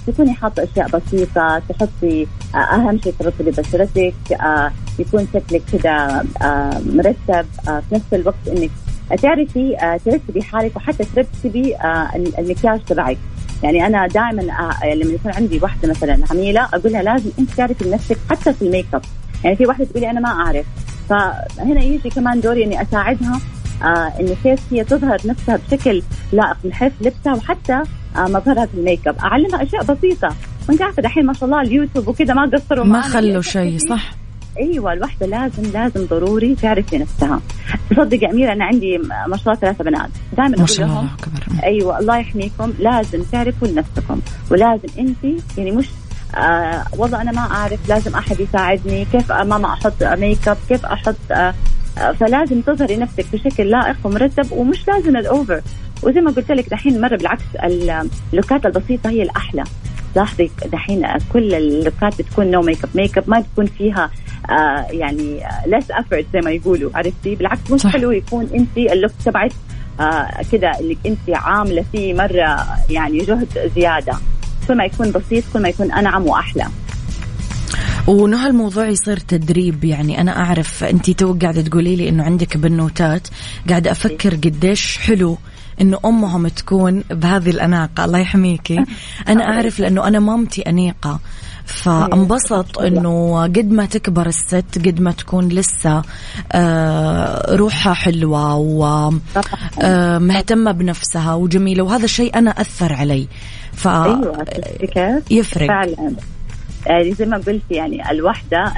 تكوني 0.08 0.34
حاطة 0.34 0.64
أشياء 0.64 0.88
بسيطة 0.90 1.62
تحطي 1.70 2.28
آه، 2.56 2.58
أهم 2.58 3.00
شيء 3.04 3.14
ترطبي 3.20 3.52
بشرتك 3.52 4.14
آه، 4.42 4.72
يكون 5.00 5.28
شكلك 5.34 5.62
كذا 5.72 6.26
مرتب 6.86 7.46
في 7.66 7.96
نفس 7.96 8.14
الوقت 8.14 8.48
إنك 8.48 8.72
تعرفي 9.22 10.00
ترتبي 10.06 10.42
حالك 10.44 10.76
وحتى 10.76 11.04
ترتبي 11.16 11.76
المكياج 12.40 12.80
تبعك. 12.88 13.18
يعني 13.64 13.88
أنا 13.88 14.08
دائما 14.08 14.42
آه، 14.84 14.94
لما 14.96 15.14
يكون 15.14 15.32
عندي 15.32 15.60
واحدة 15.62 15.90
مثلا 15.90 16.20
عميلة 16.32 16.62
أقول 16.74 16.92
لها 16.94 17.04
لازم 17.04 17.30
أنت 17.40 17.52
تعرفي 17.52 17.90
نفسك 17.90 18.18
حتى 18.30 18.54
في 18.54 18.62
الميك 18.62 18.86
أب. 18.94 19.02
يعني 19.44 19.56
في 19.56 19.66
واحدة 19.66 19.86
تقول 19.86 20.02
لي 20.02 20.10
أنا 20.10 20.20
ما 20.20 20.30
أعرف. 20.30 20.66
فهنا 21.10 21.82
يجي 21.82 22.10
كمان 22.10 22.42
دوري 22.42 22.64
إني 22.64 22.82
أساعدها 22.82 23.40
آه 23.84 24.14
انه 24.20 24.36
كيف 24.44 24.60
هي 24.72 24.84
تظهر 24.84 25.18
نفسها 25.26 25.60
بشكل 25.68 26.02
لائق 26.34 26.58
من 26.64 26.74
حيث 26.74 26.92
لبسها 27.02 27.34
وحتى 27.36 27.74
آه 28.18 28.24
مظهرها 28.28 28.66
في 28.66 28.74
الميك 28.78 29.08
أب. 29.08 29.16
أعلمها 29.20 29.64
أشياء 29.64 29.84
بسيطة. 29.84 30.36
وأنت 30.70 30.82
عارفة 30.82 31.02
دحين 31.02 31.26
ما 31.26 31.34
شاء 31.34 31.46
الله 31.46 31.62
اليوتيوب 31.62 32.08
وكذا 32.08 32.34
ما 32.34 32.46
قصروا 32.54 32.86
ما 32.86 33.02
خلوا 33.02 33.42
شيء 33.42 33.78
صح. 33.78 34.12
أيوه 34.58 34.94
الوحده 34.94 35.26
لازم 35.26 35.72
لازم 35.74 36.06
ضروري 36.06 36.56
تعرف 36.56 36.94
نفسها. 36.94 37.42
تصدق 37.90 38.24
يا 38.24 38.32
أميرة 38.32 38.54
أنا 38.54 38.66
عندي 38.66 38.98
ما 38.98 39.38
شاء 39.38 39.48
الله 39.48 39.56
ثلاثة 39.56 39.84
بنات. 39.84 40.10
دائما 40.38 40.56
أقول 40.56 40.68
لهم 40.80 41.10
أيوه 41.64 42.00
الله 42.00 42.18
يحميكم. 42.18 42.74
لازم 42.80 43.24
تعرفوا 43.32 43.68
لنفسكم. 43.68 44.20
ولازم 44.52 44.88
انت 45.00 45.42
يعني 45.58 45.72
مش 45.72 45.86
آه 46.36 46.84
والله 46.98 47.22
أنا 47.22 47.32
ما 47.32 47.42
أعرف 47.42 47.90
لازم 47.90 48.16
أحد 48.16 48.40
يساعدني. 48.40 49.06
كيف 49.06 49.32
ماما 49.32 49.74
أحط 49.74 50.04
ميك 50.04 50.48
اب 50.48 50.58
كيف 50.70 50.86
أحط 50.86 51.16
آه 51.32 51.54
آه، 51.98 52.12
فلازم 52.12 52.62
تظهري 52.62 52.96
نفسك 52.98 53.26
بشكل 53.34 53.70
لائق 53.70 53.96
ومرتب 54.04 54.52
ومش 54.52 54.88
لازم 54.88 55.18
ال 55.18 55.27
over 55.27 55.62
وزي 56.04 56.22
ما 56.22 56.32
قلت 56.32 56.52
لك 56.52 56.70
دحين 56.70 57.02
مرة 57.02 57.16
بالعكس 57.18 57.44
اللوكات 58.34 58.66
البسيطة 58.66 59.10
هي 59.10 59.24
الأحلى. 59.24 59.64
لاحظي 60.16 60.52
دحين 60.72 61.08
كل 61.34 61.54
اللوكات 61.54 62.22
بتكون 62.22 62.52
no 62.52 62.62
makeup 62.62 62.90
makeup 62.96 63.30
ما 63.30 63.40
بتكون 63.40 63.66
فيها 63.66 64.10
آه 64.50 64.88
يعني 64.92 65.40
less 65.66 65.92
effort 65.92 66.26
زي 66.34 66.40
ما 66.42 66.52
يقولوا 66.52 66.92
عرفتي؟ 66.94 67.36
بالعكس 67.36 67.72
مش 67.72 67.82
صح. 67.82 67.92
حلو 67.92 68.12
يكون 68.12 68.50
انت 68.56 68.78
ال 68.78 68.85
look 68.85 69.12
تبعك 69.26 69.52
آه 70.00 70.42
كذا 70.52 70.68
انك 70.68 70.98
انت 71.06 71.30
عاملة 71.30 71.86
فيه 71.92 72.14
مرة 72.14 72.66
يعني 72.90 73.18
جهد 73.18 73.72
زيادة. 73.76 74.14
كل 74.68 74.78
ما 74.78 74.86
يكون 74.86 75.12
بسيط 75.12 75.44
كل 75.54 75.62
ما 75.62 75.70
يكون 75.70 75.92
أنعم 75.92 76.28
وأحلى. 76.28 76.68
وانه 78.08 78.46
هالموضوع 78.46 78.88
يصير 78.88 79.18
تدريب 79.18 79.84
يعني 79.84 80.22
أنا 80.22 80.40
أعرف 80.40 80.84
أنت 80.84 81.10
تو 81.10 81.34
قاعدة 81.42 81.62
تقولي 81.62 81.96
لي 81.96 82.10
إنه 82.10 82.24
عندك 82.24 82.58
بنوتات 82.58 83.28
قاعدة 83.70 83.92
أفكر 83.92 84.36
قديش 84.36 84.98
حلو 84.98 85.38
إنه 85.82 86.00
أمهم 86.06 86.48
تكون 86.48 87.04
بهذه 87.12 87.50
الأناقة. 87.50 88.06
الله 88.06 88.20
يحميكي. 88.20 88.86
أنا 89.28 89.44
أعرف 89.44 89.80
لأنه 89.80 90.08
أنا 90.08 90.20
مامتي 90.20 90.62
أنيقة. 90.62 91.20
فانبسط 91.70 92.80
إنه 92.80 93.44
قد 93.44 93.72
ما 93.72 93.86
تكبر 93.86 94.28
الست 94.28 94.82
قد 94.86 95.02
ما 95.02 95.12
تكون 95.12 95.50
لسه 95.50 96.02
آه 96.52 97.56
روحها 97.56 97.94
حلوة 97.94 98.56
ومهتمه 98.56 100.70
آه 100.70 100.74
بنفسها 100.74 101.34
وجميلة. 101.34 101.84
وهذا 101.84 102.06
الشيء 102.06 102.38
أنا 102.38 102.52
أثر 102.52 102.94
علي. 102.94 103.28
ف 103.74 103.88
أيوة. 103.88 104.46
يفرق. 105.32 105.68
فعلا. 105.68 106.12
يعني 106.86 107.14
زي 107.14 107.26
ما 107.26 107.38
قلت 107.38 107.62
يعني 107.72 108.12
الوحدة 108.12 108.74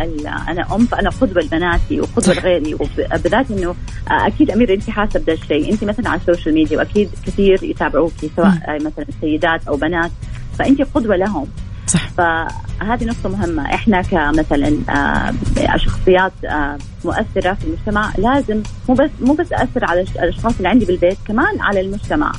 أنا 0.49 0.75
أم 0.75 0.85
فأنا 0.85 1.09
قدوة 1.09 1.43
لبناتي 1.43 2.01
وقدوة 2.01 2.35
لغيري. 2.35 2.73
وبذات 2.73 3.51
إنه 3.51 3.75
أكيد 4.07 4.51
أميرة 4.51 4.73
أنت 4.73 4.89
حاسة 4.89 5.19
بهذا 5.19 5.33
الشيء. 5.33 5.73
أنت 5.73 5.83
مثلا 5.83 6.09
على 6.09 6.21
السوشيال 6.21 6.55
ميديا 6.55 6.77
وأكيد 6.77 7.09
كثير 7.25 7.63
يتابعوكي 7.63 8.31
سواء 8.35 8.75
مثلا 8.75 9.05
سيدات 9.21 9.67
أو 9.67 9.75
بنات. 9.75 10.11
فأنت 10.59 10.81
قدوة 10.81 11.15
لهم. 11.15 11.47
صح. 11.91 12.09
فهذه 12.09 13.03
نقطة 13.05 13.29
مهمة. 13.29 13.73
إحنا 13.73 14.01
كمثلا 14.01 14.77
آه، 14.89 15.77
شخصيات 15.77 16.31
آه، 16.45 16.77
مؤثرة 17.05 17.53
في 17.53 17.65
المجتمع 17.65 18.11
لازم 18.17 18.63
مو 18.89 18.95
بس 18.95 19.09
مو 19.21 19.33
بس 19.33 19.53
أثر 19.53 19.85
على 19.85 20.01
الأشخاص 20.01 20.57
اللي 20.57 20.69
عندي 20.69 20.85
بالبيت 20.85 21.17
كمان 21.27 21.61
على 21.61 21.81
المجتمع. 21.81 22.31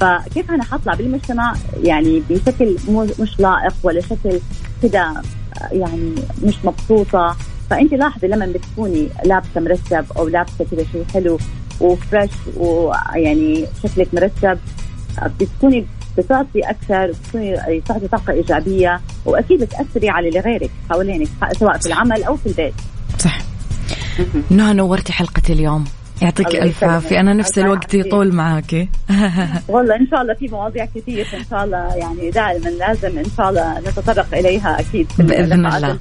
فكيف 0.00 0.50
أنا 0.50 0.64
حطلع 0.64 0.94
بالمجتمع؟ 0.94 1.54
يعني 1.82 2.22
بشكل 2.30 2.76
مش 3.20 3.40
لائق 3.40 3.74
ولا 3.82 4.00
شكل 4.00 4.40
كذا 4.82 5.22
يعني 5.72 6.14
مش 6.42 6.54
مبسوطة. 6.64 7.36
فأنت 7.70 7.94
لاحظي 7.94 8.26
لما 8.26 8.46
بتكوني 8.46 9.08
لابسة 9.24 9.60
مرتب 9.60 10.04
أو 10.16 10.28
لابسة 10.28 10.64
كذا 10.70 10.84
شيء 10.92 11.04
حلو 11.14 11.38
وفريش 11.80 12.30
ويعني 12.56 13.66
شكلك 13.82 14.08
مرتب 14.14 14.58
بتكوني 15.40 15.86
بتعطي 16.18 16.60
أكثر 16.60 17.10
بتكوني 17.10 17.80
تعطي 17.80 18.08
طاقة 18.08 18.32
إيجابية 18.32 19.00
وأكيد 19.24 19.64
بتأثري 19.64 20.08
على 20.08 20.28
اللي 20.28 20.40
غيرك 20.40 20.70
حوالينك 20.90 21.28
سواء 21.58 21.78
في 21.78 21.86
العمل 21.86 22.24
أو 22.24 22.36
في 22.36 22.46
البيت. 22.46 22.74
صح. 23.18 23.38
نهى 24.50 24.74
نورتي 24.74 25.12
حلقة 25.12 25.42
اليوم. 25.50 25.84
يعطيك 26.22 26.54
ألف 26.54 26.84
عافية. 26.84 27.20
أنا 27.20 27.32
نفس 27.32 27.58
الوقت 27.58 27.94
يطول 27.94 28.32
معاكي 28.32 28.88
والله 29.68 29.96
إن 29.96 30.06
شاء 30.10 30.22
الله 30.22 30.34
في 30.34 30.48
مواضيع 30.48 30.84
كثير 30.94 31.26
إن 31.34 31.44
شاء 31.50 31.64
الله 31.64 31.94
يعني 31.94 32.30
دائما 32.30 32.68
لازم 32.68 33.18
إن 33.18 33.24
شاء 33.36 33.50
الله 33.50 33.80
نتطرق 33.80 34.26
إليها 34.34 34.80
أكيد 34.80 35.06
بإذن 35.18 35.66
الله. 35.66 35.98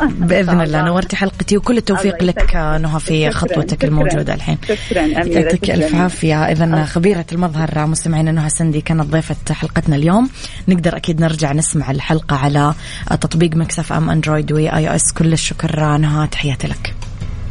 بإذن 0.00 0.60
الله. 0.60 0.82
نورتي 0.82 1.16
حلقتي 1.16 1.56
وكل 1.56 1.76
التوفيق 1.76 2.22
لك. 2.22 2.56
نهى 2.56 3.00
في 3.00 3.30
خطوتك 3.30 3.84
الموجودة 3.84 4.34
الحين. 4.34 4.58
شكرا. 4.68 5.04
أميرة 5.04 5.38
يعطيك 5.40 5.70
ألف 5.70 5.94
عافية. 5.94 6.44
اذا 6.44 6.84
خبيرة 6.84 7.26
المظهر 7.32 7.86
مستمعينا 7.86 8.32
نهى 8.32 8.48
سندي 8.48 8.80
كانت 8.80 9.06
ضيفه 9.06 9.54
حلقتنا 9.54 9.96
اليوم. 9.96 10.28
نقدر 10.68 10.96
أكيد 10.96 11.20
نرجع 11.20 11.52
نسمع 11.52 11.90
الحلقة 11.90 12.36
على 12.36 12.74
تطبيق 13.10 13.56
ميكس 13.56 13.92
اف 13.92 14.10
ام 14.10 14.52
Android 14.52 14.76
و 14.76 14.96
iOS. 14.96 15.12
كل 15.12 15.32
الشكر 15.32 15.96
نهى 15.96 16.26
تحياتي 16.26 16.66
لك. 16.66 16.94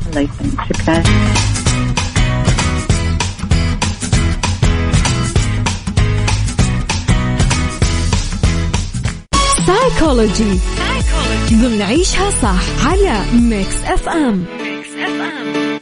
الله 0.10 0.20
يسلمك. 0.22 0.74
شكرا. 0.74 1.04
سايكولوجي 9.72 10.60
ضمن 11.54 11.82
عيشها 11.82 12.30
صح 12.32 12.88
على 12.88 13.22
ميكس 13.34 13.84
اف 13.86 14.10
ام 14.10 14.46
ميكس 14.62 14.90
اف 14.98 15.22
ام 15.22 15.78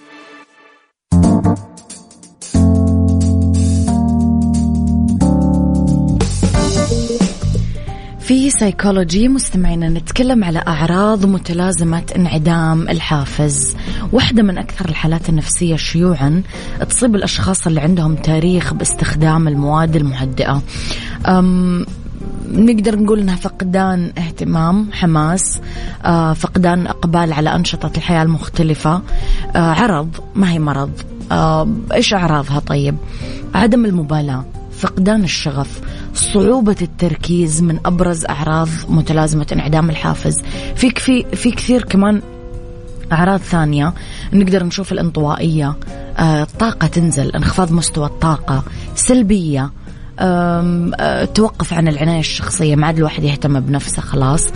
في 8.19 8.49
سيكولوجي 8.49 9.27
مستمعينا 9.27 9.89
نتكلم 9.89 10.43
على 10.43 10.63
أعراض 10.67 11.25
متلازمة 11.25 12.03
انعدام 12.15 12.89
الحافز. 12.89 13.75
واحدة 14.11 14.43
من 14.43 14.57
أكثر 14.57 14.89
الحالات 14.89 15.29
النفسية 15.29 15.75
شيوعا 15.75 16.43
تصيب 16.89 17.15
الأشخاص 17.15 17.67
اللي 17.67 17.81
عندهم 17.81 18.15
تاريخ 18.15 18.73
باستخدام 18.73 19.47
المواد 19.47 19.95
المهدئة. 19.95 20.61
نقدر 22.51 22.99
نقول 22.99 23.19
إنها 23.19 23.35
فقدان 23.35 24.11
اهتمام 24.17 24.91
حماس 24.91 25.59
آه، 26.05 26.33
فقدان 26.33 26.87
إقبال 26.87 27.33
على 27.33 27.55
أنشطة 27.55 27.91
الحياة 27.97 28.23
المختلفة. 28.23 29.01
آه، 29.55 29.59
عرض 29.59 30.09
ما 30.35 30.51
هي 30.51 30.59
مرض. 30.59 30.91
آه، 31.31 31.67
إيش 31.93 32.13
أعراضها؟ 32.13 32.59
طيب 32.59 32.95
عدم 33.55 33.85
المبالاة 33.85 34.45
فقدان 34.71 35.23
الشغف 35.23 35.81
صعوبة 36.13 36.75
التركيز 36.81 37.61
من 37.61 37.79
أبرز 37.85 38.25
أعراض 38.25 38.69
متلازمة 38.89 39.47
انعدام 39.53 39.89
الحافز. 39.89 40.37
في 40.75 40.89
في 40.89 41.25
في 41.33 41.51
كثير 41.51 41.83
كمان 41.83 42.21
أعراض 43.11 43.39
ثانية 43.39 43.93
نقدر 44.33 44.63
نشوف 44.63 44.91
الانطوائية. 44.91 45.75
الطاقة 46.19 46.87
تنزل 46.87 47.29
انخفاض 47.29 47.71
مستوى 47.71 48.05
الطاقة 48.05 48.63
سلبية 48.95 49.71
توقف 51.33 51.73
عن 51.73 51.87
العناية 51.87 52.19
الشخصية. 52.19 52.75
ما 52.75 52.87
عاد 52.87 52.97
الواحد 52.97 53.23
يهتم 53.23 53.59
بنفسه 53.59 54.01
خلاص. 54.01 54.47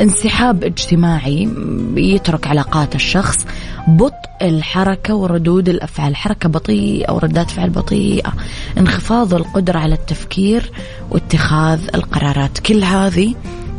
انسحاب 0.00 0.64
اجتماعي 0.64 1.48
يترك 1.96 2.46
علاقات 2.46 2.94
الشخص 2.94 3.46
بطء 3.88 4.14
الحركة 4.42 5.14
وردود 5.14 5.68
الأفعال. 5.68 6.16
حركة 6.16 6.48
بطيئة 6.48 7.12
وردات 7.12 7.50
فعل 7.50 7.70
بطيئة. 7.70 8.32
انخفاض 8.78 9.34
القدرة 9.34 9.78
على 9.78 9.94
التفكير 9.94 10.70
واتخاذ 11.10 11.80
القرارات. 11.94 12.58
كل 12.58 12.84
هذه 12.84 13.34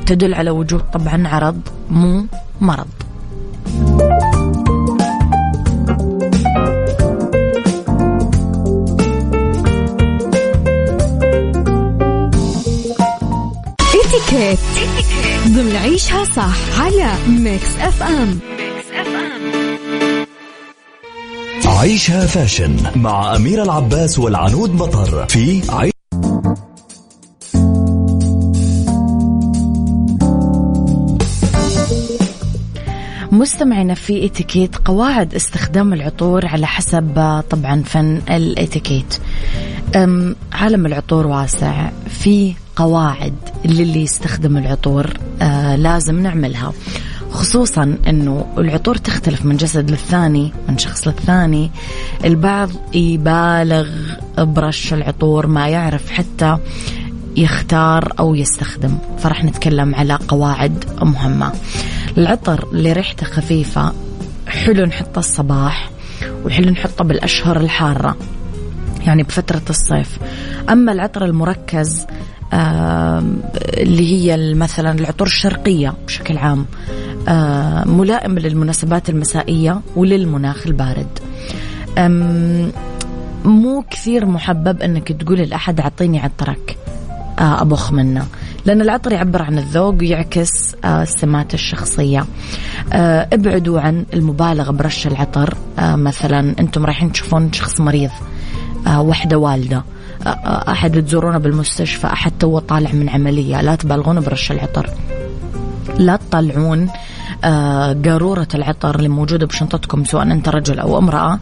تدل 0.05 0.34
على 0.34 0.49
وجود 0.49 0.82
طبعا 0.93 1.27
عرض 1.27 1.61
مو 1.89 2.25
مرض. 2.61 2.88
إتيكيت. 14.32 14.59
ضمن 15.47 15.75
عيشها 15.75 16.23
صح 16.23 16.82
على 16.82 17.13
ميكس 17.29 17.75
أف 17.79 18.03
أم. 18.03 18.39
عيشها 21.65 22.25
fashion 22.25 22.75
مع 22.95 23.36
أميرة 23.36 23.63
العباس 23.63 24.19
والعنود 24.19 24.75
مطر 24.75 25.25
في 25.27 25.61
عيش 25.69 25.91
مستمعينا 33.32 33.93
في 33.93 34.25
إتيكيت 34.25 34.75
قواعد 34.75 35.36
استخدام 35.36 35.93
العطور 35.93 36.45
على 36.45 36.67
حسب 36.67 37.41
طبعا 37.49 37.84
فن 37.86 38.21
الإتيكيت. 38.29 39.17
عالم 40.53 40.86
العطور 40.86 41.27
واسع. 41.27 41.89
في 42.09 42.53
قواعد 42.76 43.36
للي 43.65 44.01
يستخدم 44.01 44.57
العطور 44.57 45.13
آه 45.41 45.76
لازم 45.76 46.19
نعملها. 46.19 46.74
خصوصا 47.32 47.97
إنه 48.07 48.45
العطور 48.57 48.95
تختلف 48.95 49.45
من 49.45 49.57
جسد 49.57 49.91
للثاني 49.91 50.53
من 50.69 50.78
شخص 50.78 51.07
للثاني. 51.07 51.72
البعض 52.26 52.69
يبالغ 52.93 53.88
برش 54.38 54.93
العطور 54.93 55.47
ما 55.47 55.67
يعرف 55.67 56.11
حتى 56.11 56.57
يختار 57.38 58.13
أو 58.19 58.36
يستخدم. 58.36 58.97
فرح 59.19 59.43
نتكلم 59.43 59.95
على 59.95 60.19
قواعد 60.28 60.86
مهمة. 61.01 61.51
العطر 62.17 62.67
اللي 62.72 62.93
ريحته 62.93 63.26
خفيفة 63.26 63.93
حلو 64.47 64.86
نحطه 64.86 65.19
الصباح 65.19 65.89
وحلو 66.45 66.69
نحطه 66.69 67.03
بالأشهر 67.03 67.57
الحارة 67.57 68.17
يعني 69.05 69.24
بفترة 69.24 69.61
الصيف. 69.69 70.19
أما 70.69 70.91
العطر 70.91 71.26
المركز 71.26 72.05
اللي 72.53 74.11
هي 74.11 74.53
مثلا 74.53 74.91
العطور 74.91 75.27
الشرقية 75.27 75.93
بشكل 76.07 76.37
عام 76.37 76.65
ملائم 77.85 78.39
للمناسبات 78.39 79.09
المسائية 79.09 79.81
وللمناخ 79.95 80.67
البارد. 80.67 81.19
مو 83.45 83.83
كثير 83.91 84.25
محبب 84.25 84.81
إنك 84.81 85.11
تقول 85.11 85.39
لأحد 85.39 85.79
أعطيني 85.79 86.19
عطرك 86.19 86.77
آه، 87.39 87.61
أبخ 87.61 87.91
منه 87.91 88.27
لأن 88.65 88.81
العطر 88.81 89.11
يعبر 89.11 89.41
عن 89.41 89.57
الذوق 89.57 89.95
ويعكس 89.99 90.75
آه، 90.85 91.03
السمات 91.03 91.53
الشخصية. 91.53 92.25
آه، 92.93 93.27
ابعدوا 93.33 93.79
عن 93.79 94.05
المبالغه 94.13 94.71
برش 94.71 95.07
العطر 95.07 95.57
مثلا 95.79 96.55
أنتم 96.59 96.85
رايحين 96.85 97.11
تشوفون 97.11 97.53
شخص 97.53 97.81
مريض 97.81 98.11
وحدة 98.87 99.37
والدة. 99.37 99.83
أحد 100.72 101.03
تزورونه 101.03 101.38
بالمستشفى 101.38 102.07
أحد 102.07 102.32
تو 102.39 102.59
طالع 102.59 102.91
من 102.91 103.09
عملية. 103.09 103.61
لا 103.61 103.76
تبالغون 103.76 104.19
برش 104.19 104.51
العطر. 104.51 104.89
لا 105.97 106.15
تطلعون 106.15 106.89
آه، 107.43 107.93
قارورة 108.05 108.47
العطر 108.55 108.95
اللي 108.95 109.09
موجودة 109.09 109.45
بشنطتكم 109.45 110.03
سواء 110.03 110.24
أنت 110.24 110.49
رجل 110.49 110.80
أو 110.80 110.97
امرأة 110.97 111.39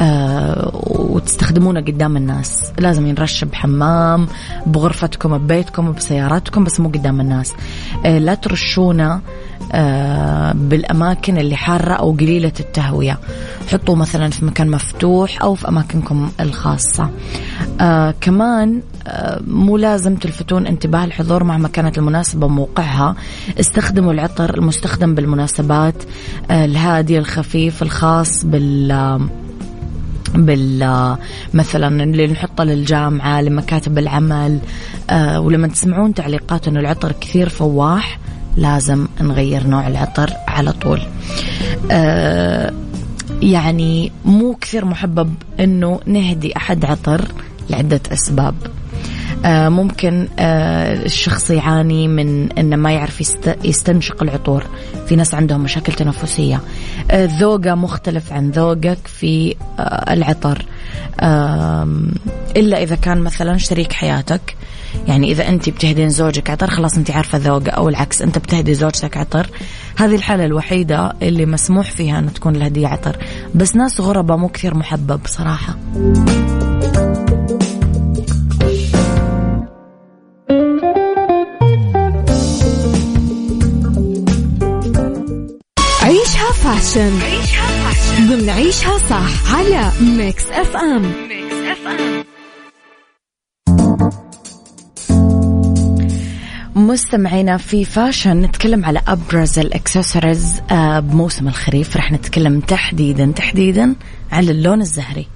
آه، 0.00 0.70
وتستخدمونه 0.74 1.80
قدام 1.80 2.16
الناس. 2.16 2.72
لازم 2.78 3.06
ينرش 3.06 3.44
بحمام 3.44 4.26
بغرفتكم 4.66 5.38
ببيتكم 5.38 5.92
بسياراتكم 5.92 6.64
بس 6.64 6.80
مو 6.80 6.88
قدام 6.88 7.20
الناس. 7.20 7.52
آه، 8.06 8.18
لا 8.18 8.34
ترشونه 8.34 9.20
بالأماكن 10.54 11.38
اللي 11.38 11.56
حارة 11.56 11.94
أو 11.94 12.12
قليلة 12.12 12.52
التهوية. 12.60 13.18
حطوا 13.72 13.96
مثلا 13.96 14.30
في 14.30 14.44
مكان 14.44 14.70
مفتوح 14.70 15.42
أو 15.42 15.54
في 15.54 15.68
أماكنكم 15.68 16.30
الخاصة. 16.40 17.10
آه 17.80 18.14
كمان 18.20 18.82
آه 19.06 19.40
مو 19.46 19.76
لازم 19.76 20.16
تلفتون 20.16 20.66
انتباه 20.66 21.04
الحضور 21.04 21.44
مهما 21.44 21.68
كانت 21.68 21.98
المناسبة 21.98 22.48
موقعها 22.48 23.14
استخدموا 23.60 24.12
العطر 24.12 24.54
المستخدم 24.54 25.14
بالمناسبات 25.14 25.94
آه 26.50 26.64
الهادي 26.64 27.18
الخفيف 27.18 27.82
الخاص 27.82 28.44
بال 28.44 29.28
بال 30.34 31.16
مثلا 31.54 32.04
اللي 32.04 32.26
نحطه 32.26 32.64
للجامعة 32.64 33.40
لمكاتب 33.40 33.98
العمل. 33.98 34.58
آه 35.10 35.40
ولما 35.40 35.68
تسمعون 35.68 36.14
تعليقات 36.14 36.68
إنه 36.68 36.80
العطر 36.80 37.12
كثير 37.12 37.48
فواح 37.48 38.18
لازم 38.58 39.08
نغير 39.20 39.66
نوع 39.66 39.86
العطر 39.86 40.30
على 40.48 40.72
طول. 40.72 41.00
آه 41.90 42.72
يعني 43.42 44.12
مو 44.24 44.54
كثير 44.60 44.84
محبب 44.84 45.34
إنه 45.60 46.00
نهدي 46.06 46.56
أحد 46.56 46.84
عطر 46.84 47.24
لعدة 47.70 48.00
أسباب. 48.12 48.54
آه 49.44 49.68
ممكن 49.68 50.28
آه 50.38 51.04
الشخص 51.04 51.50
يعاني 51.50 52.08
من 52.08 52.52
إنه 52.52 52.76
ما 52.76 52.92
يعرف 52.92 53.20
يستنشق 53.64 54.22
العطور. 54.22 54.64
في 55.06 55.16
ناس 55.16 55.34
عندهم 55.34 55.60
مشاكل 55.60 55.92
تنفسية. 55.92 56.60
آه 57.10 57.28
ذوقه 57.40 57.74
مختلف 57.74 58.32
عن 58.32 58.50
ذوقك 58.50 58.98
في 59.06 59.54
آه 59.78 60.12
العطر. 60.12 60.64
إلا 62.56 62.82
إذا 62.82 62.96
كان 62.96 63.18
مثلا 63.18 63.56
شريك 63.56 63.92
حياتك. 63.92 64.56
يعني 65.06 65.32
إذا 65.32 65.48
أنت 65.48 65.68
بتهدين 65.68 66.08
زوجك 66.10 66.50
عطر 66.50 66.70
خلاص 66.70 66.96
أنت 66.96 67.10
عارفة 67.10 67.38
ذوقه 67.38 67.70
أو 67.70 67.88
العكس 67.88 68.22
أنت 68.22 68.38
بتهدي 68.38 68.74
زوجتك 68.74 69.16
عطر. 69.16 69.50
هذه 69.96 70.14
الحالة 70.14 70.44
الوحيدة 70.44 71.12
اللي 71.22 71.46
مسموح 71.46 71.90
فيها 71.90 72.18
أن 72.18 72.32
تكون 72.32 72.56
الهديه 72.56 72.86
عطر. 72.88 73.16
بس 73.54 73.76
ناس 73.76 74.00
غرباء 74.00 74.36
مو 74.36 74.48
كثير 74.48 74.74
محبب 74.74 75.20
صراحة 75.26 75.76
عيشها 86.02 86.52
fashion. 86.52 87.20
عيشها 87.22 87.66
fashion. 87.66 88.28
ضمن 88.28 88.50
عيشها 88.50 88.98
صح 88.98 89.54
على 89.54 89.92
ميكس 90.00 90.44
أف 90.50 90.76
أم. 90.76 91.02
ميكس 91.02 91.54
أف 91.54 91.86
أم. 91.86 92.37
مستمعينا 96.78 97.56
في 97.56 97.84
fashion 97.84 98.40
نتكلم 98.40 98.84
على 98.84 99.00
أبرز 99.08 99.58
الأكسسوارز 99.58 100.60
آه، 100.70 101.00
بموسم 101.00 101.48
الخريف. 101.48 101.96
رح 101.96 102.12
نتكلم 102.12 102.60
تحديدا 102.60 103.32
تحديدا 103.36 103.94
على 104.32 104.50
اللون 104.50 104.80
الزهري. 104.80 105.26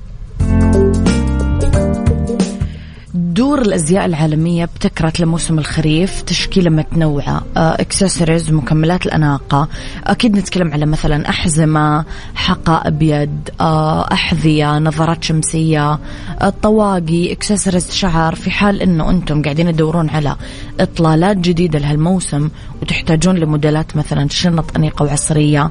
دور 3.32 3.62
الأزياء 3.62 4.04
العالمية 4.06 4.64
ابتكرت 4.64 5.20
لموسم 5.20 5.58
الخريف 5.58 6.22
تشكيلة 6.22 6.70
متنوعة 6.70 7.42
اكسسوارز 7.56 8.48
آه، 8.50 8.54
مكملات 8.54 9.06
الأناقة. 9.06 9.68
أكيد 10.04 10.36
نتكلم 10.38 10.72
على 10.72 10.86
مثلا 10.86 11.28
أحزمة 11.28 12.04
حقا 12.34 12.74
ابيض 12.74 13.38
آه، 13.60 14.12
أحذية 14.12 14.78
نظارات 14.78 15.24
شمسية 15.24 15.98
آه، 16.40 16.52
طواقي 16.62 17.32
اكسسوارز 17.32 17.90
شعر 17.90 18.34
في 18.34 18.50
حال 18.50 18.82
إنه 18.82 19.10
أنتم 19.10 19.42
قاعدين 19.42 19.72
تدورون 19.72 20.10
على 20.10 20.36
إطلالات 20.80 21.36
جديدة 21.36 21.78
لهالموسم 21.78 22.48
وتحتاجون 22.82 23.36
لموديلات 23.36 23.96
مثلا 23.96 24.28
شنط 24.28 24.76
أنيقة 24.76 25.02
وعصرية 25.02 25.70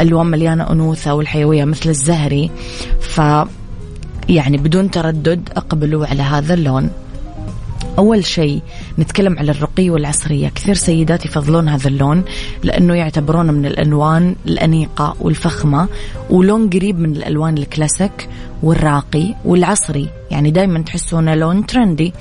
ألوان 0.00 0.26
مليانة 0.26 0.70
أنوثة 0.70 1.14
والحيوية 1.14 1.64
مثل 1.64 1.90
الزهري. 1.90 2.50
ف 3.00 3.20
يعني 4.30 4.56
بدون 4.56 4.90
تردد 4.90 5.48
اقبلوا 5.56 6.06
على 6.06 6.22
هذا 6.22 6.54
اللون. 6.54 6.90
أول 7.98 8.24
شيء 8.24 8.62
نتكلم 8.98 9.38
على 9.38 9.50
الرقي 9.50 9.90
والعصرية. 9.90 10.48
كثير 10.48 10.74
سيدات 10.74 11.24
يفضلون 11.24 11.68
هذا 11.68 11.88
اللون 11.88 12.24
لأنه 12.62 12.94
يعتبرونه 12.94 13.52
من 13.52 13.66
الألوان 13.66 14.36
الأنيقة 14.46 15.16
والفخمة 15.20 15.88
ولون 16.30 16.70
قريب 16.70 16.98
من 16.98 17.16
الألوان 17.16 17.58
الكلاسيك 17.58 18.28
والراقي 18.62 19.34
والعصري. 19.44 20.08
يعني 20.30 20.50
دايما 20.50 20.82
تحسونه 20.82 21.34
لون 21.34 21.66
ترندي. 21.66 22.12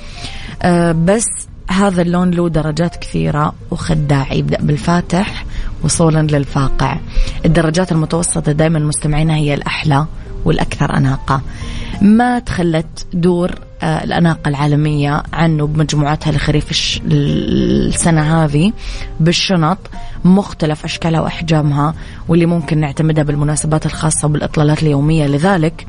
أه 0.62 0.92
بس 0.92 1.26
هذا 1.70 2.02
اللون 2.02 2.32
له 2.32 2.50
درجات 2.50 2.96
كثيرة 2.96 3.54
وخداع. 3.72 4.34
يبدأ 4.34 4.58
بالفاتح 4.62 5.46
وصولا 5.84 6.22
للفاقع. 6.22 6.98
الدرجات 7.46 7.92
المتوسطة 7.92 8.52
دايما 8.52 8.80
مستمعينها 8.80 9.36
هي 9.36 9.54
الأحلى. 9.54 10.06
والأكثر 10.46 10.98
أناقة. 10.98 11.42
ما 12.02 12.40
تخلت 12.40 13.08
دور 13.14 13.52
آه، 13.82 14.04
الأناقة 14.04 14.50
العالمية 14.50 15.24
عنه 15.34 15.68
بمجموعاتها 15.68 16.32
لخريف 16.32 17.00
السنة 17.06 18.44
هذه 18.44 18.74
بالشنط 19.20 19.78
مختلف 20.26 20.86
أشكالها 20.86 21.22
وأحجامها 21.22 21.94
واللي 22.28 22.46
ممكن 22.46 22.78
نعتمدها 22.78 23.24
بالمناسبات 23.24 23.86
الخاصة 23.86 24.28
وبالإطلالات 24.28 24.84
اليومية. 24.84 25.28
لذلك 25.28 25.88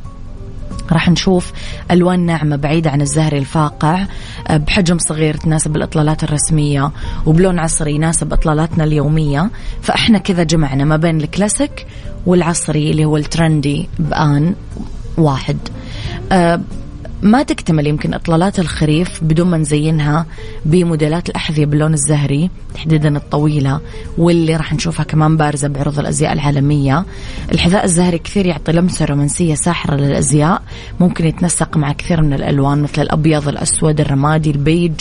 راح 0.92 1.08
نشوف 1.08 1.52
ألوان 1.90 2.20
ناعمة 2.20 2.56
بعيدة 2.56 2.90
عن 2.90 3.00
الزهري 3.00 3.38
الفاقع 3.38 4.06
آه، 4.48 4.56
بحجم 4.56 4.98
صغير 4.98 5.36
تناسب 5.36 5.76
الإطلالات 5.76 6.24
الرسمية 6.24 6.92
وبلون 7.26 7.58
عصري 7.58 7.94
يناسب 7.94 8.32
إطلالاتنا 8.32 8.84
اليومية. 8.84 9.50
فإحنا 9.82 10.18
كذا 10.18 10.42
جمعنا 10.42 10.84
ما 10.84 10.96
بين 10.96 11.20
الكلاسيك 11.20 11.86
والعصري 12.26 12.90
اللي 12.90 13.04
هو 13.04 13.16
الترندي 13.16 13.88
بآن 13.98 14.54
واحد. 15.18 15.58
أه 16.32 16.60
ما 17.22 17.42
تكتمل 17.42 17.86
يمكن 17.86 18.14
إطلالات 18.14 18.58
الخريف 18.58 19.24
بدون 19.24 19.46
ما 19.46 19.56
نزينها 19.56 20.26
بموديلات 20.64 21.28
الأحذية 21.28 21.66
باللون 21.66 21.94
الزهري 21.94 22.50
تحديدا 22.74 23.16
الطويلة 23.16 23.80
واللي 24.18 24.56
راح 24.56 24.74
نشوفها 24.74 25.04
كمان 25.04 25.36
بارزة 25.36 25.68
بعروض 25.68 25.98
الأزياء 25.98 26.32
العالمية. 26.32 27.04
الحذاء 27.52 27.84
الزهري 27.84 28.18
كثير 28.18 28.46
يعطي 28.46 28.72
لمسة 28.72 29.04
رومانسية 29.04 29.54
ساحرة 29.54 29.96
للأزياء 29.96 30.62
ممكن 31.00 31.26
يتنسق 31.26 31.76
مع 31.76 31.92
كثير 31.92 32.22
من 32.22 32.32
الألوان 32.32 32.82
مثل 32.82 33.02
الأبيض 33.02 33.48
الأسود 33.48 34.00
الرمادي 34.00 34.50
البيج 34.50 34.92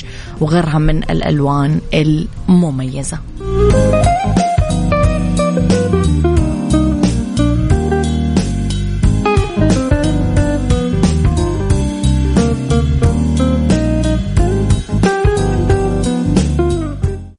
وغيرها 0.41 0.80
من 0.80 1.03
الألوان 1.03 1.80
المميزة. 1.93 3.17